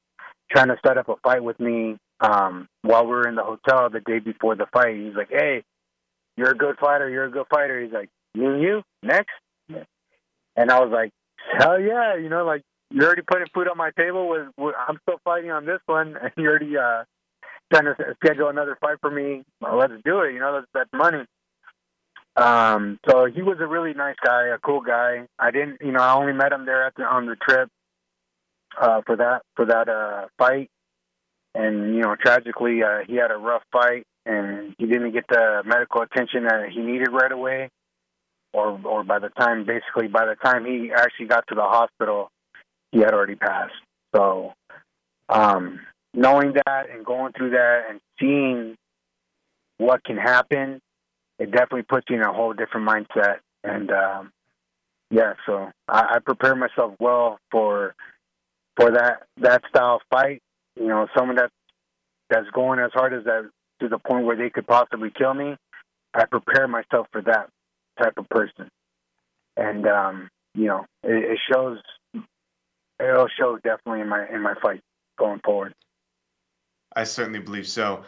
trying 0.52 0.70
to 0.70 0.78
set 0.84 0.98
up 0.98 1.10
a 1.10 1.16
fight 1.18 1.44
with 1.44 1.60
me 1.60 1.98
um, 2.22 2.68
while 2.82 3.04
we 3.04 3.12
were 3.12 3.28
in 3.28 3.36
the 3.36 3.44
hotel 3.44 3.90
the 3.90 4.00
day 4.00 4.20
before 4.20 4.56
the 4.56 4.66
fight. 4.74 4.96
He's 4.96 5.14
like, 5.14 5.30
"Hey, 5.30 5.64
you're 6.36 6.52
a 6.52 6.58
good 6.58 6.78
fighter. 6.80 7.10
You're 7.10 7.26
a 7.26 7.32
good 7.32 7.48
fighter." 7.52 7.80
He's 7.80 7.94
like, 7.94 8.10
"Me 8.34 8.46
and 8.46 8.62
you 8.62 8.82
next." 9.04 9.34
And 10.60 10.70
I 10.70 10.82
was 10.82 10.92
like, 10.92 11.12
hell 11.58 11.80
yeah, 11.80 12.18
you 12.18 12.28
know, 12.28 12.44
like 12.46 12.64
you're 12.92 13.06
already 13.06 13.22
putting 13.22 13.48
food 13.54 13.70
on 13.70 13.78
my 13.78 13.92
table. 13.98 14.28
With, 14.28 14.76
I'm 14.76 15.00
still 15.04 15.20
fighting 15.24 15.52
on 15.52 15.66
this 15.66 15.80
one, 15.86 16.18
and 16.22 16.32
you're 16.36 16.52
already 16.52 16.76
uh, 16.76 17.06
trying 17.72 17.86
to 17.86 17.96
schedule 18.22 18.50
another 18.50 18.78
fight 18.82 18.98
for 19.00 19.10
me. 19.10 19.44
Well, 19.62 19.78
let's 19.78 19.94
do 20.04 20.20
it. 20.22 20.34
You 20.34 20.40
know, 20.40 20.56
that's, 20.56 20.68
that's 20.74 20.90
money. 20.94 21.24
Um, 22.36 23.00
so 23.10 23.26
he 23.26 23.42
was 23.42 23.58
a 23.62 23.68
really 23.68 23.94
nice 23.94 24.18
guy, 24.24 24.48
a 24.48 24.58
cool 24.58 24.82
guy. 24.82 25.28
I 25.40 25.52
didn't, 25.52 25.78
you 25.80 25.94
know, 25.94 26.02
I 26.02 26.14
only 26.16 26.34
met 26.34 26.52
him 26.52 26.66
there 26.66 26.86
at 26.86 26.94
the, 26.96 27.04
on 27.04 27.26
the 27.26 27.38
trip 27.38 27.70
uh, 28.80 29.02
for 29.06 29.16
that 29.16 29.44
for 29.56 29.66
that 29.66 29.88
uh, 29.88 30.28
fight, 30.38 30.70
and 31.56 31.96
you 31.96 32.02
know, 32.02 32.16
tragically, 32.22 32.84
uh, 32.84 33.00
he 33.08 33.16
had 33.16 33.32
a 33.32 33.38
rough 33.38 33.64
fight, 33.72 34.06
and 34.26 34.76
he 34.78 34.86
didn't 34.86 35.14
get 35.14 35.26
the 35.30 35.64
medical 35.66 36.02
attention 36.02 36.44
that 36.44 36.70
he 36.70 36.82
needed 36.82 37.10
right 37.12 37.32
away 37.32 37.70
or 38.54 38.80
or 38.84 39.04
by 39.04 39.20
the 39.20 39.30
time 39.30 39.66
basically 39.66 40.08
by 40.08 40.26
the 40.26 40.36
time 40.36 40.66
he 40.66 40.92
actually 40.96 41.28
got 41.28 41.46
to 41.48 41.56
the 41.56 41.62
hospital 41.62 42.30
he 42.92 43.00
had 43.00 43.14
already 43.14 43.36
passed 43.36 43.74
so 44.16 44.54
um 45.30 45.80
knowing 46.14 46.54
that 46.54 46.90
and 46.92 47.06
going 47.06 47.32
through 47.34 47.52
that 47.52 47.84
and 47.90 48.00
seeing 48.20 48.76
what 49.78 50.04
can 50.04 50.18
happen 50.18 50.80
it 51.38 51.52
definitely 51.52 51.84
puts 51.84 52.06
you 52.10 52.16
in 52.16 52.22
a 52.22 52.34
whole 52.34 52.54
different 52.54 52.88
mindset 52.88 53.38
and 53.64 53.92
um 53.92 54.32
yeah, 55.12 55.34
so 55.46 55.72
I, 55.88 56.16
I 56.16 56.20
prepare 56.20 56.56
myself 56.56 56.94
well 57.00 57.40
for 57.52 57.96
for 58.76 58.92
that 58.92 59.24
that 59.38 59.64
style 59.70 60.02
fight. 60.10 60.42
You 60.76 60.88
know, 60.88 61.08
someone 61.18 61.38
that 61.38 61.50
that's 62.30 62.50
going 62.54 62.80
as 62.80 62.92
hard 62.94 63.14
as 63.14 63.24
that 63.26 63.50
to 63.82 63.90
the 63.90 63.98
point 63.98 64.26
where 64.26 64.36
they 64.36 64.50
could 64.50 64.68
possibly 64.68 65.10
kill 65.10 65.34
me. 65.34 65.56
I 66.14 66.26
prepare 66.26 66.68
myself 66.68 67.08
for 67.12 67.22
that 67.24 67.50
type 68.02 68.14
of 68.18 68.28
person, 68.30 68.70
and 69.58 69.88
um, 69.88 70.30
you 70.56 70.66
know, 70.66 70.86
it, 71.04 71.32
it 71.32 71.40
shows. 71.52 71.78
It'll 73.00 73.30
show 73.40 73.58
definitely 73.58 74.02
in 74.02 74.10
my 74.10 74.28
in 74.28 74.42
my 74.42 74.56
fight 74.62 74.82
going 75.18 75.40
forward. 75.44 75.74
I 76.96 77.04
certainly 77.04 77.40
believe 77.40 77.68
so. 77.68 78.04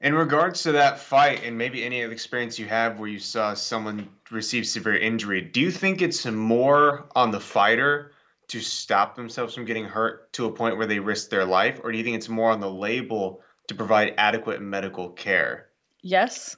In 0.00 0.14
regards 0.14 0.64
to 0.64 0.72
that 0.72 0.98
fight 0.98 1.44
and 1.44 1.56
maybe 1.56 1.84
any 1.84 2.02
other 2.02 2.12
experience 2.12 2.58
you 2.58 2.66
have 2.66 2.98
where 2.98 3.08
you 3.08 3.20
saw 3.20 3.54
someone 3.54 4.08
receive 4.32 4.66
severe 4.66 4.96
injury, 4.96 5.40
do 5.40 5.60
you 5.60 5.70
think 5.70 6.02
it's 6.02 6.26
more 6.26 7.06
on 7.14 7.30
the 7.30 7.38
fighter 7.38 8.10
to 8.48 8.60
stop 8.60 9.14
themselves 9.14 9.54
from 9.54 9.64
getting 9.64 9.84
hurt 9.84 10.32
to 10.32 10.46
a 10.46 10.52
point 10.52 10.76
where 10.76 10.86
they 10.86 10.98
risk 10.98 11.30
their 11.30 11.44
life, 11.44 11.80
or 11.84 11.92
do 11.92 11.98
you 11.98 12.04
think 12.04 12.16
it's 12.16 12.28
more 12.28 12.50
on 12.50 12.58
the 12.58 12.70
label 12.70 13.40
to 13.68 13.74
provide 13.74 14.14
adequate 14.18 14.60
medical 14.60 15.10
care? 15.10 15.68
Yes. 16.02 16.56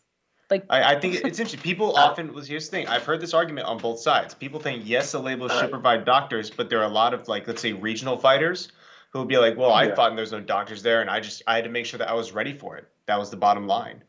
Like 0.51 0.66
I, 0.68 0.95
I 0.95 1.01
think 1.01 1.14
it's 1.14 1.38
interesting. 1.38 1.61
People 1.61 1.97
often 1.97 2.34
well, 2.34 2.45
here's 2.45 2.68
the 2.68 2.76
thing. 2.76 2.88
I've 2.88 3.05
heard 3.05 3.20
this 3.20 3.34
argument 3.34 3.66
on 3.66 3.78
both 3.78 4.01
sides. 4.01 4.34
People 4.34 4.61
think 4.61 4.82
yes, 4.86 5.12
the 5.12 5.20
label 5.20 5.49
should 5.49 5.70
provide 5.70 6.05
doctors, 6.05 6.51
but 6.51 6.68
there 6.70 6.80
are 6.80 6.84
a 6.84 6.88
lot 6.92 7.14
of 7.14 7.28
like 7.28 7.47
let's 7.47 7.62
say 7.62 7.72
regional 7.72 8.16
fighters 8.16 8.68
who 9.11 9.20
will 9.20 9.26
be 9.26 9.38
like, 9.38 9.57
well, 9.57 9.72
I 9.72 9.84
Yeah. 9.86 9.95
thought 9.95 10.14
there's 10.16 10.32
no 10.32 10.40
doctors 10.40 10.82
there, 10.82 11.01
and 11.01 11.09
I 11.09 11.20
just 11.20 11.42
I 11.47 11.57
had 11.57 11.64
to 11.64 11.70
make 11.70 11.86
sure 11.86 11.99
that 11.99 12.11
I 12.11 12.14
was 12.14 12.32
ready 12.32 12.53
for 12.53 12.76
it. 12.76 12.88
That 13.07 13.18
was 13.18 13.30
the 13.30 13.36
bottom 13.36 13.66
line. 13.66 14.03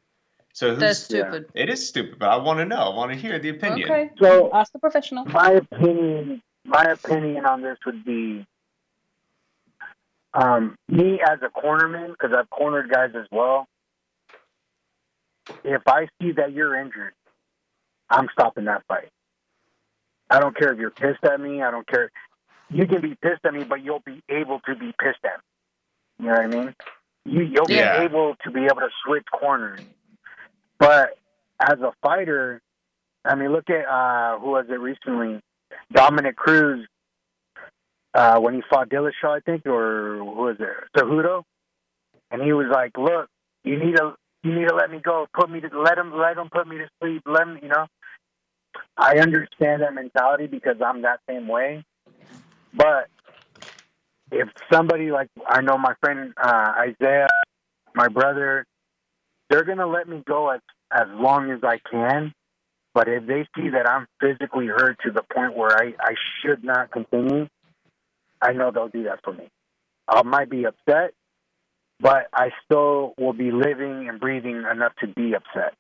So 0.54 0.70
who's 0.70 0.80
that's 0.80 1.00
stupid. 1.00 1.48
it 1.54 1.70
is 1.70 1.88
stupid, 1.88 2.18
but 2.18 2.30
I 2.30 2.38
want 2.38 2.60
to 2.60 2.66
know. 2.66 2.78
I 2.78 2.96
want 2.96 3.12
to 3.12 3.18
hear 3.18 3.38
the 3.40 3.50
opinion. 3.50 3.90
Okay. 3.90 4.10
So 4.20 4.52
Ask 4.54 4.72
the 4.72 4.80
professional. 4.80 5.26
my 5.26 5.52
opinion 5.52 6.42
my 6.66 6.84
opinion 6.84 7.46
on 7.46 7.62
this 7.62 7.78
would 7.86 8.04
be 8.04 8.46
um, 10.34 10.76
me 10.90 11.20
as 11.22 11.40
a 11.42 11.50
cornerman 11.50 12.12
because 12.12 12.34
I've 12.36 12.50
cornered 12.50 12.90
guys 12.90 13.12
as 13.16 13.28
well. 13.32 13.68
If 15.64 15.82
I 15.88 16.08
see 16.22 16.32
that 16.34 16.52
you're 16.54 16.80
injured, 16.80 17.14
I'm 18.10 18.28
stopping 18.32 18.66
that 18.66 18.84
fight. 18.88 19.10
I 20.30 20.40
don't 20.40 20.58
care 20.58 20.74
if 20.74 20.80
you're 20.80 20.92
pissed 20.92 21.24
at 21.24 21.40
me. 21.40 21.62
I 21.62 21.72
don't 21.72 21.88
care. 21.88 22.12
You 22.70 22.88
can 22.88 23.02
be 23.02 23.16
pissed 23.22 23.46
at 23.46 23.54
me, 23.54 23.64
but 23.64 23.84
you'll 23.84 24.04
be 24.06 24.22
able 24.30 24.60
to 24.62 24.76
be 24.76 24.94
pissed 25.00 25.24
at 25.24 25.38
me. 25.38 26.26
You 26.26 26.26
know 26.28 26.32
what 26.32 26.42
I 26.42 26.48
mean? 26.48 26.76
You, 27.26 27.42
you'll 27.44 27.70
Yeah. 27.70 28.00
be 28.00 28.06
able 28.06 28.36
to 28.44 28.52
be 28.52 28.66
able 28.66 28.82
to 28.82 28.90
switch 29.06 29.26
corners. 29.32 29.82
But 30.80 31.18
as 31.60 31.80
a 31.80 31.94
fighter, 32.02 32.62
I 33.24 33.36
mean, 33.36 33.52
look 33.52 33.70
at 33.70 33.86
uh, 33.88 34.40
who 34.40 34.52
was 34.52 34.66
it 34.70 34.80
recently? 34.80 35.42
Dominick 35.92 36.36
Cruz 36.36 36.88
uh, 38.14 38.40
when 38.40 38.54
he 38.56 38.62
fought 38.70 38.90
Dillashaw, 38.90 39.38
I 39.38 39.40
think, 39.40 39.66
or 39.66 40.18
who 40.20 40.26
was 40.26 40.58
it? 40.60 40.68
Cejudo, 40.96 41.44
and 42.32 42.42
he 42.42 42.54
was 42.54 42.68
like, 42.72 42.98
"Look, 42.98 43.28
you 43.64 43.78
need 43.84 43.98
to 43.98 44.16
you 44.46 44.54
need 44.54 44.68
to 44.68 44.76
let 44.76 44.92
me 44.92 45.00
go. 45.00 45.28
Put 45.34 45.50
me 45.50 45.60
to 45.62 45.70
let 45.82 45.98
him 45.98 46.16
let 46.16 46.38
him 46.38 46.50
put 46.50 46.68
me 46.68 46.78
to 46.78 46.88
sleep. 47.02 47.24
Let 47.26 47.48
him, 47.48 47.60
you 47.62 47.70
know." 47.70 47.88
I 48.98 49.20
understand 49.20 49.82
that 49.82 49.94
mentality 49.94 50.48
because 50.48 50.76
I'm 50.86 51.02
that 51.02 51.20
same 51.30 51.48
way. 51.48 51.84
But 52.74 53.08
if 54.32 54.50
somebody 54.72 55.12
like 55.12 55.30
I 55.48 55.62
know 55.62 55.78
my 55.78 55.94
friend 56.02 56.34
uh, 56.42 56.74
Isaiah, 56.78 57.28
my 57.94 58.08
brother, 58.08 58.66
they're 59.50 59.64
gonna 59.64 59.88
let 59.88 60.08
me 60.08 60.24
go 60.26 60.50
as 60.50 60.62
as 60.92 61.08
long 61.14 61.52
as 61.52 61.60
I 61.64 61.80
can. 61.90 62.34
But 62.94 63.10
if 63.10 63.26
they 63.28 63.46
see 63.56 63.70
that 63.70 63.90
I'm 63.90 64.08
physically 64.22 64.68
hurt 64.68 64.98
to 65.06 65.12
the 65.12 65.24
point 65.34 65.58
where 65.58 65.72
I, 65.78 65.94
I 66.00 66.16
should 66.42 66.64
not 66.64 66.92
continue, 66.92 67.48
I 68.42 68.54
know 68.54 68.72
they'll 68.72 68.88
do 68.88 69.04
that 69.04 69.20
for 69.22 69.34
me. 69.34 69.50
I 70.08 70.24
might 70.24 70.50
be 70.50 70.66
upset, 70.66 71.14
but 72.00 72.28
I 72.34 72.52
still 72.66 73.14
will 73.18 73.34
be 73.34 73.52
living 73.52 74.10
and 74.10 74.20
breathing 74.20 74.64
enough 74.70 74.94
to 75.00 75.08
be 75.08 75.34
upset. 75.34 75.74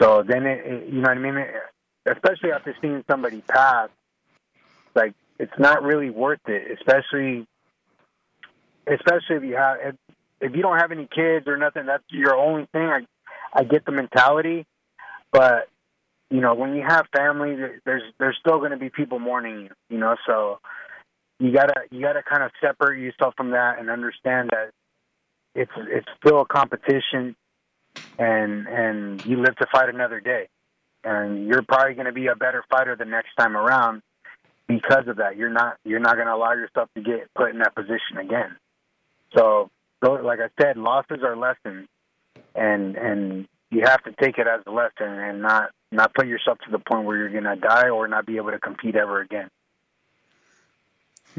So 0.00 0.22
then, 0.22 0.46
it, 0.46 0.66
it, 0.66 0.88
you 0.88 1.00
know 1.00 1.08
what 1.08 1.18
I 1.18 1.20
mean? 1.20 1.46
Especially 2.04 2.52
after 2.52 2.74
seeing 2.80 3.04
somebody 3.08 3.40
pass, 3.40 3.88
like 4.94 5.14
it's 5.38 5.58
not 5.58 5.82
really 5.82 6.10
worth 6.10 6.40
it. 6.46 6.78
Especially, 6.78 7.46
especially 8.86 9.36
if 9.36 9.44
you 9.44 9.56
have 9.56 9.78
if, 9.82 9.94
if 10.40 10.56
you 10.56 10.62
don't 10.62 10.78
have 10.78 10.92
any 10.92 11.06
kids 11.06 11.46
or 11.46 11.56
nothing. 11.56 11.86
That's 11.86 12.04
your 12.10 12.36
only 12.36 12.66
thing. 12.72 12.82
I 12.82 13.06
I 13.52 13.64
get 13.64 13.86
the 13.86 13.92
mentality, 13.92 14.66
but 15.32 15.68
you 16.30 16.40
know 16.40 16.54
when 16.54 16.74
you 16.74 16.82
have 16.86 17.06
family, 17.16 17.56
there's 17.84 18.02
there's 18.18 18.36
still 18.40 18.58
going 18.58 18.72
to 18.72 18.76
be 18.76 18.90
people 18.90 19.18
mourning 19.18 19.62
you. 19.62 19.70
You 19.88 19.98
know, 19.98 20.16
so 20.26 20.58
you 21.38 21.52
gotta 21.52 21.82
you 21.90 22.02
gotta 22.02 22.22
kind 22.22 22.42
of 22.42 22.50
separate 22.60 23.00
yourself 23.00 23.34
from 23.36 23.50
that 23.52 23.78
and 23.78 23.90
understand 23.90 24.50
that 24.50 24.70
it's 25.56 25.72
it's 25.76 26.08
still 26.18 26.42
a 26.42 26.46
competition, 26.46 27.34
and 28.18 28.66
and 28.66 29.24
you 29.24 29.38
live 29.38 29.56
to 29.56 29.66
fight 29.72 29.88
another 29.88 30.20
day, 30.20 30.48
and 31.02 31.46
you're 31.46 31.62
probably 31.62 31.94
going 31.94 32.06
to 32.06 32.12
be 32.12 32.26
a 32.26 32.36
better 32.36 32.64
fighter 32.70 32.94
the 32.94 33.04
next 33.04 33.34
time 33.38 33.56
around 33.56 34.02
because 34.68 35.08
of 35.08 35.16
that. 35.16 35.36
You're 35.36 35.50
not 35.50 35.78
you're 35.84 36.00
not 36.00 36.16
going 36.16 36.26
to 36.26 36.34
allow 36.34 36.52
yourself 36.52 36.90
to 36.94 37.02
get 37.02 37.32
put 37.34 37.50
in 37.50 37.58
that 37.60 37.74
position 37.74 38.18
again. 38.20 38.56
So, 39.36 39.70
like 40.02 40.40
I 40.40 40.48
said, 40.60 40.76
losses 40.76 41.20
are 41.24 41.36
lessons, 41.36 41.88
and 42.54 42.96
and 42.96 43.48
you 43.70 43.82
have 43.84 44.02
to 44.04 44.12
take 44.20 44.38
it 44.38 44.46
as 44.46 44.60
a 44.66 44.70
lesson 44.70 45.08
and 45.08 45.42
not 45.42 45.70
not 45.90 46.14
put 46.14 46.26
yourself 46.26 46.58
to 46.66 46.70
the 46.70 46.78
point 46.78 47.06
where 47.06 47.16
you're 47.16 47.30
going 47.30 47.44
to 47.44 47.56
die 47.56 47.88
or 47.88 48.08
not 48.08 48.26
be 48.26 48.36
able 48.36 48.50
to 48.50 48.58
compete 48.58 48.94
ever 48.94 49.20
again. 49.20 49.48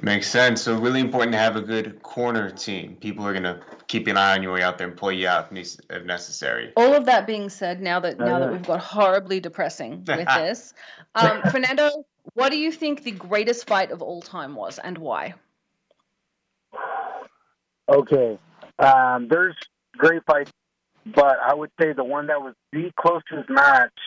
Makes 0.01 0.29
sense. 0.29 0.61
So 0.61 0.77
really 0.77 0.99
important 0.99 1.31
to 1.33 1.39
have 1.39 1.55
a 1.55 1.61
good 1.61 2.01
corner 2.03 2.51
team. 2.51 2.97
People 2.97 3.25
are 3.25 3.33
gonna 3.33 3.59
keep 3.87 4.05
an 4.07 4.15
eye 4.15 4.35
on 4.35 4.43
you 4.43 4.51
way 4.51 4.61
out 4.61 4.77
there 4.77 4.87
and 4.87 4.95
pull 4.95 5.11
you 5.11 5.27
out 5.27 5.51
if 5.51 6.05
necessary. 6.05 6.71
All 6.77 6.93
of 6.93 7.05
that 7.05 7.25
being 7.25 7.49
said, 7.49 7.81
now 7.81 7.99
that 8.01 8.19
now 8.19 8.39
that 8.39 8.51
we've 8.51 8.65
got 8.65 8.79
horribly 8.79 9.39
depressing 9.39 10.03
with 10.05 10.27
this, 10.35 10.73
um, 11.15 11.41
Fernando, 11.49 12.05
what 12.35 12.51
do 12.51 12.59
you 12.59 12.71
think 12.71 13.03
the 13.03 13.11
greatest 13.11 13.67
fight 13.67 13.91
of 13.91 14.03
all 14.03 14.21
time 14.21 14.53
was, 14.55 14.77
and 14.77 14.97
why? 14.99 15.33
Okay. 17.89 18.37
Um, 18.77 19.27
there's 19.27 19.55
great 19.97 20.23
fights, 20.25 20.51
but 21.05 21.37
I 21.43 21.55
would 21.55 21.71
say 21.81 21.93
the 21.93 22.03
one 22.03 22.27
that 22.27 22.41
was 22.41 22.53
the 22.71 22.91
closest 22.99 23.49
match, 23.49 23.97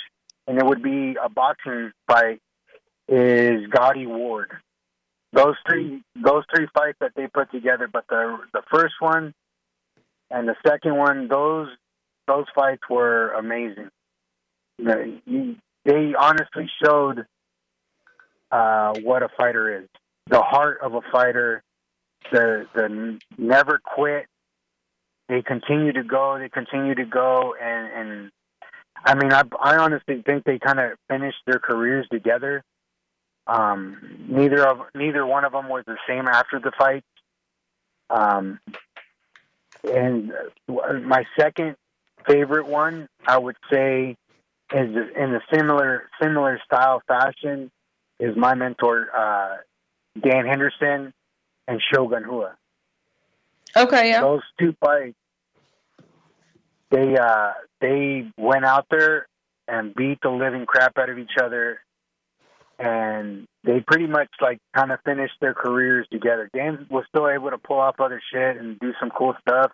and 0.46 0.56
it 0.58 0.64
would 0.64 0.82
be 0.82 1.16
a 1.22 1.28
boxing 1.28 1.90
fight, 2.06 2.40
is 3.08 3.66
Gatti 3.66 4.06
Ward. 4.06 4.52
Those 5.32 5.54
three, 5.68 6.02
those 6.16 6.44
three 6.54 6.66
fights 6.74 6.98
that 7.00 7.12
they 7.14 7.28
put 7.28 7.50
together, 7.52 7.88
but 7.92 8.04
the 8.08 8.38
the 8.52 8.62
first 8.72 8.94
one 9.00 9.32
and 10.30 10.48
the 10.48 10.56
second 10.66 10.96
one, 10.96 11.28
those 11.28 11.68
those 12.26 12.46
fights 12.54 12.82
were 12.88 13.32
amazing. 13.32 13.90
The- 14.78 15.20
you- 15.26 15.56
They 15.84 16.14
honestly 16.14 16.68
showed 16.84 17.26
uh, 18.50 18.94
what 19.02 19.22
a 19.22 19.28
fighter 19.28 19.82
is, 19.82 19.88
the 20.26 20.42
heart 20.42 20.80
of 20.82 20.94
a 20.94 21.00
fighter, 21.12 21.62
the 22.32 22.66
the 22.74 23.18
never 23.38 23.78
quit. 23.78 24.26
They 25.28 25.42
continue 25.42 25.92
to 25.92 26.02
go. 26.02 26.38
They 26.38 26.48
continue 26.48 26.94
to 26.96 27.04
go, 27.04 27.54
and 27.54 27.92
and 27.92 28.32
I 29.04 29.14
mean, 29.14 29.32
I 29.32 29.42
I 29.60 29.76
honestly 29.76 30.22
think 30.26 30.44
they 30.44 30.58
kind 30.58 30.80
of 30.80 30.98
finished 31.08 31.38
their 31.46 31.60
careers 31.60 32.06
together. 32.10 32.62
Um, 33.50 34.26
neither 34.28 34.64
of 34.64 34.78
neither 34.94 35.26
one 35.26 35.44
of 35.44 35.50
them 35.50 35.68
was 35.68 35.82
the 35.84 35.96
same 36.08 36.28
after 36.28 36.60
the 36.60 36.70
fight. 36.78 37.04
Um, 38.08 38.60
and 39.82 40.32
my 40.68 41.24
second 41.38 41.76
favorite 42.28 42.66
one, 42.66 43.08
I 43.26 43.38
would 43.38 43.56
say, 43.72 44.16
is 44.72 44.96
in 45.16 45.34
a 45.34 45.40
similar 45.52 46.08
similar 46.22 46.60
style 46.64 47.02
fashion, 47.08 47.72
is 48.20 48.36
my 48.36 48.54
mentor 48.54 49.08
uh, 49.16 49.56
Dan 50.20 50.46
Henderson 50.46 51.12
and 51.66 51.80
Shogun 51.92 52.22
Rua. 52.22 52.54
Okay, 53.76 54.10
yeah. 54.10 54.20
Those 54.20 54.42
two 54.60 54.76
fights, 54.80 55.16
they 56.90 57.16
uh, 57.16 57.52
they 57.80 58.30
went 58.36 58.64
out 58.64 58.86
there 58.90 59.26
and 59.66 59.92
beat 59.92 60.18
the 60.22 60.30
living 60.30 60.66
crap 60.66 60.98
out 60.98 61.10
of 61.10 61.18
each 61.18 61.36
other, 61.42 61.80
and 62.80 63.46
they 63.62 63.80
pretty 63.86 64.06
much 64.06 64.28
like 64.40 64.58
kind 64.74 64.90
of 64.90 64.98
finished 65.04 65.34
their 65.40 65.52
careers 65.54 66.06
together. 66.10 66.48
Dan 66.54 66.86
was 66.90 67.04
still 67.08 67.28
able 67.28 67.50
to 67.50 67.58
pull 67.58 67.78
off 67.78 68.00
other 68.00 68.20
shit 68.32 68.56
and 68.56 68.80
do 68.80 68.92
some 68.98 69.10
cool 69.10 69.34
stuff. 69.42 69.70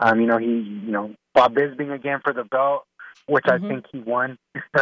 Um, 0.00 0.20
you 0.20 0.26
know, 0.26 0.38
he 0.38 0.46
you 0.46 0.90
know 0.90 1.14
fought 1.34 1.54
Bisping 1.54 1.94
again 1.94 2.20
for 2.24 2.32
the 2.32 2.44
belt, 2.44 2.84
which 3.26 3.44
Mhm. 3.44 3.52
I 3.64 3.68
think 3.68 3.86
he 3.92 4.00
won. 4.00 4.36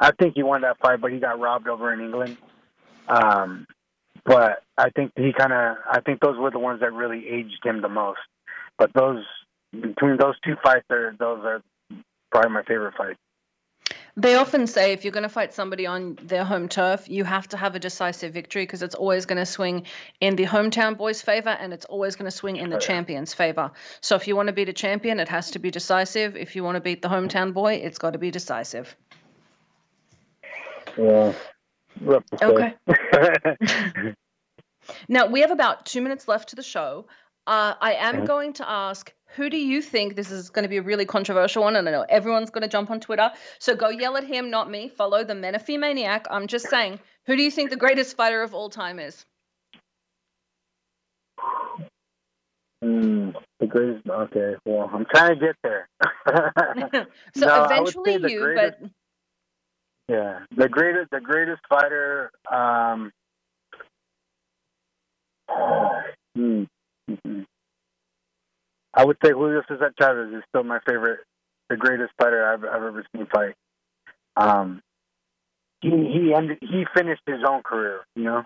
I 0.00 0.12
think 0.18 0.34
he 0.34 0.42
won 0.42 0.62
that 0.62 0.78
fight, 0.78 1.00
but 1.00 1.12
he 1.12 1.18
got 1.18 1.38
robbed 1.38 1.68
over 1.68 1.92
in 1.92 2.00
England. 2.00 2.38
Um, 3.06 3.66
but 4.24 4.62
I 4.76 4.90
think 4.90 5.12
he 5.16 5.32
kind 5.32 5.52
of 5.52 5.76
I 5.90 6.00
think 6.00 6.20
those 6.20 6.38
were 6.38 6.50
the 6.50 6.58
ones 6.58 6.80
that 6.80 6.92
really 6.92 7.28
aged 7.28 7.64
him 7.64 7.82
the 7.82 7.88
most. 7.88 8.20
But 8.78 8.92
those 8.94 9.24
between 9.72 10.16
those 10.16 10.36
two 10.42 10.56
fights, 10.62 10.86
are 10.90 11.14
those 11.18 11.44
are 11.44 11.62
probably 12.32 12.50
my 12.50 12.62
favorite 12.62 12.94
fights. 12.96 13.18
They 14.18 14.34
often 14.34 14.66
say 14.66 14.92
if 14.92 15.04
you're 15.04 15.12
going 15.12 15.22
to 15.22 15.28
fight 15.28 15.54
somebody 15.54 15.86
on 15.86 16.18
their 16.20 16.42
home 16.42 16.68
turf, 16.68 17.08
you 17.08 17.22
have 17.22 17.46
to 17.50 17.56
have 17.56 17.76
a 17.76 17.78
decisive 17.78 18.34
victory 18.34 18.64
because 18.64 18.82
it's 18.82 18.96
always 18.96 19.26
going 19.26 19.38
to 19.38 19.46
swing 19.46 19.84
in 20.20 20.34
the 20.34 20.44
hometown 20.44 20.96
boys' 20.96 21.22
favor 21.22 21.50
and 21.50 21.72
it's 21.72 21.84
always 21.84 22.16
going 22.16 22.24
to 22.24 22.36
swing 22.36 22.56
in 22.56 22.68
the 22.68 22.78
oh, 22.78 22.80
champion's 22.80 23.32
favor. 23.32 23.70
So 24.00 24.16
if 24.16 24.26
you 24.26 24.34
want 24.34 24.48
to 24.48 24.52
beat 24.52 24.68
a 24.68 24.72
champion, 24.72 25.20
it 25.20 25.28
has 25.28 25.52
to 25.52 25.60
be 25.60 25.70
decisive. 25.70 26.36
If 26.36 26.56
you 26.56 26.64
want 26.64 26.74
to 26.74 26.80
beat 26.80 27.00
the 27.00 27.08
hometown 27.08 27.54
boy, 27.54 27.74
it's 27.74 27.98
got 27.98 28.14
to 28.14 28.18
be 28.18 28.32
decisive. 28.32 28.96
Yeah. 30.96 31.32
Okay. 32.42 32.74
now 35.08 35.26
we 35.26 35.42
have 35.42 35.52
about 35.52 35.86
two 35.86 36.00
minutes 36.00 36.26
left 36.26 36.48
to 36.48 36.56
the 36.56 36.64
show. 36.64 37.06
Uh, 37.46 37.74
I 37.80 37.92
am 37.92 38.16
mm-hmm. 38.16 38.24
going 38.24 38.52
to 38.54 38.68
ask 38.68 39.14
who 39.36 39.50
do 39.50 39.56
you 39.56 39.82
think 39.82 40.16
this 40.16 40.30
is 40.30 40.50
going 40.50 40.62
to 40.62 40.68
be 40.68 40.78
a 40.78 40.82
really 40.82 41.04
controversial 41.04 41.62
one? 41.62 41.76
And 41.76 41.88
I 41.88 41.92
know 41.92 42.06
everyone's 42.08 42.50
going 42.50 42.62
to 42.62 42.68
jump 42.68 42.90
on 42.90 43.00
Twitter. 43.00 43.30
So 43.58 43.74
go 43.76 43.88
yell 43.90 44.16
at 44.16 44.24
him, 44.24 44.50
not 44.50 44.70
me. 44.70 44.88
Follow 44.88 45.24
the 45.24 45.34
Menifee 45.34 45.76
Maniac. 45.76 46.26
I'm 46.30 46.46
just 46.46 46.68
saying, 46.68 46.98
who 47.26 47.36
do 47.36 47.42
you 47.42 47.50
think 47.50 47.70
the 47.70 47.76
greatest 47.76 48.16
fighter 48.16 48.42
of 48.42 48.54
all 48.54 48.70
time 48.70 48.98
is? 48.98 49.24
Mm, 52.82 53.34
the 53.60 53.66
greatest. 53.66 54.08
Okay, 54.08 54.54
well, 54.64 54.88
I'm 54.92 55.04
trying 55.12 55.38
to 55.38 55.46
get 55.46 55.56
there. 55.62 55.88
so 57.34 57.46
no, 57.46 57.64
eventually 57.64 58.12
you, 58.32 58.40
greatest, 58.40 58.76
but 58.80 58.90
yeah, 60.08 60.40
the 60.56 60.68
greatest, 60.68 61.10
the 61.10 61.20
greatest 61.20 61.60
fighter. 61.68 62.30
Um, 62.50 63.10
hmm. 66.36 66.64
Mm-hmm. 67.10 67.42
I 68.94 69.04
would 69.04 69.16
say 69.24 69.30
Julio 69.32 69.62
Cesar 69.68 69.92
Chavez 70.00 70.32
is 70.34 70.42
still 70.48 70.64
my 70.64 70.78
favorite, 70.86 71.20
the 71.68 71.76
greatest 71.76 72.12
fighter 72.18 72.46
I've, 72.46 72.64
I've 72.64 72.82
ever 72.82 73.04
seen 73.14 73.26
fight. 73.26 73.54
Um, 74.36 74.82
he 75.80 75.90
he 75.90 76.34
ended, 76.34 76.58
he 76.60 76.84
finished 76.96 77.22
his 77.26 77.40
own 77.46 77.62
career, 77.62 78.00
you 78.16 78.24
know. 78.24 78.44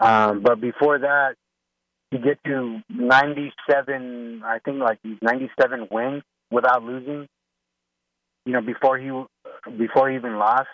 Um, 0.00 0.42
but 0.42 0.60
before 0.60 0.98
that, 0.98 1.34
to 2.12 2.18
get 2.18 2.38
to 2.44 2.80
97, 2.90 4.42
I 4.44 4.58
think 4.64 4.78
like 4.78 4.98
97 5.22 5.88
wins 5.90 6.22
without 6.50 6.82
losing. 6.82 7.26
You 8.46 8.52
know, 8.52 8.60
before 8.60 8.98
he 8.98 9.10
before 9.76 10.10
he 10.10 10.16
even 10.16 10.38
lost, 10.38 10.68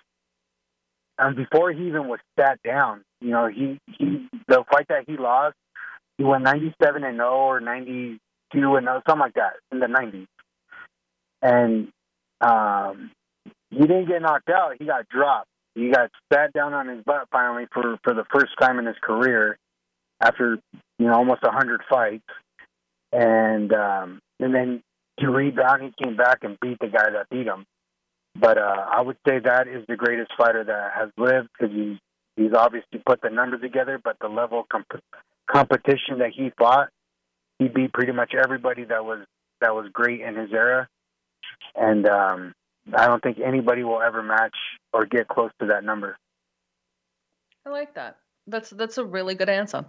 and 1.19 1.37
before 1.37 1.73
he 1.73 1.89
even 1.89 2.09
was 2.09 2.21
sat 2.39 2.61
down, 2.63 3.03
you 3.21 3.31
know, 3.31 3.49
he 3.49 3.79
he 3.99 4.29
the 4.49 4.65
fight 4.71 4.87
that 4.89 5.05
he 5.07 5.17
lost 5.17 5.57
he 6.19 6.25
went 6.25 6.45
97 6.45 7.03
and 7.05 7.17
0 7.17 7.29
or 7.29 7.61
92 8.55 8.77
and 8.77 8.87
0, 8.87 9.03
something 9.07 9.21
like 9.21 9.35
that 9.35 9.55
in 9.73 9.81
the 9.81 9.87
90s. 9.87 10.27
And 11.43 11.89
um, 12.41 13.11
he 13.71 13.81
didn't 13.81 14.09
get 14.09 14.23
knocked 14.23 14.49
out. 14.49 14.77
He 14.79 14.87
got 14.87 15.09
dropped. 15.09 15.49
He 15.75 15.91
got 15.91 16.11
sat 16.33 16.53
down 16.53 16.73
on 16.73 16.89
his 16.89 17.03
butt 17.05 17.29
finally 17.31 17.67
for, 17.73 17.99
for 18.05 18.15
the 18.15 18.25
first 18.33 18.53
time 18.61 18.79
in 18.79 18.87
his 18.87 18.97
career 19.03 19.59
after, 20.21 20.59
you 20.99 21.07
know, 21.07 21.15
almost 21.15 21.41
a 21.43 21.49
100 21.49 21.83
fights. 21.89 22.25
And 23.13 23.73
um, 23.73 24.21
and 24.41 24.55
then 24.55 24.83
to 25.21 25.31
rebound, 25.31 25.83
he 25.83 26.05
came 26.05 26.17
back 26.17 26.39
and 26.43 26.59
beat 26.61 26.79
the 26.81 26.89
guy 26.89 27.11
that 27.11 27.29
beat 27.31 27.47
him. 27.47 27.65
But 28.35 28.59
uh, 28.59 28.87
I 28.91 29.01
would 29.01 29.17
say 29.27 29.39
that 29.39 29.69
is 29.69 29.85
the 29.87 29.97
greatest 29.97 30.33
fighter 30.37 30.65
that 30.65 30.91
has 30.97 31.11
lived 31.17 31.49
because 31.53 31.75
he's 31.75 31.99
he's 32.37 32.53
obviously 32.53 33.01
put 33.07 33.21
the 33.23 33.31
numbers 33.31 33.61
together, 33.61 34.01
but 34.03 34.17
the 34.21 34.29
level 34.29 34.61
of 34.61 34.69
comp- 34.69 35.03
competition 35.49 36.19
that 36.19 36.31
he 36.35 36.51
fought, 36.59 36.89
he 37.59 37.69
beat 37.69 37.93
pretty 37.93 38.13
much 38.13 38.35
everybody 38.35 38.85
that 38.85 39.05
was 39.05 39.25
that 39.61 39.75
was 39.75 39.87
great 39.93 40.21
in 40.21 40.37
his 40.37 40.53
era, 40.53 40.89
and 41.75 42.09
um, 42.09 42.55
I 42.93 43.07
don't 43.07 43.23
think 43.23 43.39
anybody 43.39 43.85
will 43.85 44.03
ever 44.03 44.23
match 44.23 44.57
or 44.93 45.07
get 45.07 45.29
close 45.29 45.51
to 45.61 45.67
that 45.67 45.85
number. 45.85 46.17
I 47.67 47.71
like 47.71 47.95
that. 47.95 48.17
That's 48.47 48.69
that's 48.69 48.99
a 48.99 49.05
really 49.05 49.35
good 49.35 49.49
answer. 49.49 49.87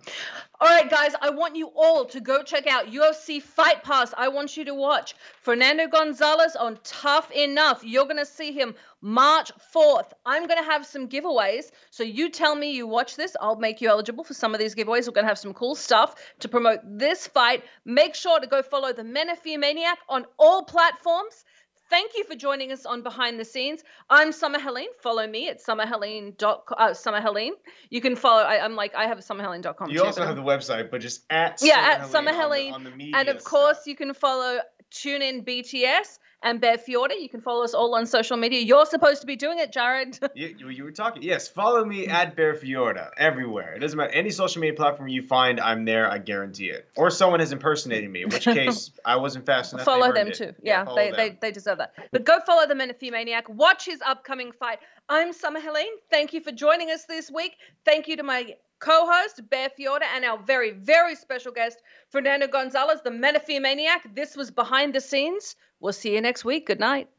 All 0.62 0.70
right, 0.70 0.90
guys, 0.90 1.12
I 1.22 1.32
want 1.32 1.58
you 1.58 1.72
all 1.76 2.06
to 2.06 2.22
go 2.22 2.42
check 2.42 2.68
out 2.68 2.86
UFC 2.86 3.42
Fight 3.42 3.84
Pass. 3.84 4.14
I 4.18 4.30
want 4.30 4.56
you 4.56 4.64
to 4.66 4.74
watch 4.74 5.14
Fernando 5.42 5.88
Gonzalez 5.88 6.56
on 6.56 6.80
Tough 6.84 7.30
Enough. 7.32 7.84
You're 7.84 8.06
to 8.16 8.26
see 8.26 8.54
him 8.54 8.76
March 9.02 9.52
4th. 9.76 10.14
I'm 10.26 10.48
to 10.64 10.72
have 10.72 10.86
some 10.86 11.10
giveaways. 11.10 11.66
So 11.92 12.04
you 12.04 12.30
tell 12.30 12.56
me 12.56 12.72
you 12.72 12.88
watch 12.88 13.18
this. 13.18 13.36
I'll 13.42 13.58
make 13.58 13.82
you 13.82 13.90
eligible 13.90 14.24
for 14.24 14.34
some 14.34 14.54
of 14.54 14.60
these 14.60 14.74
giveaways. 14.74 15.06
We're 15.06 15.14
to 15.26 15.30
have 15.30 15.38
some 15.38 15.54
cool 15.54 15.76
stuff 15.76 16.16
to 16.40 16.48
promote 16.48 16.80
this 16.86 17.28
fight. 17.28 17.64
Make 17.84 18.16
sure 18.16 18.40
to 18.40 18.48
go 18.48 18.62
follow 18.64 18.94
the 18.94 19.04
Menifee 19.04 19.58
Maniac 19.58 20.00
on 20.08 20.26
all 20.40 20.64
platforms. 20.64 21.44
Thank 21.90 22.12
you 22.16 22.24
for 22.24 22.36
joining 22.36 22.72
us 22.72 22.86
on 22.86 23.04
Behind 23.04 23.40
the 23.40 23.46
Scenes. 23.46 23.84
I'm 24.10 24.32
Summer 24.32 24.60
Helene. 24.60 24.90
Follow 25.02 25.28
me 25.28 25.50
at 25.50 25.64
summerhelene. 25.64 26.34
Uh, 26.42 26.94
Summer 26.94 27.22
Helene. 27.22 27.54
You 27.90 28.02
can 28.02 28.16
follow. 28.16 28.42
I, 28.42 28.66
am 28.66 28.76
like 28.76 28.96
I 28.96 29.06
have 29.06 29.20
summerhelene.com. 29.20 29.90
You 29.92 30.00
too, 30.00 30.06
also 30.06 30.26
have 30.26 30.36
the 30.36 30.42
website, 30.42 30.90
but 30.90 31.02
just 31.02 31.24
at 31.30 31.60
yeah 31.62 31.98
at 32.00 32.08
Summer 32.08 32.34
Helene. 32.34 32.74
On 32.74 32.84
the, 32.84 32.92
on 32.92 32.98
the 32.98 33.14
and 33.14 33.30
of 33.30 33.44
course, 33.44 33.86
you 33.86 33.96
can 33.96 34.14
follow 34.14 34.60
Tune 34.90 35.22
in 35.22 35.44
BTS 35.44 36.20
and 36.44 36.62
Bear 36.62 36.78
Fiorda. 36.78 37.20
You 37.20 37.30
can 37.30 37.42
follow 37.42 37.64
us 37.64 37.74
all 37.74 37.96
on 37.96 38.06
social 38.06 38.38
media. 38.38 38.62
You're 38.62 38.86
supposed 38.86 39.22
to 39.22 39.28
be 39.28 39.36
doing 39.36 39.60
it, 39.60 39.72
Jared. 39.72 40.20
you, 40.36 40.70
you 40.70 40.84
were 40.84 40.92
talking. 40.92 41.24
Yes, 41.24 41.48
follow 41.48 41.84
me 41.84 42.08
at 42.08 42.36
Bear 42.36 42.54
Fiorda 42.54 43.10
everywhere. 43.18 43.74
It 43.74 43.80
doesn't 43.80 43.98
matter. 43.98 44.12
Any 44.12 44.30
social 44.30 44.62
media 44.62 44.76
platform 44.76 45.10
you 45.10 45.22
find, 45.22 45.60
I'm 45.60 45.86
there. 45.86 46.10
I 46.10 46.18
guarantee 46.18 46.70
it. 46.70 46.88
Or 46.96 47.10
someone 47.10 47.40
has 47.40 47.52
impersonated 47.52 48.10
me, 48.10 48.24
in 48.24 48.30
which 48.30 48.46
case 48.46 48.92
I 49.04 49.18
wasn't 49.18 49.46
fast 49.46 49.74
enough. 49.74 49.86
Follow 49.86 50.12
them 50.12 50.32
too. 50.32 50.54
Yeah, 50.62 50.86
yeah 50.88 50.94
they, 50.96 51.12
them. 51.12 51.18
they, 51.18 51.38
they 51.42 51.52
deserve 51.52 51.80
that. 51.80 51.94
But 52.12 52.26
go 52.26 52.40
follow 52.46 52.68
the 52.68 52.76
Menifee 52.76 53.12
Maniac. 53.12 53.50
Watch 53.50 53.86
his 53.86 54.02
upcoming 54.06 54.52
fight. 54.52 54.80
I'm 55.10 55.34
Summer 55.34 55.60
Helene. 55.60 55.94
Thank 56.10 56.34
you 56.34 56.42
for 56.42 56.52
joining 56.52 56.90
us 56.90 57.06
this 57.06 57.30
week. 57.30 57.58
Thank 57.86 58.08
you 58.08 58.18
to 58.18 58.24
my 58.24 58.56
co 58.80 59.08
host, 59.10 59.42
Bear 59.50 59.70
Fiorda, 59.70 60.06
and 60.16 60.26
our 60.26 60.38
very, 60.38 60.72
very 60.72 61.16
special 61.16 61.52
guest, 61.52 61.82
Fernando 62.10 62.48
Gonzalez, 62.48 63.02
the 63.04 63.12
Menifee 63.12 63.60
Maniac. 63.60 64.16
This 64.16 64.36
was 64.36 64.52
Behind 64.52 64.94
the 64.94 65.02
Scenes. 65.02 65.56
We'll 65.86 65.94
see 65.94 66.16
you 66.16 66.22
next 66.22 66.44
week. 66.44 66.66
Good 66.66 66.80
night. 66.80 67.10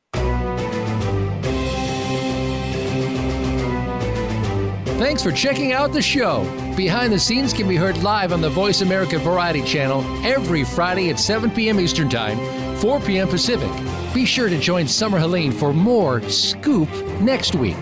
Thanks 4.99 5.23
for 5.23 5.31
checking 5.31 5.73
out 5.73 5.93
the 5.93 6.03
show. 6.03 6.43
Behind 6.77 7.13
the 7.13 7.19
Scenes 7.21 7.53
can 7.53 7.69
be 7.69 7.77
heard 7.77 8.03
live 8.03 8.33
on 8.33 8.41
the 8.41 8.51
Voice 8.51 8.81
America 8.81 9.21
Variety 9.21 9.63
channel 9.63 10.03
every 10.27 10.65
Friday 10.65 11.11
at 11.11 11.21
7 11.21 11.49
p.m. 11.53 11.79
Eastern 11.79 12.09
Time, 12.09 12.39
4 12.79 12.99
p.m. 13.03 13.29
Pacific. 13.29 13.71
Be 14.13 14.25
sure 14.25 14.49
to 14.49 14.59
join 14.59 14.89
Summer 14.89 15.21
Helene 15.21 15.53
for 15.53 15.73
more 15.73 16.21
Scoop 16.29 16.91
next 17.21 17.55
week. 17.55 17.79